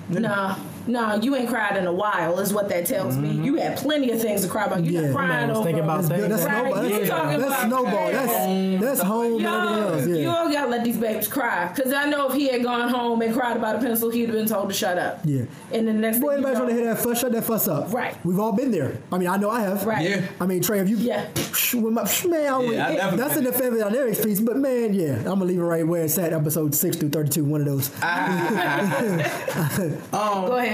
Nah, 0.09 0.57
nah, 0.87 1.15
you 1.17 1.35
ain't 1.37 1.49
cried 1.49 1.77
in 1.77 1.87
a 1.87 1.93
while, 1.93 2.39
is 2.41 2.53
what 2.53 2.69
that 2.69 2.87
tells 2.87 3.17
me. 3.17 3.29
Mm-hmm. 3.31 3.45
You 3.45 3.55
had 3.57 3.77
plenty 3.79 4.11
of 4.11 4.21
things 4.21 4.43
to 4.43 4.49
cry 4.49 4.65
about. 4.67 4.85
You 4.85 4.93
Yeah. 5.01 5.13
crying 5.13 5.29
Man, 5.29 5.45
I 5.45 5.47
was 5.49 5.59
over. 5.59 5.65
thinking 5.67 5.85
about 5.85 6.03
That's, 6.03 6.09
things. 6.21 6.29
that's 6.29 6.43
snowball. 6.43 6.85
you 6.85 6.91
That's, 6.99 7.09
talking 7.11 7.41
that's 7.41 7.53
about- 7.53 7.69
snowball. 7.69 8.13
That's 8.13 8.85
that's 8.85 9.01
home 9.01 9.33
and 9.35 9.43
Y'all, 9.43 10.07
you 10.09 10.29
all 10.29 10.51
gotta 10.53 10.71
let 10.71 10.85
these 10.85 10.97
babies 10.97 11.29
cry. 11.29 11.73
Cause 11.77 11.93
I 11.93 12.09
know 12.09 12.29
if 12.29 12.35
he 12.35 12.49
had 12.49 12.63
gone 12.63 12.89
home 12.89 13.23
and 13.23 13.33
cried 13.35 13.57
about 13.57 13.77
a 13.77 13.79
pencil, 13.79 14.11
he'd 14.11 14.27
have 14.29 14.33
been 14.37 14.47
told 14.47 14.69
to 14.69 14.75
shut 14.75 14.99
up. 14.99 15.21
Yeah. 15.25 15.43
And 15.73 15.87
then 15.89 15.97
the 15.97 16.03
next 16.03 16.19
Boy, 16.19 16.35
thing 16.35 16.43
you 16.43 16.47
anybody 16.49 16.53
know, 16.55 16.61
trying 16.61 16.69
to 16.69 16.75
hear 16.83 16.95
that 16.95 17.03
fuss? 17.03 17.21
Shut 17.21 17.33
that 17.33 17.45
fuss 17.45 17.69
up. 17.69 17.93
Right. 17.93 18.17
We've 18.25 18.39
all 18.39 18.53
been 18.53 18.71
there. 18.71 18.99
I 19.13 19.19
mean, 19.19 19.29
I 19.29 19.37
know 19.37 19.51
I 19.51 19.61
have. 19.61 19.85
Right. 19.87 20.09
Yeah. 20.09 20.27
I 20.41 20.47
mean, 20.47 20.63
Trey, 20.63 20.79
have 20.79 20.89
you? 20.89 20.97
Yeah. 20.97 21.27
Psh, 21.35 21.81
with 21.83 21.93
my, 21.93 22.03
psh, 22.03 22.29
man, 22.31 22.53
I 22.53 22.61
Yeah, 22.63 22.87
I 22.89 22.95
definitely 22.95 23.17
that's 23.19 23.37
in 23.37 23.45
the 23.45 23.53
family 23.53 23.81
dynamics 23.81 24.25
piece, 24.25 24.41
but 24.41 24.57
man, 24.57 24.93
yeah, 24.95 25.17
I'm 25.19 25.25
gonna 25.25 25.45
leave 25.47 25.59
it 25.59 25.63
right 25.63 25.87
where 25.87 26.05
it's 26.05 26.19
at. 26.19 26.33
Episode 26.33 26.75
six 26.75 26.97
through 26.97 27.11
thirty-two, 27.11 27.45
one 27.45 27.61
of 27.61 27.67
those. 27.67 27.91
Ah. 28.03 29.71
Go 30.13 30.57
ahead. 30.57 30.74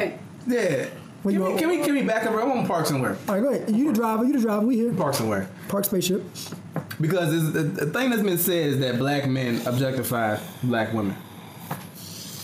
Yeah. 0.51 0.87
What 1.23 1.33
Can 1.33 1.41
you 1.41 1.41
we, 1.41 1.49
want- 1.49 1.59
can 1.61 1.69
we 1.69 1.79
can 1.85 1.95
we 1.95 2.03
back 2.03 2.25
up? 2.25 2.33
I 2.35 2.45
want 2.45 2.67
Parks 2.67 2.91
and 2.91 3.03
Work. 3.03 3.19
All 3.29 3.35
right, 3.35 3.43
go 3.43 3.51
ahead. 3.51 3.71
You 3.77 3.89
the 3.89 3.93
driver. 3.93 4.25
You 4.25 4.33
the 4.33 4.41
driver. 4.41 4.67
We 4.67 4.77
here. 4.77 4.93
Parks 4.95 5.21
and 5.21 5.29
Work. 5.29 5.49
Park 5.69 5.85
spaceship. 5.85 6.25
Because 7.01 7.33
it's, 7.35 7.53
the, 7.53 7.63
the 7.85 7.87
thing 7.93 8.11
that's 8.11 8.23
been 8.23 8.39
said 8.39 8.67
is 8.67 8.79
that 8.81 8.99
black 8.99 9.27
men 9.27 9.61
objectify 9.67 10.39
black 10.63 10.93
women. 10.95 11.17
I 11.71 11.75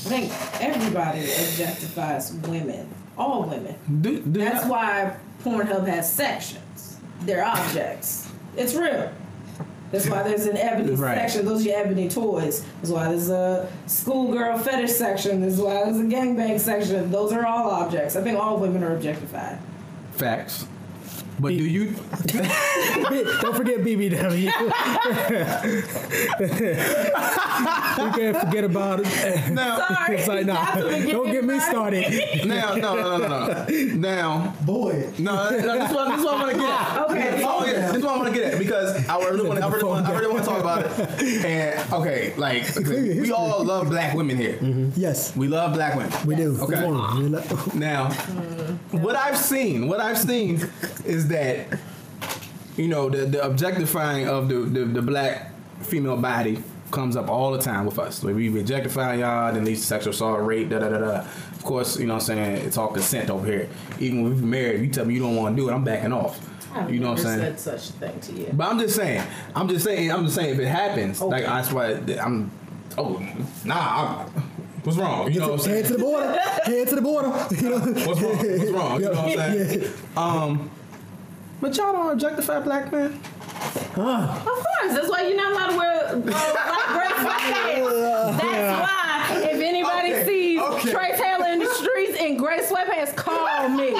think 0.08 0.32
everybody 0.62 1.20
objectifies 1.20 2.46
women. 2.48 2.88
All 3.18 3.44
women. 3.44 3.74
Do, 4.02 4.20
do 4.20 4.40
That's 4.40 4.62
not- 4.66 4.70
why 4.70 5.16
Pornhub 5.42 5.86
has 5.88 6.12
sections. 6.12 6.98
They're 7.22 7.44
objects. 7.44 8.30
It's 8.56 8.74
real. 8.74 9.10
That's 9.92 10.08
why 10.08 10.22
there's 10.22 10.46
an 10.46 10.56
ebony 10.56 10.94
Right. 10.94 11.16
section. 11.18 11.46
Those 11.46 11.64
are 11.64 11.68
your 11.70 11.78
ebony 11.78 12.08
toys. 12.08 12.64
That's 12.82 12.90
why 12.92 13.08
there's 13.08 13.30
a 13.30 13.68
schoolgirl 13.86 14.58
fetish 14.58 14.92
section. 14.92 15.40
That's 15.40 15.56
why 15.56 15.84
there's 15.84 15.98
a 15.98 16.02
gangbang 16.04 16.58
section. 16.58 17.10
Those 17.10 17.32
are 17.32 17.46
all 17.46 17.70
objects. 17.70 18.16
I 18.16 18.22
think 18.22 18.38
all 18.38 18.58
women 18.58 18.82
are 18.82 18.94
objectified. 18.94 19.58
facts. 20.12 20.66
But 21.38 21.50
do 21.50 21.54
you? 21.64 21.86
Don't 23.42 23.54
forget 23.54 23.80
BBW. 23.80 24.46
you 27.98 28.10
can't 28.12 28.36
forget 28.38 28.64
about 28.64 29.00
it. 29.00 29.52
Now, 29.52 29.78
Sorry. 29.78 30.16
It's 30.16 30.28
like, 30.28 30.46
nah, 30.46 30.54
That's 30.74 30.84
what 30.84 31.04
we 31.04 31.12
don't 31.12 31.30
get 31.30 31.44
me 31.44 31.60
started. 31.60 32.46
now, 32.46 32.74
no, 32.74 32.94
no, 32.96 33.18
no, 33.18 33.28
no, 33.28 33.46
no. 33.46 33.66
Now, 33.96 34.54
Boy. 34.62 35.10
no, 35.18 35.50
no, 35.50 35.52
this 35.78 35.90
is 35.90 35.94
what, 35.94 36.08
this 36.10 36.18
is 36.20 36.24
what 36.24 36.34
I 36.34 36.42
want 36.42 36.52
to 36.52 36.58
get 36.58 36.70
at. 36.70 37.10
Okay. 37.10 37.42
Oh 37.44 37.64
yeah, 37.66 37.86
this 37.88 37.96
is 37.96 38.02
what 38.04 38.14
I 38.14 38.16
want 38.18 38.34
to 38.34 38.40
get 38.40 38.52
at 38.54 38.58
because 38.58 39.08
I 39.08 39.18
really 39.18 39.48
want, 39.48 39.62
I 39.62 39.68
really 39.68 39.84
want, 39.84 40.06
I 40.06 40.18
really 40.18 40.32
want 40.32 40.44
to 40.44 40.50
talk 40.50 40.60
about 40.60 40.84
it. 40.86 40.92
And 41.46 41.92
okay, 41.92 42.34
like 42.36 42.64
we 42.76 43.30
all 43.30 43.62
love 43.64 43.88
black 43.88 44.14
women 44.14 44.36
here. 44.36 44.54
Mm-hmm. 44.54 44.90
Yes, 45.00 45.36
We 45.36 45.48
love 45.48 45.74
black 45.74 45.94
women. 45.96 46.12
we 46.26 46.34
do. 46.34 46.56
Okay. 46.62 46.84
We 46.84 46.92
want 46.92 47.52
'em. 47.72 47.78
Now, 47.78 48.10
what 48.90 49.16
I've 49.16 49.36
seen, 49.38 49.86
what 49.88 50.00
I've 50.00 50.18
seen 50.18 50.60
is 51.04 51.25
that 51.28 51.78
you 52.76 52.88
know 52.88 53.08
the, 53.08 53.26
the 53.26 53.44
objectifying 53.44 54.28
of 54.28 54.48
the, 54.48 54.56
the 54.60 54.84
the 54.84 55.02
black 55.02 55.52
female 55.80 56.16
body 56.16 56.62
comes 56.90 57.16
up 57.16 57.28
all 57.28 57.52
the 57.52 57.60
time 57.60 57.84
with 57.84 57.98
us. 57.98 58.22
Like 58.22 58.34
we 58.34 58.48
objectify 58.60 59.14
y'all, 59.16 59.52
then 59.52 59.64
leads 59.64 59.80
to 59.80 59.86
sexual 59.86 60.12
assault, 60.12 60.40
rape, 60.42 60.68
da 60.68 60.78
da 60.78 60.88
da 60.88 60.98
da. 60.98 61.18
Of 61.20 61.62
course, 61.64 61.98
you 61.98 62.06
know 62.06 62.14
what 62.14 62.22
I'm 62.22 62.26
saying. 62.26 62.66
It's 62.66 62.76
all 62.76 62.88
consent 62.88 63.30
over 63.30 63.46
here. 63.46 63.68
Even 63.98 64.22
when 64.22 64.36
we're 64.36 64.46
married, 64.46 64.80
you 64.82 64.88
tell 64.88 65.04
me 65.04 65.14
you 65.14 65.20
don't 65.20 65.36
want 65.36 65.56
to 65.56 65.62
do 65.62 65.68
it, 65.68 65.72
I'm 65.72 65.84
backing 65.84 66.12
off. 66.12 66.40
I've 66.74 66.92
You 66.92 67.00
know 67.00 67.10
what 67.10 67.18
I'm 67.20 67.24
saying? 67.24 67.38
said 67.38 67.60
such 67.60 67.90
a 67.90 67.92
thing 67.94 68.20
to 68.20 68.32
you. 68.32 68.50
But 68.52 68.68
I'm 68.70 68.78
just 68.78 68.96
saying, 68.96 69.22
I'm 69.54 69.68
just 69.68 69.84
saying, 69.84 70.12
I'm 70.12 70.24
just 70.24 70.34
saying, 70.36 70.54
if 70.54 70.60
it 70.60 70.66
happens, 70.66 71.20
like 71.20 71.44
that's 71.44 71.72
why 71.72 71.94
I'm. 72.20 72.50
Oh, 72.98 73.18
nah, 73.64 74.24
I'm, 74.24 74.42
what's 74.84 74.96
wrong? 74.96 75.30
You 75.30 75.40
know 75.40 75.48
what 75.48 75.54
I'm 75.54 75.60
saying? 75.60 75.76
Head 75.76 75.86
to 75.86 75.92
the 75.94 75.98
border. 75.98 76.38
Head 76.64 76.88
to 76.88 76.94
the 76.94 77.02
border. 77.02 77.46
You 77.56 77.70
know. 77.70 77.78
What's 77.78 78.20
wrong? 78.20 78.36
What's 78.36 78.70
wrong? 78.70 79.00
You 79.00 79.06
know 79.06 79.12
what 79.12 79.38
I'm 79.38 79.68
saying? 79.68 79.82
Yeah. 79.82 79.88
Um, 80.16 80.70
but 81.60 81.76
y'all 81.76 81.92
don't 81.92 82.12
objectify 82.12 82.60
black 82.60 82.92
men. 82.92 83.18
Huh? 83.94 84.36
Of 84.36 84.44
course, 84.44 84.92
that's 84.94 85.08
why 85.08 85.22
you're 85.26 85.36
not 85.36 85.52
allowed 85.52 85.70
to 85.70 85.76
wear 85.78 86.06
uh, 86.08 86.16
like 86.16 86.26
gray 86.96 87.06
sweatpants. 87.24 88.38
That's 88.40 88.80
why 88.80 89.40
if 89.50 89.60
anybody 89.60 90.12
Okay, 90.14 90.24
sees 90.26 90.60
okay. 90.60 90.90
Trey 90.92 91.16
Taylor 91.16 91.46
in 91.52 91.58
the 91.60 91.66
streets 91.74 92.18
in 92.20 92.36
gray 92.36 92.58
sweatpants, 92.60 93.16
call 93.16 93.68
me. 93.70 93.90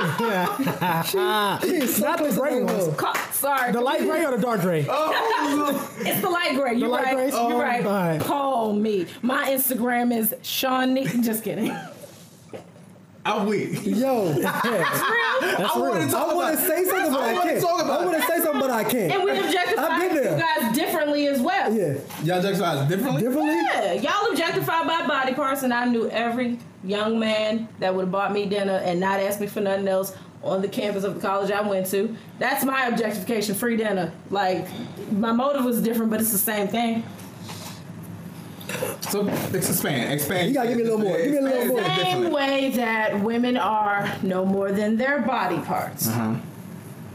Not 1.14 2.18
the 2.18 2.32
gray 2.38 2.62
ones. 2.62 2.94
Call, 2.96 3.14
sorry, 3.32 3.72
The 3.72 3.80
light 3.80 4.00
gray 4.00 4.24
or 4.24 4.36
the 4.36 4.42
dark 4.42 4.61
gray? 4.61 4.80
it's 4.88 6.20
the 6.20 6.28
light 6.30 6.54
gray. 6.54 6.74
You're 6.74 6.88
light 6.88 7.04
right. 7.04 7.14
grays? 7.16 7.32
You're 7.32 7.42
Oh, 7.42 7.59
right. 7.61 8.20
Call 8.20 8.72
me. 8.74 9.07
My 9.22 9.48
Instagram 9.50 10.16
is 10.16 10.34
Sean. 10.42 10.94
Ne- 10.94 11.07
Just 11.22 11.42
kidding. 11.44 11.74
I'm 13.27 13.47
weak. 13.47 13.85
Yo, 13.85 14.33
That's 14.35 14.66
I 14.66 15.72
real. 15.74 15.83
want 15.91 16.11
to 16.11 16.16
I 16.16 16.35
want 16.35 16.59
to 16.59 16.64
say 16.66 16.85
something, 16.85 17.12
but 17.12 17.20
I 17.22 17.31
I 17.31 17.33
wanna 17.35 17.51
can't. 17.51 17.62
talk 17.62 17.85
about 17.85 18.01
I 18.01 18.05
want 18.07 18.16
to 18.18 18.27
say 18.27 18.39
something, 18.39 18.61
but 18.61 18.70
I 18.70 18.85
can't. 18.85 19.12
And 19.12 19.24
we 19.24 19.31
objectify 19.39 19.83
I've 19.87 20.01
been 20.12 20.16
you 20.16 20.39
guys 20.41 20.74
differently 20.77 21.27
as 21.29 21.41
well. 21.41 21.72
Yeah, 21.72 21.99
Y'all 22.22 22.37
objectify 22.39 22.74
us 22.77 22.89
differently. 22.89 23.22
differently. 23.22 23.55
Yeah, 23.55 23.93
y'all 23.95 24.31
objectify 24.31 24.83
my 24.83 25.07
body 25.07 25.35
parts, 25.35 25.62
and 25.62 25.72
I 25.74 25.85
knew 25.87 26.09
every 26.11 26.59
young 26.85 27.18
man 27.18 27.68
that 27.81 27.95
would 27.95 28.03
have 28.03 28.12
bought 28.12 28.33
me 28.33 28.47
dinner 28.47 28.81
and 28.85 29.01
not 29.01 29.18
asked 29.20 29.41
me 29.41 29.47
for 29.49 29.61
nothing 29.61 29.89
else 29.89 30.16
on 30.43 30.62
the 30.62 30.68
campus 30.68 31.03
of 31.03 31.14
the 31.16 31.20
college 31.20 31.51
I 31.51 31.61
went 31.62 31.87
to. 31.89 32.14
That's 32.39 32.64
my 32.64 32.87
objectification, 32.87 33.55
free 33.57 33.77
dinner. 33.77 34.12
Like, 34.31 34.66
my 35.11 35.33
motive 35.33 35.64
was 35.64 35.83
different, 35.83 36.11
but 36.12 36.20
it's 36.20 36.31
the 36.31 36.39
same 36.39 36.68
thing. 36.68 37.03
So 39.10 39.26
expand, 39.54 40.12
expand. 40.12 40.48
You 40.48 40.54
gotta 40.54 40.68
give 40.68 40.76
me 40.78 40.82
a 40.82 40.86
little 40.86 40.98
more. 40.98 41.16
Give 41.18 41.30
me 41.32 41.38
a 41.38 41.42
little 41.42 41.78
Expand 41.78 41.78
more. 41.78 41.80
it 41.80 42.00
Same 42.24 42.32
way 42.32 42.70
that 42.76 43.20
women 43.20 43.56
are 43.56 44.12
no 44.22 44.44
more 44.44 44.72
than 44.72 44.96
their 44.96 45.20
body 45.20 45.58
parts. 45.58 46.08
Uh-huh. 46.08 46.34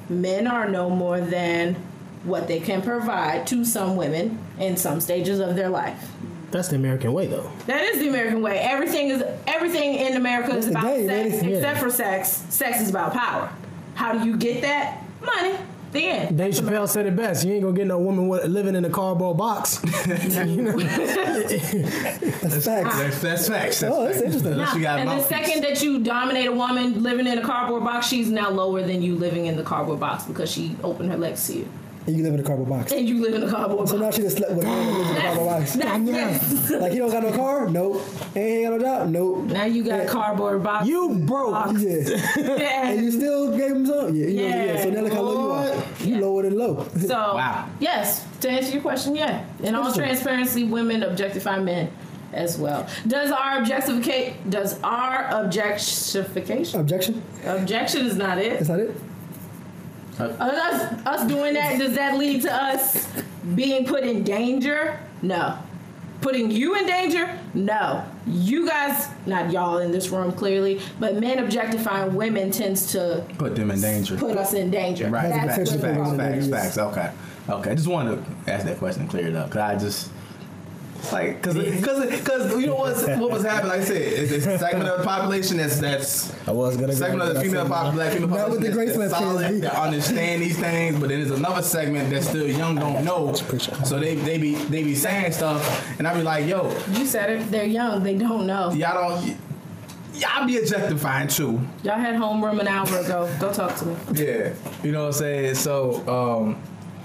Men 0.09 0.47
are 0.47 0.69
no 0.69 0.89
more 0.89 1.19
than 1.21 1.75
what 2.23 2.47
they 2.47 2.59
can 2.59 2.81
provide 2.81 3.47
to 3.47 3.65
some 3.65 3.95
women 3.95 4.37
in 4.59 4.77
some 4.77 4.99
stages 5.01 5.39
of 5.39 5.55
their 5.55 5.69
life. 5.69 6.09
That's 6.51 6.67
the 6.67 6.75
American 6.75 7.13
way, 7.13 7.27
though. 7.27 7.49
That 7.67 7.81
is 7.83 7.99
the 7.99 8.09
American 8.09 8.41
way. 8.41 8.59
Everything 8.59 9.09
is 9.09 9.23
everything 9.47 9.95
in 9.95 10.17
America 10.17 10.55
is 10.55 10.67
about 10.67 10.83
game, 10.83 11.07
sex, 11.07 11.41
man. 11.41 11.49
except 11.53 11.77
Yeah. 11.77 11.79
for 11.83 11.89
sex. 11.89 12.43
Sex 12.49 12.81
is 12.81 12.89
about 12.89 13.13
power. 13.13 13.49
How 13.95 14.13
do 14.13 14.27
you 14.27 14.35
get 14.37 14.61
that? 14.63 15.01
Money. 15.23 15.55
The 15.91 16.05
end. 16.05 16.37
Dave 16.37 16.53
Chappelle 16.53 16.87
said 16.87 17.05
it 17.05 17.15
best. 17.15 17.45
You 17.45 17.53
ain't 17.53 17.63
gonna 17.63 17.75
get 17.75 17.87
no 17.87 17.99
woman 17.99 18.27
with, 18.27 18.45
living 18.45 18.75
in 18.75 18.85
a 18.85 18.89
cardboard 18.89 19.37
box. 19.37 19.81
You 20.07 20.61
know? 20.61 20.77
That's 22.41 22.65
facts. 22.65 22.97
That's, 22.97 23.21
that's 23.21 23.47
facts. 23.49 23.79
That's 23.81 23.93
Oh, 23.95 24.03
that's 24.05 24.15
facts. 24.17 24.21
interesting. 24.25 24.53
Unless 24.53 24.75
you 24.75 24.81
got 24.81 24.99
and 24.99 25.09
the 25.09 25.15
mouthpiece. 25.15 25.37
second 25.47 25.63
that 25.63 25.81
you 25.83 25.99
dominate 26.03 26.47
a 26.47 26.51
woman 26.51 27.03
living 27.03 27.27
in 27.27 27.37
a 27.37 27.41
cardboard 27.41 27.83
box, 27.83 28.07
she's 28.07 28.29
now 28.29 28.49
lower 28.49 28.81
than 28.81 29.01
you 29.01 29.15
living 29.15 29.45
in 29.45 29.55
the 29.57 29.63
cardboard 29.63 29.99
box 29.99 30.25
because 30.25 30.51
she 30.51 30.75
opened 30.83 31.11
her 31.11 31.17
legs 31.17 31.45
to 31.47 31.59
you. 31.59 31.67
And 32.07 32.15
you 32.17 32.23
live 32.23 32.33
in 32.33 32.39
a 32.39 32.43
cardboard 32.43 32.69
box. 32.69 32.91
And 32.91 33.07
you 33.07 33.21
live 33.21 33.35
in 33.35 33.43
a 33.43 33.49
cardboard 33.49 33.87
So 33.87 33.99
box. 33.99 34.01
So 34.01 34.05
now 34.05 34.11
she 34.11 34.21
just 34.23 34.37
slept 34.37 34.53
with 34.53 34.65
lives 34.65 35.09
in 35.09 35.17
a 35.17 35.21
cardboard 35.21 35.47
box. 35.47 35.73
That's- 35.75 36.01
yes. 36.07 36.71
Like 36.71 36.91
he 36.93 36.97
don't 36.97 37.11
got 37.11 37.23
no 37.23 37.31
car? 37.31 37.69
Nope. 37.69 38.01
And 38.35 38.37
Ain't 38.37 38.69
got 38.69 38.77
no 38.77 38.83
job? 38.83 39.09
Nope. 39.09 39.37
Now 39.45 39.65
you 39.65 39.83
got 39.83 40.07
cardboard 40.07 40.63
box. 40.63 40.87
You 40.87 41.09
broke. 41.25 41.51
box. 41.51 41.81
Yeah. 41.83 42.81
And 42.91 43.03
you 43.03 43.11
still 43.11 43.55
gave 43.55 43.71
him 43.71 43.85
some? 43.85 44.15
Yeah. 44.15 44.25
You 44.27 44.35
know, 44.41 44.47
yeah. 44.47 44.65
Yeah. 44.73 44.81
So 44.83 44.89
now 44.89 45.01
look 45.01 45.13
how 45.13 45.21
low 45.21 45.41
you 45.43 45.51
are. 45.51 45.83
You 46.07 46.21
lower 46.21 46.41
than 46.43 46.57
low. 46.57 46.87
So 46.99 47.07
Wow. 47.35 47.69
yes, 47.79 48.25
to 48.41 48.49
answer 48.49 48.71
your 48.73 48.81
question, 48.81 49.15
yeah. 49.15 49.45
In 49.61 49.75
all 49.75 49.93
transparency, 49.93 50.63
women 50.63 51.03
objectify 51.03 51.59
men 51.59 51.91
as 52.33 52.57
well. 52.57 52.87
Does 53.07 53.29
our 53.29 53.59
objectificate 53.59 54.49
does 54.49 54.81
our 54.81 55.27
objectification 55.43 56.79
Objection? 56.79 57.21
objection 57.45 58.05
is 58.05 58.15
not 58.15 58.37
it. 58.37 58.53
Is 58.61 58.67
that 58.69 58.79
it? 58.79 58.95
Us, 60.20 61.05
us 61.05 61.28
doing 61.28 61.53
that, 61.53 61.80
does 61.80 61.95
that 61.95 62.18
lead 62.18 62.41
to 62.43 62.53
us 62.53 63.07
being 63.55 63.86
put 63.86 64.03
in 64.03 64.24
danger? 64.24 64.99
No. 65.22 65.57
Putting 66.22 66.51
you 66.51 66.76
in 66.76 66.86
danger? 66.86 67.39
No. 67.55 68.05
You 68.28 68.68
guys, 68.68 69.07
not 69.26 69.51
y'all 69.51 69.80
in 69.80 69.91
this 69.91 70.09
room 70.09 70.32
clearly, 70.32 70.80
but 70.99 71.16
men 71.16 71.39
objectifying 71.39 72.14
women 72.14 72.51
tends 72.51 72.91
to 72.91 73.26
Put 73.39 73.55
them 73.55 73.72
in 73.72 73.82
danger. 73.82 74.18
put 74.18 74.38
us 74.38 74.53
in 74.53 74.70
danger. 74.70 75.09
Right. 75.09 75.30
That's 75.30 75.57
Facts. 75.57 75.72
what 75.72 75.82
Facts. 75.82 76.16
Facts. 76.18 76.47
Facts. 76.47 76.78
Okay. 76.78 77.12
Okay. 77.49 77.72
I 77.72 77.76
just 77.76 77.88
wanted 77.88 78.24
to 78.24 78.51
ask 78.51 78.66
that 78.66 78.78
question 78.78 79.01
and 79.01 79.09
clear 79.09 79.28
it 79.28 79.36
up 79.36 79.47
because 79.49 79.62
I 79.62 79.76
just 79.80 80.12
Like, 81.11 81.41
cause, 81.41 81.55
cause, 81.55 82.21
cause 82.21 82.59
you 82.61 82.67
know 82.67 82.75
what's, 82.75 83.05
what 83.05 83.31
was 83.31 83.43
happening? 83.43 83.69
Like 83.69 83.81
I 83.81 83.85
said, 83.85 84.01
it's, 84.01 84.31
it's 84.31 84.45
a 84.45 84.59
segment 84.59 84.87
of 84.89 84.99
the 84.99 85.03
population 85.03 85.57
that's 85.57 85.79
that's 85.79 86.31
I 86.47 86.51
was 86.51 86.75
gonna 86.75 86.87
go 86.87 86.93
segment 86.93 87.29
of 87.29 87.35
the 87.35 87.41
female 87.41 87.65
that. 87.65 87.71
pop, 87.71 87.93
black 87.93 88.13
female 88.13 88.27
Not 88.29 88.49
with 88.51 88.61
population 88.61 88.77
the 88.77 88.85
that's, 88.85 88.97
Graceland 88.97 89.09
that's 89.09 89.19
solid, 89.23 89.61
that 89.61 89.73
understand 89.73 90.41
these 90.41 90.59
things, 90.59 90.99
but 90.99 91.09
then 91.09 91.19
there's 91.19 91.31
another 91.31 91.61
segment 91.63 92.09
that's 92.11 92.27
still 92.27 92.47
young, 92.47 92.75
don't 92.75 93.03
know. 93.03 93.33
So 93.33 93.99
they 93.99 94.15
they 94.15 94.37
be 94.37 94.55
they 94.55 94.83
be 94.83 94.95
saying 94.95 95.31
stuff, 95.33 95.99
and 95.99 96.07
I 96.07 96.13
be 96.13 96.21
like, 96.21 96.47
yo, 96.47 96.69
You 96.91 97.05
said 97.05 97.29
it. 97.29 97.51
They're 97.51 97.65
young. 97.65 98.03
They 98.03 98.15
don't 98.15 98.45
know. 98.45 98.71
y'all 98.71 99.11
don't. 99.11 99.37
Y'all 100.13 100.45
be 100.45 100.57
objectifying 100.57 101.29
too. 101.29 101.59
Y'all 101.83 101.97
had 101.97 102.15
homeroom 102.15 102.59
an 102.59 102.67
hour 102.67 102.85
ago. 102.99 103.33
Go 103.39 103.51
talk 103.51 103.75
to 103.77 103.85
me. 103.85 103.95
Yeah. 104.13 104.53
You 104.83 104.91
know 104.91 105.01
what 105.01 105.07
I'm 105.07 105.13
saying? 105.13 105.55
So, 105.55 106.07
um, 106.07 106.61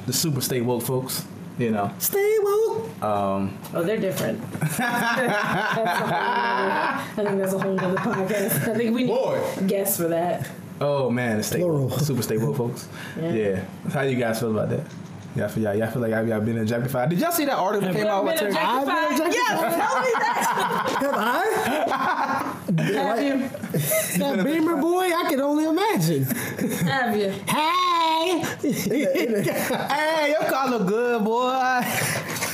the 0.06 0.12
super 0.12 0.40
stay 0.40 0.60
woke 0.60 0.82
folks, 0.82 1.24
you 1.58 1.70
know. 1.70 1.90
Stay 1.98 2.36
woke. 2.42 3.02
Um, 3.02 3.58
Oh, 3.74 3.82
they're 3.82 3.96
different. 3.98 4.40
That's 4.60 4.78
a 4.78 4.84
whole 4.84 5.84
nother- 5.84 6.06
I 6.06 7.12
think 7.16 7.38
that's 7.40 7.52
a 7.52 7.58
whole 7.58 7.78
other 7.80 7.96
podcast. 7.96 8.68
I 8.68 8.74
think 8.74 8.94
we 8.94 9.02
need 9.04 9.08
Boy. 9.08 9.40
guests 9.66 9.96
for 9.96 10.08
that. 10.08 10.48
oh 10.80 11.10
man, 11.10 11.38
the 11.38 11.42
stay 11.42 11.62
woke, 11.64 11.92
super 12.00 12.22
stay 12.22 12.36
woke 12.38 12.56
folks. 12.56 12.88
Yeah. 13.18 13.32
Yeah. 13.32 13.64
How 13.92 14.02
you 14.02 14.16
guys 14.16 14.40
feel 14.40 14.50
about 14.50 14.68
that? 14.70 14.80
Y'all 15.34 15.48
feel, 15.48 15.64
y'all, 15.64 15.74
y'all 15.74 15.90
feel 15.90 16.00
like 16.02 16.10
y'all, 16.12 16.26
y'all 16.26 16.40
been 16.40 16.56
objectified? 16.58 17.10
Did 17.10 17.18
y'all 17.20 17.30
see 17.30 17.44
that 17.44 17.56
article 17.58 17.88
that 17.88 17.94
came 17.96 18.06
out? 18.06 18.24
Been 18.24 18.32
about 18.34 18.38
Terry- 18.38 18.52
objectified? 18.52 19.34
Yes, 19.34 19.60
tell 19.76 20.00
me 20.00 20.10
that. 20.16 20.96
Have 21.00 21.14
I? 21.14 22.82
Have 22.92 23.22
you? 23.22 24.18
That 24.18 24.44
Beamer 24.44 24.76
boy, 24.76 25.10
I 25.14 25.26
can 25.28 25.40
only 25.40 25.64
imagine. 25.66 26.24
Have 26.24 27.16
you? 27.16 27.32
Hey, 28.26 28.72
Hey, 28.72 30.30
your 30.30 30.50
car 30.50 30.68
look 30.70 30.88
good, 30.88 31.24
boy. 31.24 31.80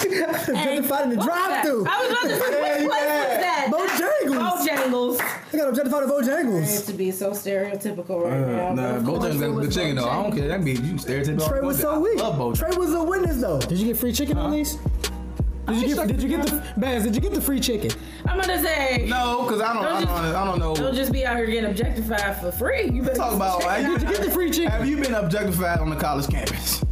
Objectified 0.02 1.04
in 1.04 1.10
the 1.16 1.22
drive-through. 1.24 1.86
I 1.88 2.02
was 2.02 2.10
about 2.10 2.22
to 2.22 2.52
say, 2.52 2.82
Yeah, 2.82 2.86
what 2.86 3.02
yeah. 3.02 3.24
place 3.24 3.28
was 3.28 3.40
that? 3.40 3.68
Bojangles. 3.72 4.66
Bojangles. 4.68 5.20
I 5.52 5.56
got 5.56 5.68
objectified 5.68 6.02
in 6.02 6.08
Bojangles. 6.10 6.60
Used 6.60 6.86
to 6.88 6.92
be 6.92 7.10
so 7.10 7.30
stereotypical 7.30 8.22
right 8.24 8.32
uh, 8.32 8.74
now. 8.74 8.74
Nah, 8.74 8.96
of 8.96 9.04
course 9.04 9.24
Bojangles 9.24 9.34
it 9.36 9.40
got 9.40 9.50
was 9.54 9.66
good 9.68 9.74
chicken 9.74 9.96
though. 9.96 10.08
I 10.10 10.22
don't 10.22 10.36
care. 10.36 10.48
That 10.48 10.62
be 10.64 10.72
you 10.72 10.94
stereotypical. 10.94 11.48
Trey 11.48 11.60
was 11.62 11.78
so 11.80 11.94
I 11.94 11.98
weak. 11.98 12.18
love 12.18 12.34
Bojangles. 12.36 12.58
Trey 12.58 12.76
was 12.76 12.92
a 12.92 13.02
witness 13.02 13.40
though. 13.40 13.60
did 13.60 13.78
you 13.78 13.86
get 13.86 13.96
free 13.96 14.12
chicken 14.12 14.36
on 14.36 14.50
these? 14.50 14.76
Did 15.68 15.88
you 15.88 15.94
get? 15.94 16.06
Did 16.08 16.22
you 16.22 16.28
get 16.28 16.46
the 16.46 16.62
Baz? 16.76 17.04
Did 17.04 17.14
you 17.14 17.20
get 17.22 17.32
the 17.32 17.40
free 17.40 17.60
chicken? 17.60 17.92
I'm 18.26 18.40
gonna 18.40 18.62
say. 18.62 19.06
No, 19.08 19.42
because 19.42 19.60
I 19.60 19.72
don't, 19.74 19.84
I 19.84 20.00
don't, 20.04 20.08
I 20.34 20.44
don't 20.44 20.58
know. 20.58 20.74
Don't 20.74 20.94
just 20.94 21.12
be 21.12 21.24
out 21.26 21.36
here 21.36 21.46
getting 21.46 21.70
objectified 21.70 22.40
for 22.40 22.52
free. 22.52 22.88
You 22.90 23.02
better 23.02 23.16
Talk 23.16 23.34
about 23.34 23.62
like, 23.64 23.84
it 23.84 23.90
you. 23.90 23.98
Get 23.98 24.22
the 24.22 24.30
free 24.30 24.50
chicken. 24.50 24.70
Have 24.70 24.86
you 24.88 24.96
been 24.98 25.14
objectified 25.14 25.80
on 25.80 25.90
the 25.90 25.96
college 25.96 26.28
campus? 26.28 26.82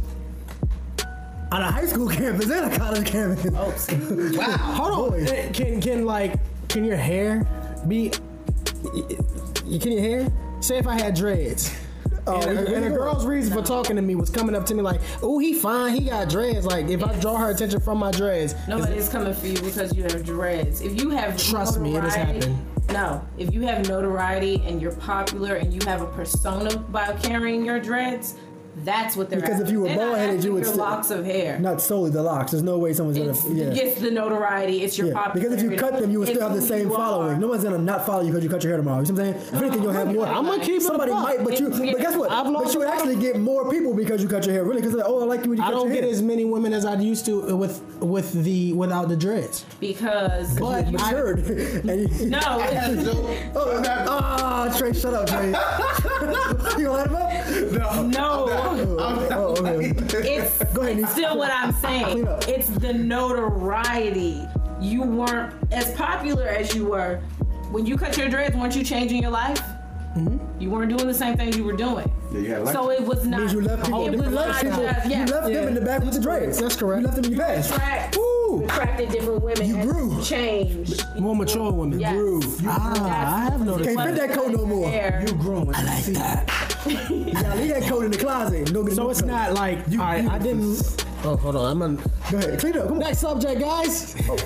On 1.51 1.61
a 1.61 1.69
high 1.71 1.85
school 1.85 2.07
campus 2.07 2.49
and 2.49 2.71
a 2.73 2.77
college 2.77 3.05
campus. 3.05 3.45
Oh, 3.55 3.71
see. 3.75 3.95
Hold 3.95 5.13
on. 5.13 5.19
Boy. 5.25 5.49
Can 5.53 5.81
can 5.81 6.05
like 6.05 6.33
can 6.69 6.83
your 6.85 6.95
hair 6.97 7.45
be? 7.87 8.11
y- 8.83 9.03
y- 9.65 9.77
Can 9.79 9.91
your 9.91 10.01
hair? 10.01 10.31
Say 10.61 10.77
if 10.77 10.87
I 10.87 10.95
had 10.99 11.15
dreads. 11.15 11.75
Oh, 12.27 12.41
and, 12.41 12.59
a, 12.59 12.75
and 12.75 12.85
a 12.85 12.89
girl's 12.89 13.25
reason 13.25 13.53
for 13.53 13.63
talking 13.63 13.95
to 13.95 14.01
me 14.01 14.15
was 14.15 14.29
coming 14.29 14.55
up 14.55 14.65
to 14.67 14.75
me 14.75 14.81
like, 14.81 15.01
"Oh, 15.23 15.39
he 15.39 15.53
fine. 15.53 15.95
He 15.95 16.01
got 16.01 16.29
dreads." 16.29 16.65
Like, 16.65 16.87
if 16.89 17.03
I 17.03 17.19
draw 17.19 17.37
her 17.37 17.49
attention 17.49 17.79
from 17.79 17.97
my 17.97 18.11
dreads, 18.11 18.55
Nobody's 18.67 19.09
coming 19.09 19.33
for 19.33 19.47
you 19.47 19.59
because 19.61 19.95
you 19.95 20.03
have 20.03 20.23
dreads. 20.23 20.81
If 20.81 21.01
you 21.01 21.09
have 21.09 21.37
Trust 21.41 21.79
me, 21.79 21.95
it 21.95 22.03
has 22.03 22.15
happened. 22.15 22.57
No, 22.89 23.25
if 23.37 23.53
you 23.53 23.61
have 23.61 23.87
notoriety 23.87 24.61
and 24.65 24.81
you're 24.81 24.95
popular 24.95 25.55
and 25.55 25.73
you 25.73 25.79
have 25.87 26.01
a 26.01 26.07
persona 26.07 26.77
by 26.77 27.13
carrying 27.13 27.65
your 27.65 27.79
dreads, 27.79 28.35
that's 28.77 29.15
what 29.15 29.29
they're 29.29 29.39
Because 29.41 29.59
if 29.59 29.69
you 29.69 29.81
were 29.81 29.87
They're 29.89 29.97
not 29.97 30.07
bald-headed, 30.09 30.43
you 30.43 30.53
would 30.53 30.63
your 30.63 30.73
still- 30.73 30.85
locks 30.85 31.11
of 31.11 31.25
hair. 31.25 31.59
Not 31.59 31.81
solely 31.81 32.09
the 32.11 32.23
locks. 32.23 32.51
There's 32.51 32.63
no 32.63 32.77
way 32.79 32.93
someone's 32.93 33.17
gonna. 33.17 33.31
It's, 33.31 33.45
yeah. 33.49 33.65
it's 33.65 33.99
the 34.01 34.11
notoriety. 34.11 34.81
It's 34.83 34.97
your 34.97 35.07
Yeah, 35.07 35.13
popularity. 35.13 35.49
because 35.49 35.63
if 35.63 35.71
you 35.71 35.77
cut 35.77 35.99
them, 36.01 36.09
you 36.11 36.19
would 36.19 36.29
still 36.29 36.41
have 36.41 36.53
the 36.55 36.61
same 36.61 36.89
following. 36.89 37.35
are. 37.35 37.37
No 37.39 37.47
one's 37.47 37.63
gonna 37.63 37.77
not 37.77 38.05
follow 38.05 38.21
you 38.23 38.29
because 38.31 38.43
you 38.43 38.49
cut 38.49 38.63
your 38.63 38.71
hair 38.71 38.77
tomorrow. 38.77 38.99
You 39.01 39.05
see 39.07 39.13
what 39.13 39.21
I'm 39.25 39.33
saying? 39.33 39.47
If 39.47 39.61
anything, 39.61 39.83
you'll 39.83 39.91
have 39.93 40.13
more. 40.13 40.25
I'm 40.27 40.45
gonna 40.45 40.63
keep 40.63 40.81
Somebody 40.81 41.11
buck. 41.11 41.23
might, 41.23 41.43
but 41.43 41.59
you. 41.59 41.69
Yeah. 41.83 41.91
But 41.93 42.01
guess 42.01 42.15
what? 42.15 42.31
I've 42.31 42.51
But 42.51 42.73
you 42.73 42.79
would 42.79 42.87
actually 42.87 43.15
get 43.17 43.39
more 43.39 43.69
people 43.69 43.93
because 43.93 44.21
you 44.23 44.27
cut 44.29 44.45
your 44.45 44.53
hair. 44.55 44.63
Really? 44.63 44.81
Because 44.81 45.01
oh, 45.05 45.21
I 45.21 45.25
like 45.25 45.43
you 45.43 45.49
when 45.51 45.59
you 45.59 45.63
I 45.65 45.71
don't 45.71 45.91
get 45.91 46.03
as 46.03 46.21
many 46.21 46.45
women 46.45 46.73
as 46.73 46.85
I 46.85 46.95
used 46.99 47.25
to 47.25 47.49
uh, 47.51 47.55
with 47.55 47.81
with 47.99 48.31
the 48.43 48.73
without 48.73 49.09
the 49.09 49.15
dreads. 49.17 49.65
because 49.79 50.57
But 50.59 50.89
You 50.91 50.97
I- 50.97 51.11
matured. 51.11 51.39
and 51.89 52.19
you, 52.19 52.29
no, 52.29 52.39
it's, 52.61 53.07
Oh, 53.55 53.83
oh, 54.07 54.77
Trey, 54.77 54.93
shut 54.93 55.13
up, 55.13 55.27
Trey. 55.27 55.47
you 55.47 56.85
gonna 56.87 56.91
let 56.91 57.07
him 57.07 57.81
up? 57.81 58.05
no. 58.05 58.60
Oh, 58.63 59.55
okay. 59.59 59.87
it's, 60.35 60.63
Go 60.73 60.81
ahead, 60.81 60.99
it's 60.99 61.11
still 61.11 61.37
what 61.37 61.51
I'm 61.51 61.73
saying. 61.73 62.25
It's 62.47 62.67
the 62.69 62.93
notoriety. 62.93 64.47
You 64.79 65.03
weren't 65.03 65.53
as 65.71 65.91
popular 65.93 66.47
as 66.47 66.73
you 66.75 66.85
were 66.85 67.17
when 67.71 67.85
you 67.85 67.97
cut 67.97 68.17
your 68.17 68.29
dreads. 68.29 68.55
weren't 68.55 68.75
you 68.75 68.83
changing 68.83 69.21
your 69.21 69.31
life? 69.31 69.61
You 70.59 70.69
weren't 70.69 70.89
doing 70.89 71.07
the 71.07 71.13
same 71.13 71.37
things 71.37 71.55
you 71.57 71.63
were 71.63 71.71
doing. 71.75 72.11
Yeah, 72.33 72.39
you 72.39 72.65
had 72.65 72.67
So 72.73 72.91
it 72.91 73.01
was 73.01 73.25
not. 73.25 73.39
Means 73.39 73.53
you 73.53 73.61
left 73.61 73.85
people. 73.85 74.07
it 74.07 74.17
was 74.17 74.29
not 74.29 74.61
people, 74.61 74.77
just. 74.83 75.05
you 75.05 75.11
Yeah. 75.11 75.25
left 75.25 75.47
them 75.47 75.67
in 75.69 75.73
the 75.73 75.81
back 75.81 76.03
with 76.03 76.13
the 76.13 76.19
dreads. 76.19 76.59
That's 76.59 76.75
correct. 76.75 77.01
You 77.01 77.07
left 77.07 77.15
them 77.21 77.25
in 77.31 77.37
your 77.37 77.45
past. 77.45 77.71
Attract, 77.71 78.17
Woo! 78.17 78.63
attracted 78.65 79.09
different 79.09 79.41
women. 79.41 79.65
You 79.67 79.81
grew. 79.81 80.21
Changed. 80.21 81.05
More 81.17 81.35
mature 81.35 81.71
women. 81.71 81.99
Yes. 81.99 82.13
grew. 82.13 82.41
Ah, 82.65 83.37
I 83.47 83.51
have 83.51 83.65
noticed. 83.65 83.95
Can't 83.95 84.01
fit 84.09 84.15
that 84.27 84.37
coat 84.37 84.51
no 84.51 84.65
more. 84.65 84.89
Hair. 84.89 85.25
growing. 85.39 85.73
I 85.73 85.83
like 85.83 86.05
that. 86.07 86.70
You 86.87 87.33
gotta 87.33 87.55
leave 87.59 87.69
that 87.73 87.83
coat 87.87 88.05
in 88.05 88.11
the 88.11 88.17
closet. 88.17 88.71
Nobody 88.71 88.95
So 88.95 89.09
it's 89.09 89.21
not 89.21 89.53
like 89.53 89.79
all 89.91 89.97
right. 89.97 90.27
I 90.27 90.39
didn't. 90.39 91.05
Oh, 91.23 91.35
hold 91.37 91.55
on. 91.55 91.71
I'm 91.71 91.81
on. 91.81 91.95
Go 92.31 92.37
ahead, 92.37 92.59
clean 92.59 92.77
up. 92.77 92.85
Come 92.85 92.93
on. 92.93 92.99
Next 92.99 93.19
subject, 93.19 93.59
guys. 93.61 94.15
Oh. 94.27 94.37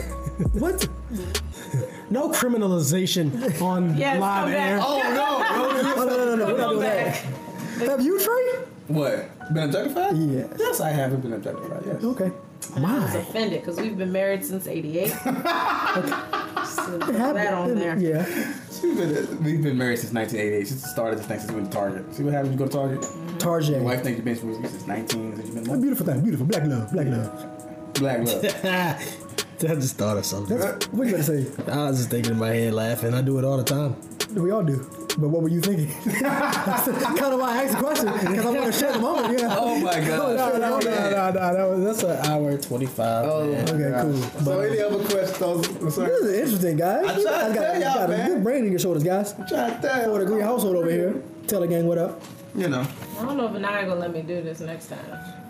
What? 0.53 0.88
No 2.09 2.29
criminalization 2.29 3.61
on 3.61 3.95
Yes, 3.97 4.19
live 4.19 4.49
air. 4.53 4.79
Oh 4.81 4.97
no! 5.13 5.95
Oh, 5.95 6.05
no, 6.05 6.05
no, 6.05 6.25
no, 6.25 6.36
no. 6.36 6.45
We're 6.45 6.57
not 6.57 6.59
Come 6.59 6.69
doing 6.71 6.79
that. 6.81 7.15
Have 7.89 8.01
you, 8.01 8.19
Trey? 8.19 8.65
what? 8.88 9.53
Been 9.53 9.63
objectified? 9.63 10.17
Yeah. 10.17 10.47
Yes, 10.57 10.81
I 10.81 10.89
haven't 10.89 11.21
been 11.21 11.33
objectified. 11.33 11.83
Yes. 11.86 12.03
Okay. 12.03 12.31
I 12.75 12.99
was 12.99 13.15
offended 13.15 13.61
because 13.61 13.77
we've 13.79 13.97
been 13.97 14.11
married 14.11 14.43
since 14.43 14.67
'88. 14.67 15.07
so 15.09 15.15
put 16.99 17.13
that 17.15 17.53
on 17.53 17.75
there. 17.75 17.97
Yeah. 17.97 18.53
We've 18.86 18.97
been, 18.97 19.43
we've 19.43 19.63
been 19.63 19.77
married 19.77 19.99
since 19.99 20.13
1988. 20.13 20.67
Since 20.67 20.81
the 20.83 20.88
start 20.89 21.13
of 21.13 21.17
this 21.19 21.27
thing, 21.27 21.39
since 21.39 21.51
we 21.51 21.57
went 21.59 21.71
to 21.71 21.77
Target. 21.77 22.13
See 22.13 22.23
what 22.23 22.33
happens 22.33 22.49
when 22.49 22.59
you 22.59 22.65
go 22.65 22.71
to 22.71 22.77
Target? 22.77 23.01
Mm-hmm. 23.01 23.27
Your 23.29 23.38
Tarjay. 23.39 23.81
wife 23.81 24.03
thinks 24.03 24.15
you've 24.17 24.25
been 24.25 24.47
with 24.47 24.61
you 24.61 24.67
since 24.69 24.88
19. 24.88 25.36
Since 25.36 25.47
you've 25.47 25.57
A 25.57 25.69
been 25.71 25.81
beautiful 25.81 26.05
thing. 26.05 26.21
Beautiful. 26.21 26.45
Black 26.45 26.63
love. 26.65 26.91
Black 26.91 27.07
love. 27.07 27.93
black 27.93 28.19
love. 28.27 29.21
I 29.69 29.75
just 29.75 29.97
thought 29.97 30.17
of 30.17 30.25
something. 30.25 30.57
That's, 30.57 30.85
what 30.91 31.05
you 31.07 31.11
gonna 31.11 31.23
say? 31.23 31.45
I 31.67 31.87
was 31.89 31.97
just 31.97 32.09
thinking 32.09 32.33
in 32.33 32.39
my 32.39 32.49
head, 32.49 32.73
laughing. 32.73 33.13
I 33.13 33.21
do 33.21 33.37
it 33.39 33.45
all 33.45 33.57
the 33.57 33.63
time. 33.63 33.95
We 34.33 34.51
all 34.51 34.63
do. 34.63 34.77
But 35.17 35.29
what 35.29 35.41
were 35.43 35.49
you 35.49 35.61
thinking? 35.61 35.87
That's 36.21 36.85
kind 36.89 37.19
of 37.33 37.39
why 37.39 37.59
I 37.59 37.63
asked 37.63 37.77
the 37.77 37.83
question 37.83 38.05
because 38.11 38.45
I 38.45 38.49
want 38.51 38.65
to 38.73 38.77
share 38.77 38.91
the 38.91 38.99
moment. 38.99 39.39
Yeah. 39.39 39.55
Oh 39.57 39.79
my 39.79 39.93
god. 40.01 40.07
No, 40.07 40.35
No, 40.35 40.57
no, 40.57 40.79
no, 40.79 40.79
no, 40.79 41.09
no. 41.09 41.31
That 41.31 41.69
was, 41.69 41.83
that's 41.85 42.03
an 42.03 42.25
hour 42.29 42.57
twenty-five. 42.57 43.25
Oh, 43.29 43.49
man. 43.49 43.69
Okay, 43.69 44.01
cool. 44.01 44.43
So 44.43 44.59
uh, 44.59 44.63
any 44.63 44.81
other 44.81 45.03
questions? 45.05 45.41
I'm 45.81 45.91
sorry. 45.91 46.09
This 46.09 46.21
is 46.21 46.39
interesting, 46.39 46.77
guys. 46.77 47.05
I 47.05 47.17
You 47.17 47.23
tried 47.23 47.31
guys 47.33 47.47
to 47.47 47.53
got, 47.55 47.61
tell 47.61 47.75
you 47.75 47.81
y'all, 47.81 47.93
got 47.93 48.09
a 48.09 48.27
good 48.27 48.43
brain 48.43 48.65
in 48.65 48.71
your 48.71 48.79
shoulders, 48.79 49.03
guys. 49.03 49.33
Try 49.47 49.69
to 49.69 50.03
Four 50.05 50.19
degree 50.19 50.41
household 50.41 50.75
over 50.75 50.91
here. 50.91 51.21
Tell 51.47 51.61
the 51.61 51.67
gang 51.67 51.85
what 51.87 51.97
up. 51.97 52.21
You 52.55 52.67
know. 52.67 52.85
I 53.19 53.23
don't 53.25 53.37
know 53.37 53.47
if 53.47 53.55
Anaya 53.55 53.85
gonna 53.85 53.99
let 54.01 54.11
me 54.11 54.21
do 54.21 54.41
this 54.41 54.59
next 54.59 54.87
time. 54.87 55.43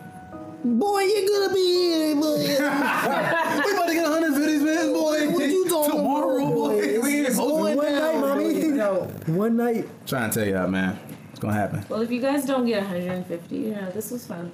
Boy, 0.66 1.02
you're 1.02 1.28
gonna 1.28 1.54
be 1.54 1.60
here, 1.62 2.16
boy. 2.16 2.38
we 2.40 2.56
about 2.58 3.88
to 3.88 3.94
get 3.94 4.10
100 4.10 4.34
videos, 4.34 4.64
man, 4.66 4.94
boy. 4.94 5.30
What 5.30 5.48
you 5.48 5.70
talking 5.70 5.92
Tomorrow, 5.98 6.38
about, 6.38 6.54
boy. 6.56 6.82
boy? 6.82 7.00
We 7.02 7.26
It's 7.28 7.36
going 7.38 7.78
to- 7.78 7.84
One 7.84 7.94
night, 7.94 8.20
mommy. 8.20 8.54
No. 8.70 8.94
One 9.28 9.58
night. 9.58 9.88
Trying 10.08 10.32
to 10.32 10.40
tell 10.40 10.48
y'all, 10.52 10.68
man. 10.68 10.98
It's 11.30 11.40
gonna 11.40 11.54
happen. 11.54 11.86
Well, 11.88 12.02
if 12.02 12.10
you 12.10 12.20
guys 12.20 12.46
don't 12.46 12.66
get 12.66 12.82
150, 12.82 13.56
you 13.56 13.72
know, 13.76 13.92
this 13.92 14.10
was 14.10 14.26
fun. 14.26 14.52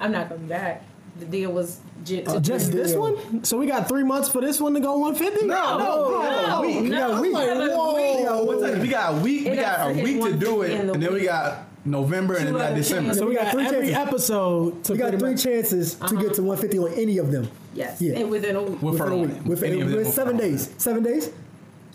I'm 0.00 0.10
not 0.10 0.28
coming 0.28 0.48
back. 0.48 0.82
The 1.20 1.26
deal 1.26 1.52
was 1.52 1.78
j- 2.04 2.24
uh, 2.24 2.34
to 2.34 2.40
Just 2.40 2.72
this 2.72 2.90
Yeah. 2.92 2.98
one? 2.98 3.44
So 3.44 3.56
we 3.56 3.66
got 3.66 3.86
three 3.86 4.02
months 4.02 4.28
for 4.28 4.40
this 4.40 4.60
one 4.60 4.74
to 4.74 4.80
go 4.80 4.98
150? 4.98 5.46
No, 5.46 5.78
no, 5.78 6.60
we- 6.62 6.80
we 6.80 6.88
got 6.90 7.10
a 7.10 7.14
no, 7.14 7.20
week. 7.22 7.32
we 7.32 7.40
have 7.40 7.58
a 7.60 7.68
Whoa. 7.68 7.94
We 8.16 8.24
got 8.24 8.40
a 8.40 8.44
What 8.44 8.60
time- 8.60 8.80
We 8.80 8.88
got 8.88 9.14
a 9.14 9.16
week. 9.18 9.44
We 9.44 9.50
It 9.52 9.58
has 9.58 9.76
got 9.76 9.90
a 9.92 10.02
week 10.02 10.20
to 10.24 10.32
do 10.32 10.62
it, 10.62 10.72
and 10.80 11.00
then 11.00 11.12
we 11.12 11.22
got 11.22 11.58
November, 11.84 12.34
and 12.36 12.46
then 12.46 12.54
we 12.54 12.60
got 12.60 12.74
December. 12.74 13.14
So 13.14 13.24
we 13.24 13.30
We 13.30 13.34
got 13.36 13.44
got 13.44 13.52
three 13.52 13.66
every 13.66 13.88
chances. 13.88 14.08
episode 14.08 14.84
to 14.84 14.92
We 14.92 14.98
got 14.98 15.10
three 15.18 15.30
much- 15.32 15.42
chances 15.42 15.94
to 15.94 16.16
get 16.16 16.34
to 16.34 16.42
150 16.42 16.78
on 16.78 16.92
any 16.94 17.18
of 17.18 17.30
them. 17.30 17.48
Yes, 17.74 18.00
Yeah. 18.00 18.14
and 18.20 18.30
within 18.30 18.56
a 18.56 18.62
week. 18.62 18.80
We're 18.82 18.92
Within 18.92 19.12
a 19.12 19.16
week. 19.18 19.30
it. 19.30 19.44
Within, 19.46 19.72
Any 19.72 19.80
of 19.82 19.88
them 19.88 19.96
within 19.98 20.06
we're 20.10 20.12
seven 20.14 20.36
firm 20.38 20.44
on. 20.46 20.50
days. 20.50 20.70
Seven 20.78 21.02
days? 21.02 21.30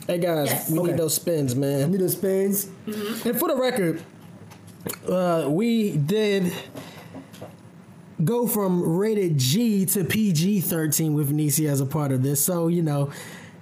Hey 0.08 0.18
guys, 0.18 0.48
Yes. 0.48 0.70
we 0.70 0.80
Okay. 0.80 0.92
need 0.92 1.00
those 1.00 1.14
spins, 1.14 1.56
man. 1.56 1.86
We 1.92 1.98
Need 1.98 2.02
those 2.04 2.14
spins. 2.14 2.68
And 3.26 3.38
for 3.40 3.48
the 3.48 3.56
record, 3.56 4.02
uh, 5.08 5.46
we 5.50 5.98
did 5.98 6.52
go 8.24 8.48
from 8.48 8.98
rated 8.98 9.38
G 9.38 9.86
to 9.88 10.04
PG 10.04 10.62
13 10.62 11.14
with 11.14 11.32
Nisi 11.32 11.68
as 11.68 11.80
a 11.82 11.86
part 11.86 12.12
of 12.12 12.22
this. 12.24 12.42
So, 12.42 12.68
you 12.68 12.82
know, 12.82 13.10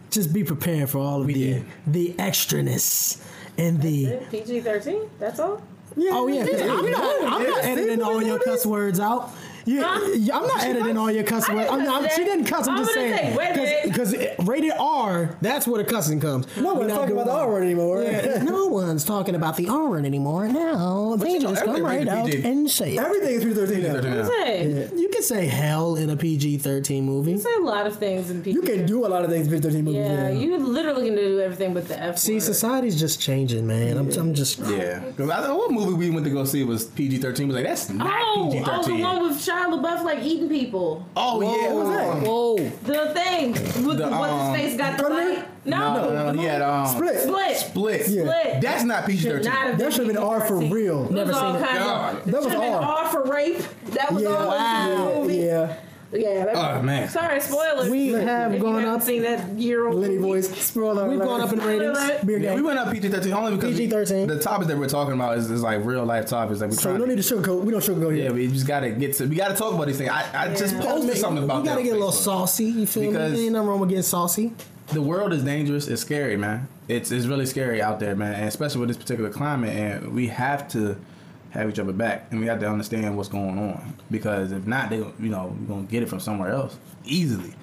just 0.09 0.33
be 0.33 0.43
prepared 0.43 0.89
for 0.89 0.99
all 0.99 1.21
of 1.21 1.27
the 1.27 1.33
did. 1.33 1.65
the 1.85 2.13
extraness 2.17 3.17
and 3.57 3.81
the. 3.81 4.19
PG 4.31 4.61
13. 4.61 5.01
That's 5.19 5.39
all. 5.39 5.61
Yeah, 5.97 6.11
Oh, 6.13 6.27
yeah, 6.27 6.45
'cause 6.45 6.61
I'm 6.61 6.91
not, 6.91 7.23
I'm 7.23 7.43
not 7.43 7.63
editing 7.65 8.03
all 8.03 8.21
your 8.21 8.39
cuss 8.39 8.65
words 8.65 8.99
out. 8.99 9.31
Yeah, 9.67 9.81
Huh? 9.83 10.37
I'm 10.39 10.47
not 10.47 10.63
editing 10.63 10.97
all 10.97 11.11
your 11.11 11.23
cuss 11.25 11.49
I 11.49 11.53
words. 11.55 11.69
didn't 11.69 11.79
I'm 11.87 12.01
not, 12.03 12.11
she 12.13 12.23
didn't 12.23 12.45
cuss. 12.45 12.67
I'm 12.67 12.75
I'm 12.77 12.83
just 12.83 12.95
gonna 12.95 13.17
saying. 13.17 13.31
say, 13.33 13.37
wait 13.37 13.49
a 13.51 13.53
'Cause 13.93 14.11
minute. 14.11 14.27
because 14.37 14.47
rated 14.47 14.71
R, 14.79 15.37
that's 15.41 15.67
where 15.67 15.83
the 15.83 15.89
cussing 15.89 16.19
comes. 16.21 16.47
No 16.57 16.73
one's 16.73 16.93
talking 16.93 17.11
about 17.11 17.25
the 17.25 17.33
R 17.33 17.47
word 17.49 17.63
anymore. 17.63 18.01
Yeah, 18.01 18.43
no 18.43 18.67
one's 18.81 19.03
talking 19.03 19.35
about 19.35 19.57
the 19.57 19.67
R 19.67 19.89
word 19.89 20.05
anymore. 20.05 20.47
Now 20.47 21.15
they 21.17 21.37
just 21.39 21.65
come 21.65 21.83
right 21.83 22.07
out 22.07 22.33
and 22.33 22.69
say 22.71 22.95
it. 22.95 22.99
Everything 22.99 23.35
is 23.35 23.43
PG-13 23.43 24.03
now. 24.03 24.27
Say, 24.27 24.89
You 24.95 25.09
can 25.09 25.21
say 25.23 25.47
hell 25.47 25.95
in 25.97 26.09
a 26.11 26.15
PG 26.15 26.59
thirteen 26.59 27.03
movie. 27.05 27.37
say 27.37 27.53
a 27.59 27.63
lot 27.63 27.85
of 27.87 27.97
things 27.97 28.29
in 28.31 28.41
PG. 28.41 28.55
You 28.55 28.61
can 28.61 28.85
do 28.85 29.05
a 29.05 29.09
lot 29.09 29.25
of 29.25 29.29
things 29.29 29.47
in 29.51 29.53
PG-13 29.61 29.83
movies. 29.83 29.95
Yeah, 30.05 30.29
Yeah, 30.29 30.39
you 30.39 30.57
literally 30.57 31.07
can 31.07 31.15
do 31.17 31.41
everything 31.41 31.73
but 31.73 31.87
the 31.89 32.01
F 32.01 32.17
See, 32.17 32.33
word. 32.35 32.41
society's 32.43 32.97
just 32.99 33.19
changing, 33.19 33.67
man. 33.67 33.97
I'm, 33.97 34.09
I'm 34.13 34.33
just 34.33 34.59
Yeah. 34.59 35.01
'Cause 35.17 35.29
I 35.29 35.51
what 35.51 35.71
movie 35.71 35.93
we 35.93 36.09
went 36.09 36.25
to 36.25 36.31
go 36.31 36.45
see 36.45 36.63
was 36.63 36.85
PG 36.85 37.17
thirteen. 37.17 37.47
Was 37.47 37.55
like 37.55 37.65
that's 37.65 37.89
not 37.89 38.07
Oh, 38.07 38.49
PG 38.51 38.63
oh, 38.63 38.65
the 38.65 38.83
thirteen. 38.83 39.01
one 39.01 39.23
with 39.23 39.37
Shia 39.37 39.56
LaBeouf 39.65 40.03
like 40.03 40.23
eating 40.23 40.47
people. 40.49 41.05
Oh 41.15 41.41
yeah. 41.41 41.73
what 41.73 41.85
was 41.85 41.89
that? 41.89 42.27
whoa. 42.27 42.55
The 42.57 43.13
thing 43.13 43.51
with 43.85 43.97
The, 43.97 44.07
what's 44.09 44.31
um, 44.33 44.53
his 44.55 44.69
face 44.71 44.77
got 44.77 44.97
the 44.97 45.03
Predator? 45.03 45.41
fight. 45.41 45.49
No, 45.65 45.77
No, 45.95 46.09
no, 46.13 46.31
no, 46.31 46.39
he 46.39 46.45
had 46.47 46.61
um 46.61 46.87
Split. 46.87 47.19
split. 47.21 47.57
Split. 47.57 48.07
Yeah. 48.07 48.21
Split. 48.23 48.61
That's 48.61 48.83
not 48.83 49.05
PG 49.05 49.23
thirteen. 49.27 49.51
That 49.51 49.91
should 49.93 50.05
have 50.05 50.15
been 50.15 50.17
R 50.23 50.41
for 50.41 50.57
real. 50.59 51.09
Never 51.11 51.33
seen 51.33 51.55
it. 51.55 51.65
kinds 51.65 51.79
God. 51.79 52.15
of. 52.15 52.25
That 52.25 52.41
was 52.43 52.51
should 52.53 52.61
R. 52.61 52.81
R 52.81 53.09
for 53.09 53.23
rape. 53.25 53.57
That 53.87 54.11
was 54.13 54.23
Yeah. 54.23 54.29
all 54.29 54.47
Wow. 54.47 54.89
in 54.91 54.97
the 55.13 55.15
movie. 55.21 55.35
Yeah. 55.37 55.73
Yeah. 56.11 56.45
That, 56.45 56.55
Oh, 56.55 56.81
man. 56.81 57.09
Sorry, 57.09 57.41
spoilers. 57.41 57.89
We 57.89 58.09
have 58.13 58.53
if 58.53 58.61
gone 58.61 58.81
you 58.81 58.87
up- 58.87 59.01
Seen 59.01 59.23
that 59.23 59.49
year 59.57 59.87
old 59.87 59.95
Lenny 59.97 60.17
voice. 60.17 60.49
Spoiler 60.49 61.07
We've 61.07 61.17
alert. 61.19 61.25
gone 61.27 61.41
up 61.41 61.51
in 61.53 61.59
ratings. 61.59 61.97
Beer 62.25 62.37
Yeah, 62.37 62.45
gang. 62.49 62.55
we 62.55 62.61
went 62.61 62.79
up 62.79 62.91
PG 62.91 63.09
thirteen 63.09 63.33
only 63.33 63.55
because 63.55 63.77
PG-13. 63.77 64.27
the 64.27 64.39
topics 64.39 64.67
that 64.67 64.77
we're 64.77 64.87
talking 64.87 65.13
about 65.13 65.37
is, 65.37 65.51
is 65.51 65.61
like 65.61 65.83
real 65.85 66.05
life 66.05 66.25
topics. 66.27 66.61
Like 66.61 66.69
we 66.69 66.75
So 66.77 66.83
trying. 66.83 66.93
we 66.95 66.99
don't 66.99 67.09
need 67.15 67.21
to 67.23 67.35
sugarcoat. 67.35 67.61
We 67.63 67.71
don't 67.71 67.81
sugarcoat 67.83 68.13
here. 68.15 68.23
yeah, 68.23 68.23
here. 68.23 68.33
we 68.33 68.47
just 68.47 68.67
gotta 68.67 68.89
get 68.91 69.13
to. 69.17 69.25
We 69.27 69.35
gotta 69.35 69.55
talk 69.55 69.73
about 69.73 69.87
these 69.87 69.97
things. 69.97 70.09
I, 70.09 70.25
I 70.33 70.53
just 70.55 70.75
Yeah. 70.75 70.81
posted 70.81 71.17
something 71.17 71.43
about 71.43 71.63
that. 71.65 71.75
We 71.77 71.83
gotta 71.83 71.83
that 71.83 71.83
get 71.83 71.91
a 71.95 71.99
little 71.99 72.11
saucy. 72.11 72.65
You 72.65 72.87
feel 72.87 73.11
Because- 73.11 73.33
me? 73.33 73.43
Ain't 73.45 73.53
nothing 73.53 73.67
wrong 73.67 73.79
with 73.79 73.89
getting 73.89 74.03
saucy. 74.03 74.53
the 74.93 75.01
world 75.01 75.33
is 75.33 75.43
dangerous. 75.43 75.87
It's 75.89 76.01
scary, 76.01 76.37
man. 76.37 76.67
It's 76.87 77.11
it's 77.11 77.25
really 77.25 77.45
scary 77.45 77.81
out 77.81 77.99
there, 77.99 78.15
man. 78.15 78.33
And 78.33 78.45
especially 78.47 78.79
with 78.79 78.87
this 78.89 78.97
particular 78.97 79.29
climate, 79.29 79.75
and 79.75 80.13
we 80.13 80.27
have 80.27 80.69
to 80.69 80.95
have 81.51 81.69
each 81.69 81.79
other 81.79 81.93
back, 81.93 82.27
and 82.31 82.39
we 82.39 82.45
have 82.47 82.59
to 82.59 82.67
understand 82.69 83.15
what's 83.17 83.29
going 83.29 83.57
on. 83.57 83.93
Because 84.11 84.51
if 84.51 84.65
not, 84.67 84.89
they 84.89 84.97
you 84.97 85.13
know 85.19 85.55
we're 85.61 85.75
gonna 85.75 85.87
get 85.87 86.03
it 86.03 86.09
from 86.09 86.19
somewhere 86.19 86.51
else 86.51 86.77
easily. 87.05 87.53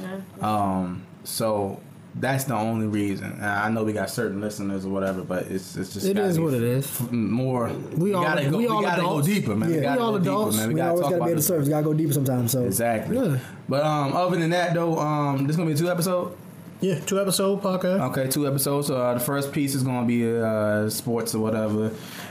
Yeah. 0.00 0.20
Um, 0.40 1.02
so 1.24 1.80
that's 2.16 2.44
the 2.44 2.54
only 2.54 2.86
reason. 2.86 3.30
And 3.32 3.44
I 3.44 3.70
know 3.70 3.84
we 3.84 3.92
got 3.92 4.10
certain 4.10 4.40
listeners 4.40 4.84
or 4.84 4.88
whatever, 4.90 5.22
but 5.22 5.44
it's 5.46 5.76
it's 5.76 5.94
just 5.94 6.06
It 6.06 6.14
gotta 6.14 6.28
is 6.28 6.38
be 6.38 6.42
what 6.44 6.54
it 6.54 6.62
is. 6.62 6.84
f- 6.86 7.10
More. 7.12 7.68
We 7.96 8.14
all- 8.14 8.22
gotta 8.24 8.44
go. 8.50 8.56
we 8.58 8.64
We, 8.64 8.66
all 8.68 8.82
gotta 8.82 9.00
adults. 9.02 9.28
go 9.28 9.34
deeper, 9.34 9.54
man. 9.56 9.68
Yeah. 9.70 9.74
We, 9.74 9.80
We 9.80 9.84
gotta 9.86 10.00
all 10.00 10.10
go 10.12 10.16
adults. 10.16 10.56
Deeper, 10.56 10.60
man. 10.60 10.68
We, 10.68 10.74
We, 10.74 10.78
gotta 10.80 10.90
always 10.90 11.02
talk 11.02 11.10
gotta 11.10 11.16
about 11.16 11.26
be 11.26 11.30
at 11.30 11.34
the 11.34 11.36
this. 11.36 11.46
surface. 11.46 11.68
Gotta 11.68 11.84
go 11.84 11.94
deeper 11.94 12.12
sometimes. 12.12 12.50
So 12.52 12.64
Exactly. 12.64 13.16
Yeah. 13.16 13.38
But 13.68 13.84
um, 13.84 14.12
other 14.12 14.36
than 14.38 14.50
that 14.50 14.74
though, 14.74 14.98
um, 14.98 15.46
this 15.46 15.56
gonna 15.56 15.68
be 15.68 15.74
a 15.74 15.76
two 15.76 15.90
episode. 15.90 16.36
Yeah, 16.80 16.98
two 17.00 17.20
episode 17.20 17.60
podcast. 17.60 18.00
Okay, 18.10 18.28
two 18.28 18.46
episodes. 18.46 18.86
So 18.86 18.96
uh, 18.96 19.12
the 19.14 19.20
first 19.20 19.52
piece 19.52 19.74
is 19.74 19.82
gonna 19.82 20.06
be 20.06 20.26
uh, 20.26 20.88
sports 20.88 21.34
or 21.34 21.40
whatever, 21.40 21.90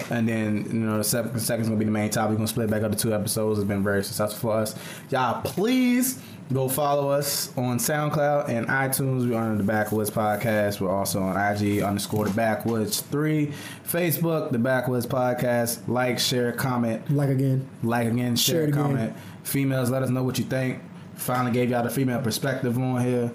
and 0.09 0.27
then 0.27 0.65
you 0.65 0.73
know 0.79 0.97
the 0.97 1.03
second, 1.03 1.33
the 1.33 1.39
second's 1.39 1.67
gonna 1.69 1.77
be 1.77 1.85
the 1.85 1.91
main 1.91 2.09
topic. 2.09 2.31
We're 2.31 2.37
gonna 2.37 2.47
split 2.47 2.69
back 2.69 2.81
up 2.81 2.91
to 2.91 2.97
two 2.97 3.13
episodes. 3.13 3.59
It's 3.59 3.67
been 3.67 3.83
very 3.83 4.03
successful 4.03 4.49
for 4.49 4.57
us. 4.57 4.73
Y'all, 5.11 5.43
please 5.43 6.19
go 6.51 6.67
follow 6.67 7.11
us 7.11 7.55
on 7.57 7.77
SoundCloud 7.77 8.49
and 8.49 8.65
iTunes. 8.67 9.29
We're 9.29 9.37
under 9.37 9.57
the 9.57 9.63
Backwoods 9.71 10.09
Podcast. 10.09 10.81
We're 10.81 10.89
also 10.89 11.21
on 11.21 11.37
IG 11.37 11.83
underscore 11.83 12.25
the 12.25 12.33
Backwoods 12.33 13.01
Three, 13.01 13.53
Facebook 13.87 14.51
the 14.51 14.57
Backwoods 14.57 15.05
Podcast. 15.05 15.87
Like, 15.87 16.17
share, 16.17 16.51
comment. 16.53 17.07
like 17.11 17.29
again. 17.29 17.69
Like 17.83 18.07
again, 18.07 18.35
Share 18.35 18.55
share, 18.55 18.63
again. 18.63 18.73
comment. 18.81 19.15
Females, 19.43 19.91
let 19.91 20.01
us 20.01 20.09
know 20.09 20.23
what 20.23 20.39
you 20.39 20.45
think. 20.45 20.79
Finally 21.15 21.51
gave 21.51 21.69
y'all 21.69 21.83
the 21.83 21.89
female 21.89 22.21
perspective 22.21 22.77
on 22.79 23.03
here. 23.05 23.29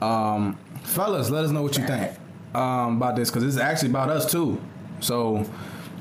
Um, 0.00 0.58
fellas, 0.82 1.30
let 1.30 1.44
us 1.44 1.50
know 1.50 1.62
what 1.62 1.76
you 1.76 1.86
think 1.86 2.12
um, 2.54 2.96
about 2.96 3.16
this 3.16 3.30
because 3.30 3.44
it's 3.44 3.56
actually 3.56 3.90
about 3.90 4.10
us 4.10 4.30
too. 4.30 4.60
So, 5.00 5.44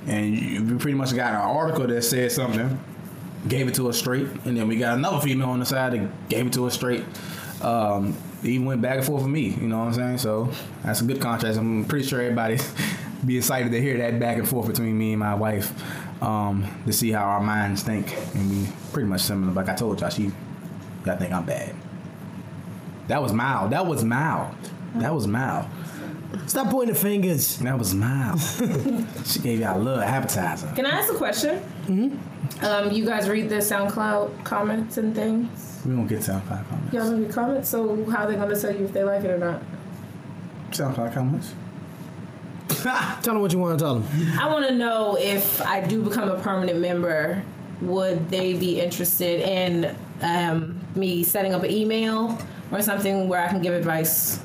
and 0.05 0.35
you, 0.35 0.63
we 0.63 0.77
pretty 0.77 0.97
much 0.97 1.15
got 1.15 1.33
an 1.33 1.41
article 1.41 1.87
that 1.87 2.01
said 2.03 2.31
something, 2.31 2.79
gave 3.47 3.67
it 3.67 3.75
to 3.75 3.89
us 3.89 3.97
straight, 3.97 4.27
and 4.45 4.57
then 4.57 4.67
we 4.67 4.77
got 4.77 4.97
another 4.97 5.19
female 5.19 5.49
on 5.49 5.59
the 5.59 5.65
side 5.65 5.93
that 5.93 6.29
gave 6.29 6.47
it 6.47 6.53
to 6.53 6.65
us 6.65 6.73
straight. 6.73 7.03
Um, 7.61 8.15
even 8.43 8.65
went 8.65 8.81
back 8.81 8.97
and 8.97 9.05
forth 9.05 9.23
with 9.23 9.31
me. 9.31 9.49
You 9.49 9.67
know 9.67 9.79
what 9.79 9.85
I'm 9.85 9.93
saying? 9.93 10.17
So 10.19 10.49
that's 10.83 11.01
a 11.01 11.03
good 11.03 11.19
contrast. 11.19 11.57
I'm 11.57 11.85
pretty 11.85 12.05
sure 12.05 12.21
everybody 12.21 12.59
be 13.25 13.37
excited 13.37 13.71
to 13.71 13.81
hear 13.81 13.97
that 13.97 14.19
back 14.19 14.37
and 14.37 14.47
forth 14.47 14.67
between 14.67 14.97
me 14.97 15.13
and 15.13 15.19
my 15.19 15.33
wife 15.33 15.73
um, 16.21 16.67
to 16.85 16.93
see 16.93 17.11
how 17.11 17.25
our 17.25 17.41
minds 17.41 17.83
think, 17.83 18.15
and 18.35 18.49
we 18.49 18.67
pretty 18.93 19.09
much 19.09 19.21
similar. 19.21 19.53
Like 19.53 19.69
I 19.69 19.75
told 19.75 20.01
y'all, 20.01 20.09
she, 20.09 20.31
y'all 21.05 21.17
think 21.17 21.31
I'm 21.31 21.45
bad. 21.45 21.75
That 23.07 23.21
was 23.21 23.33
mild. 23.33 23.71
That 23.71 23.85
was 23.85 24.03
mild. 24.03 24.55
That 24.95 25.13
was 25.13 25.27
mild. 25.27 25.65
Stop 26.47 26.69
pointing 26.69 26.93
the 26.93 26.99
fingers. 26.99 27.57
That 27.59 27.77
was 27.77 27.93
mild. 27.93 28.39
she 29.25 29.39
gave 29.39 29.59
y'all 29.59 29.77
a 29.77 29.81
little 29.81 30.01
appetizer. 30.01 30.71
Can 30.75 30.85
I 30.85 30.91
ask 30.91 31.11
a 31.11 31.17
question? 31.17 31.59
Mm-hmm. 31.87 32.65
Um, 32.65 32.91
you 32.91 33.05
guys 33.05 33.29
read 33.29 33.49
the 33.49 33.57
SoundCloud 33.57 34.43
comments 34.43 34.97
and 34.97 35.15
things. 35.15 35.81
We 35.85 35.95
won't 35.95 36.09
get 36.09 36.19
SoundCloud 36.19 36.69
comments. 36.69 36.93
Y'all 36.93 37.09
don't 37.09 37.23
read 37.23 37.31
comments, 37.31 37.69
so 37.69 38.05
how 38.11 38.23
are 38.23 38.31
they 38.31 38.35
gonna 38.35 38.59
tell 38.59 38.75
you 38.75 38.85
if 38.85 38.93
they 38.93 39.03
like 39.03 39.23
it 39.23 39.31
or 39.31 39.37
not? 39.37 39.61
SoundCloud 40.71 41.13
comments. 41.13 41.53
Tell 42.83 43.33
them 43.33 43.41
what 43.41 43.53
you 43.53 43.59
want 43.59 43.79
to 43.79 43.85
tell 43.85 43.95
them. 43.95 44.39
I 44.39 44.51
want 44.51 44.67
to 44.67 44.75
know 44.75 45.17
if 45.17 45.61
I 45.61 45.81
do 45.81 46.03
become 46.03 46.29
a 46.29 46.39
permanent 46.39 46.79
member, 46.79 47.41
would 47.81 48.29
they 48.29 48.53
be 48.53 48.79
interested 48.81 49.41
in 49.41 49.95
um, 50.21 50.79
me 50.95 51.23
setting 51.23 51.53
up 51.53 51.63
an 51.63 51.71
email 51.71 52.37
or 52.71 52.81
something 52.81 53.27
where 53.27 53.41
I 53.43 53.47
can 53.47 53.61
give 53.61 53.73
advice, 53.73 54.39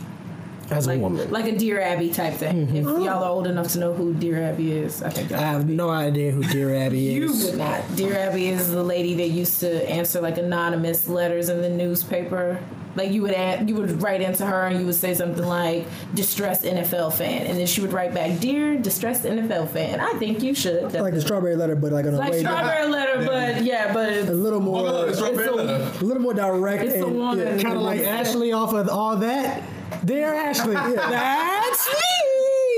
As 0.70 0.86
a 0.86 0.90
like 0.90 1.00
woman. 1.00 1.30
like 1.30 1.46
a 1.46 1.56
Dear 1.56 1.80
Abby 1.80 2.10
type 2.10 2.34
thing? 2.34 2.66
Mm-hmm. 2.66 2.76
If 2.76 2.84
y'all 2.84 3.08
are 3.24 3.30
old 3.30 3.46
enough 3.46 3.68
to 3.72 3.78
know 3.78 3.92
who 3.92 4.14
Dear 4.14 4.42
Abby 4.42 4.72
is, 4.72 5.02
I 5.02 5.10
think 5.10 5.32
I 5.32 5.38
have 5.40 5.68
no 5.68 5.90
idea 5.90 6.30
who 6.32 6.42
Dear 6.44 6.74
Abby 6.86 7.16
is. 7.16 7.44
You 7.44 7.50
would 7.50 7.58
not. 7.58 7.82
Dear 7.96 8.16
Abby 8.16 8.48
is 8.48 8.70
the 8.70 8.82
lady 8.82 9.14
that 9.14 9.28
used 9.28 9.60
to 9.60 9.88
answer 9.90 10.20
like 10.20 10.38
anonymous 10.38 11.08
letters 11.08 11.48
in 11.48 11.60
the 11.62 11.68
newspaper. 11.70 12.58
Like 12.94 13.10
you 13.10 13.22
would 13.22 13.32
add, 13.32 13.68
you 13.68 13.74
would 13.76 14.02
write 14.02 14.20
into 14.20 14.44
her 14.44 14.66
and 14.66 14.78
you 14.78 14.86
would 14.86 14.94
say 14.94 15.14
something 15.14 15.44
like 15.44 15.86
"distressed 16.14 16.64
NFL 16.64 17.14
fan," 17.14 17.46
and 17.46 17.58
then 17.58 17.66
she 17.66 17.80
would 17.80 17.92
write 17.92 18.12
back, 18.14 18.38
"Dear 18.40 18.76
distressed 18.76 19.24
NFL 19.24 19.68
fan, 19.70 20.00
I 20.00 20.12
think 20.18 20.42
you 20.42 20.54
should." 20.54 20.92
Like 20.92 21.14
the 21.14 21.20
strawberry 21.20 21.56
letter, 21.56 21.74
but 21.74 21.92
like 21.92 22.06
on 22.06 22.14
a 22.14 22.18
like 22.18 22.32
way 22.32 22.40
strawberry 22.40 22.88
letter, 22.88 23.24
but 23.24 23.62
yeah, 23.64 23.92
but 23.92 24.12
a 24.12 24.32
little 24.32 24.60
more, 24.60 25.08
it's 25.08 25.20
a, 25.20 25.24
a 25.24 26.04
little 26.04 26.22
more 26.22 26.34
direct. 26.34 26.84
It's 26.84 26.94
the 26.94 27.06
and, 27.06 27.16
woman. 27.16 27.38
yeah, 27.38 27.62
Kind 27.62 27.76
of 27.76 27.82
like 27.82 28.00
Ashley 28.00 28.52
off 28.52 28.72
of 28.72 28.88
all 28.88 29.16
that. 29.16 29.62
Dear 30.04 30.34
Ashley, 30.34 30.74
that's 30.74 31.88
me. 31.88 32.02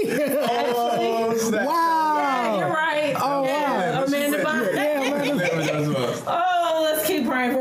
Oh, 0.07 1.35
snap. 1.39 1.67
wow. 1.67 2.59
you're 2.59 2.69
right. 2.69 3.15
Oh, 3.19 3.45
yeah, 3.45 3.99
wow. 4.01 4.05
Amanda 4.05 4.45
Bynes. 4.45 4.75
Yeah, 4.75 6.23
Oh, 6.27 6.81
let's 6.85 7.07
keep 7.07 7.27
praying 7.27 7.57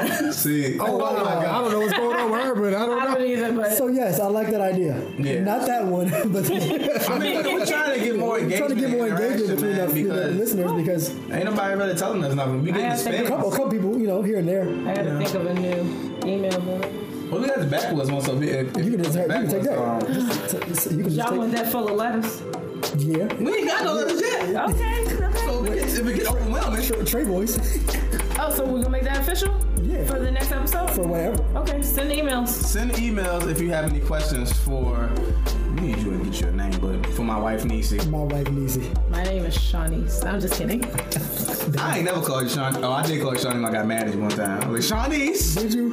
for 0.00 0.06
Amanda 0.06 0.28
Bynes. 0.30 0.34
See, 0.34 0.78
Oh, 0.78 0.96
wow. 0.96 1.16
I 1.16 1.60
don't 1.60 1.72
know 1.72 1.80
what's 1.80 1.92
going 1.96 2.16
on 2.16 2.30
with 2.30 2.40
her, 2.42 2.54
but 2.54 2.74
I 2.74 2.82
I 2.82 2.86
don't 2.86 2.98
know. 2.98 3.14
don't 3.14 3.26
either, 3.26 3.52
but 3.52 3.72
So 3.72 3.86
yes, 3.88 4.20
I 4.20 4.26
like 4.26 4.48
that 4.50 4.60
idea. 4.60 5.00
Yeah. 5.18 5.40
Not 5.40 5.66
that 5.66 5.84
one, 5.86 6.08
but 6.32 6.50
I 6.50 7.18
mean, 7.18 7.42
we're 7.54 7.66
trying 7.66 7.98
to 7.98 8.04
get 8.04 8.16
more 8.18 8.38
engagement. 8.38 8.58
trying 8.58 8.80
to 8.80 8.80
get 8.80 8.90
more 8.90 9.06
and 9.08 9.18
engagement 9.18 9.60
between 9.60 9.76
man, 9.76 9.88
the, 9.90 9.98
you 10.00 10.08
know, 10.08 10.14
the 10.16 10.28
because 10.28 10.36
listeners 10.36 10.72
because 10.72 11.30
ain't 11.32 11.44
nobody 11.44 11.74
really 11.76 11.94
telling 11.94 12.24
us 12.24 12.34
nothing. 12.34 12.62
We 12.62 12.70
I 12.70 12.74
getting 12.74 12.88
gotta 12.90 13.02
think 13.02 13.24
a 13.24 13.28
couple, 13.28 13.52
a 13.52 13.56
couple 13.56 13.70
people, 13.70 13.98
you 13.98 14.06
know, 14.06 14.22
here 14.22 14.38
and 14.38 14.48
there. 14.48 14.62
I 14.68 14.94
gotta 14.94 15.18
think 15.18 15.34
of 15.34 15.46
a 15.46 15.54
new 15.54 16.18
email. 16.24 16.60
But 16.60 16.90
Well, 17.30 17.40
we 17.42 17.46
got 17.48 17.58
the 17.60 17.66
backwoods 17.66 18.10
one, 18.10 18.22
so 18.22 18.40
if, 18.42 18.76
if 18.76 18.84
You 18.84 18.90
can 18.96 19.04
just, 19.04 19.16
you 19.16 19.24
can 19.26 19.48
take 19.48 19.62
that. 19.62 19.78
um, 19.78 20.00
Just 20.12 20.50
so 20.82 20.90
you 20.90 21.04
can 21.04 21.12
y'all 21.12 21.26
just 21.26 21.32
want 21.36 21.52
that 21.52 21.70
full 21.70 21.88
of 21.88 21.96
letters? 21.96 22.42
Yeah. 22.96 23.26
we 23.34 23.54
ain't 23.56 23.68
got 23.68 23.84
no 23.84 23.92
letters 23.94 24.20
yet. 24.20 24.42
Okay. 24.70 25.04
okay. 25.14 25.38
So 25.46 25.64
if 25.64 25.70
it 25.72 25.78
gets, 25.80 25.98
if 25.98 26.06
it 26.06 26.14
gets 26.16 26.28
overwhelming, 26.28 26.82
Tra- 26.82 27.04
Trey 27.04 27.24
voice 27.24 27.56
Oh, 28.38 28.52
so 28.54 28.64
we're 28.64 28.78
gonna 28.78 28.90
make 28.90 29.02
that 29.04 29.18
official? 29.18 29.54
Yeah. 29.82 30.04
For 30.04 30.18
the 30.18 30.30
next 30.30 30.52
episode? 30.52 30.90
for 30.90 31.02
whatever. 31.06 31.42
Okay, 31.58 31.82
send 31.82 32.10
emails. 32.10 32.48
send 32.48 32.92
emails 32.92 33.50
if 33.50 33.60
you 33.60 33.70
have 33.70 33.84
any 33.90 34.00
questions 34.00 34.52
for. 34.52 35.10
We 35.74 35.80
need 35.82 35.98
you 35.98 36.18
to 36.18 36.24
get 36.24 36.40
your 36.40 36.52
name, 36.52 36.78
but 36.80 37.06
for 37.14 37.22
my 37.22 37.38
wife 37.38 37.64
Nisi. 37.64 37.96
My 38.08 38.24
wife 38.24 38.46
Niecy. 38.48 39.10
My 39.10 39.22
name 39.22 39.44
is 39.44 39.56
Shawnees. 39.56 40.24
I'm 40.24 40.40
just 40.40 40.54
kidding. 40.54 40.84
I 41.78 41.96
ain't 41.98 42.04
never 42.04 42.20
called 42.20 42.44
you 42.44 42.48
Shawnee. 42.50 42.82
Oh, 42.82 42.92
I 42.92 43.06
did 43.06 43.22
call 43.22 43.34
you 43.34 43.40
Shawnee 43.40 43.62
when 43.62 43.64
I 43.66 43.72
got 43.72 43.86
mad 43.86 44.08
at 44.08 44.14
you 44.14 44.20
one 44.20 44.30
time. 44.30 44.62
I 44.62 44.66
was 44.68 44.90
like, 44.90 45.10
Shawnee's. 45.10 45.54
Did 45.54 45.74
you? 45.74 45.90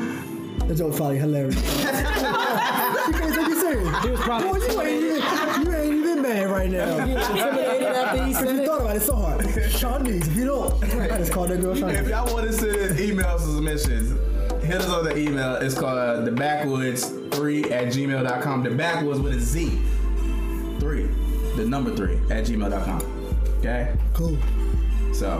That 0.67 0.75
joke's 0.75 0.97
probably 0.97 1.17
hilarious. 1.17 1.55
you 1.79 1.83
can't 1.85 3.35
take 3.35 3.47
it 3.47 3.57
serious. 3.59 4.03
He 4.03 4.09
was 4.09 4.19
probably 4.19 4.59
Boy, 4.59 4.65
you 4.73 4.81
ain't 4.81 5.03
even, 5.03 5.66
you 6.28 6.34
ain't 6.34 6.39
even 6.39 6.49
mad 6.49 6.49
right 6.49 6.69
now. 6.69 6.97
intimidated 6.97 7.88
after 7.88 8.23
he 8.25 8.32
If 8.32 8.41
you 8.41 8.65
thought 8.65 8.82
about 8.82 8.89
it, 8.91 8.95
it's 8.97 9.05
so 9.05 9.15
hard. 9.15 9.41
Shawnees, 9.41 10.28
if 10.28 10.36
you 10.36 10.45
don't, 10.45 10.84
I 10.84 11.17
just 11.17 11.32
called 11.32 11.49
that 11.49 11.61
girl 11.61 11.71
If 11.71 11.80
Shawnees. 11.80 12.09
y'all 12.09 12.34
want 12.34 12.47
to 12.47 12.53
send 12.53 12.99
emails 12.99 13.36
or 13.36 13.39
submissions, 13.39 14.63
hit 14.63 14.75
us 14.75 14.89
on 14.89 15.05
the 15.05 15.17
email. 15.17 15.55
It's 15.55 15.78
called 15.78 16.25
the 16.25 16.32
backwoods3 16.32 17.71
at 17.71 17.88
gmail.com. 17.88 18.63
The 18.63 18.71
backwoods 18.71 19.19
with 19.19 19.34
a 19.34 19.39
Z. 19.39 19.69
Three. 20.80 21.07
The 21.55 21.65
number 21.65 21.95
three 21.95 22.17
at 22.30 22.45
gmail.com. 22.45 23.38
Okay? 23.59 23.95
Cool. 24.13 24.38
So, 25.13 25.39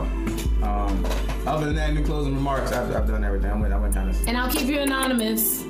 um, 0.62 1.04
other 1.46 1.66
than 1.66 1.76
that, 1.76 1.92
new 1.94 2.04
closing 2.04 2.34
remarks. 2.34 2.72
I've, 2.72 2.94
I've 2.94 3.06
done 3.06 3.22
everything. 3.22 3.50
I 3.50 3.60
went, 3.60 3.72
I 3.72 3.78
went 3.78 3.94
kind 3.94 4.10
of. 4.10 4.26
And 4.26 4.36
I'll 4.36 4.50
keep 4.50 4.66
you 4.66 4.80
anonymous 4.80 5.64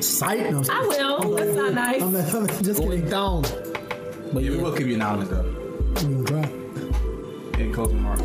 Sight? 0.00 0.50
No, 0.50 0.58
I'm 0.58 0.70
I 0.70 0.86
will. 0.86 1.36
That's 1.36 1.56
not 1.56 1.74
nice. 1.74 2.02
I'm, 2.02 2.16
I'm 2.16 2.46
just 2.64 2.80
Going 2.80 2.90
kidding. 2.90 3.08
down. 3.10 3.44
But 4.32 4.42
Yeah, 4.44 4.50
we 4.50 4.56
will 4.58 4.72
keep 4.76 4.86
you 4.86 4.94
anonymous 4.94 5.28
though. 5.28 5.44
I'm 5.96 6.24
gonna 6.24 6.42
try. 6.42 7.60
In 7.60 7.72
closing 7.72 7.96
remarks. 7.96 8.22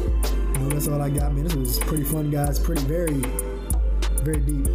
No, 0.60 0.70
that's 0.70 0.88
all 0.88 1.02
I 1.02 1.10
got, 1.10 1.34
man. 1.34 1.44
This 1.44 1.56
was 1.56 1.80
pretty 1.80 2.04
fun, 2.04 2.30
guys. 2.32 2.60
Pretty 2.60 2.82
very, 2.84 3.22
very 4.24 4.40
deep. 4.40 4.68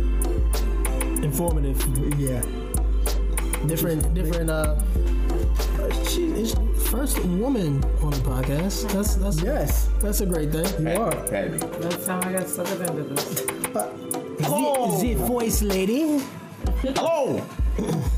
informative. 1.25 1.79
Yeah. 2.19 2.43
Different, 3.67 4.13
different. 4.15 4.51
Uh, 4.51 4.77
she 6.05 6.25
is 6.33 6.55
first 6.91 7.23
woman 7.25 7.83
on 8.03 8.11
the 8.11 8.23
podcast. 8.25 8.91
That's 8.93 9.15
that's 9.17 9.43
Yes. 9.43 9.89
that's 10.01 10.21
a 10.23 10.27
great 10.27 10.51
thing. 10.51 10.87
You 10.87 11.01
are. 11.01 11.15
Had. 11.31 11.61
That's 11.81 12.07
how 12.07 12.19
I 12.19 12.33
got 12.33 12.47
suckered 12.47 12.89
into 12.89 13.03
this. 13.15 13.25
The, 13.25 13.91
the 15.01 15.15
voice 15.27 15.63
lady. 15.63 16.23
Oh. 16.97 17.47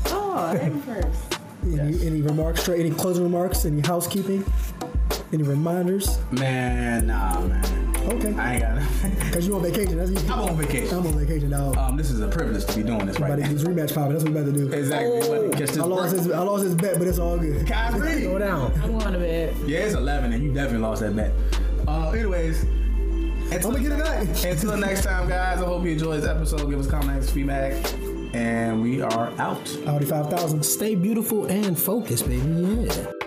Oh, 0.07 0.33
I 0.33 0.55
am 0.57 0.81
first. 0.81 1.32
Any, 1.65 2.05
any 2.05 2.21
remarks? 2.21 2.63
Trey? 2.63 2.79
Any 2.79 2.91
closing 2.91 3.23
remarks? 3.23 3.65
Any 3.65 3.81
housekeeping? 3.81 4.45
Any 5.31 5.43
reminders? 5.43 6.19
Man, 6.31 7.07
nah, 7.07 7.39
man. 7.41 7.95
Okay. 8.03 8.33
I 8.37 8.53
ain't 8.55 8.61
got 8.61 8.75
nothing. 8.75 9.31
Cause 9.31 9.47
you 9.47 9.55
on 9.55 9.63
vacation. 9.63 9.97
That's 9.97 10.11
you. 10.11 10.17
I'm 10.31 10.39
on 10.41 10.57
vacation. 10.57 10.97
I'm 10.97 11.07
on 11.07 11.17
vacation 11.17 11.49
now. 11.49 11.73
Um, 11.75 11.95
this 11.95 12.11
is 12.11 12.19
a 12.19 12.27
privilege 12.27 12.65
to 12.65 12.75
be 12.75 12.83
doing 12.83 13.05
this 13.05 13.17
right 13.19 13.31
About 13.31 13.35
to 13.37 13.41
now. 13.43 13.49
these 13.49 13.63
rematch 13.63 13.93
popping. 13.95 14.11
That's 14.13 14.23
what 14.25 14.33
we 14.33 14.39
about 14.41 14.53
to 14.53 14.59
do. 14.59 14.71
Exactly. 14.73 15.11
We 15.11 15.17
about 15.37 15.51
to 15.53 15.57
catch 15.57 15.69
this 15.69 15.77
I 15.79 15.83
lost 15.85 16.09
break. 16.13 16.23
his. 16.23 16.31
I 16.33 16.39
lost 16.39 16.63
his 16.65 16.75
bet, 16.75 16.97
but 16.99 17.07
it's 17.07 17.17
all 17.19 17.37
good. 17.37 17.65
Kyrie. 17.65 18.21
Go 18.23 18.37
down. 18.39 18.73
I'm 18.83 18.97
going 18.99 19.13
to 19.13 19.19
bed. 19.19 19.55
Yeah, 19.65 19.79
it's 19.79 19.95
11, 19.95 20.33
and 20.33 20.43
you 20.43 20.51
definitely 20.53 20.79
lost 20.79 21.01
that 21.01 21.15
bet. 21.15 21.31
Uh, 21.87 22.09
anyways, 22.11 22.63
I'm 22.63 23.51
until, 23.53 23.71
gonna 23.71 23.83
get 23.83 23.91
it 23.93 23.99
back. 24.03 24.27
until 24.45 24.77
next 24.77 25.03
time, 25.03 25.29
guys. 25.29 25.61
I 25.61 25.65
hope 25.65 25.83
you 25.85 25.91
enjoyed 25.91 26.21
this 26.21 26.29
episode. 26.29 26.69
Give 26.69 26.79
us 26.79 26.87
comments, 26.87 27.29
feedback, 27.31 27.73
and 28.33 28.81
we 28.81 29.01
are 29.01 29.31
out. 29.37 29.77
Audi 29.87 30.05
5000. 30.05 30.63
Stay 30.63 30.95
beautiful 30.95 31.45
and 31.45 31.77
focused, 31.77 32.27
baby. 32.27 32.87
Yeah. 32.89 33.22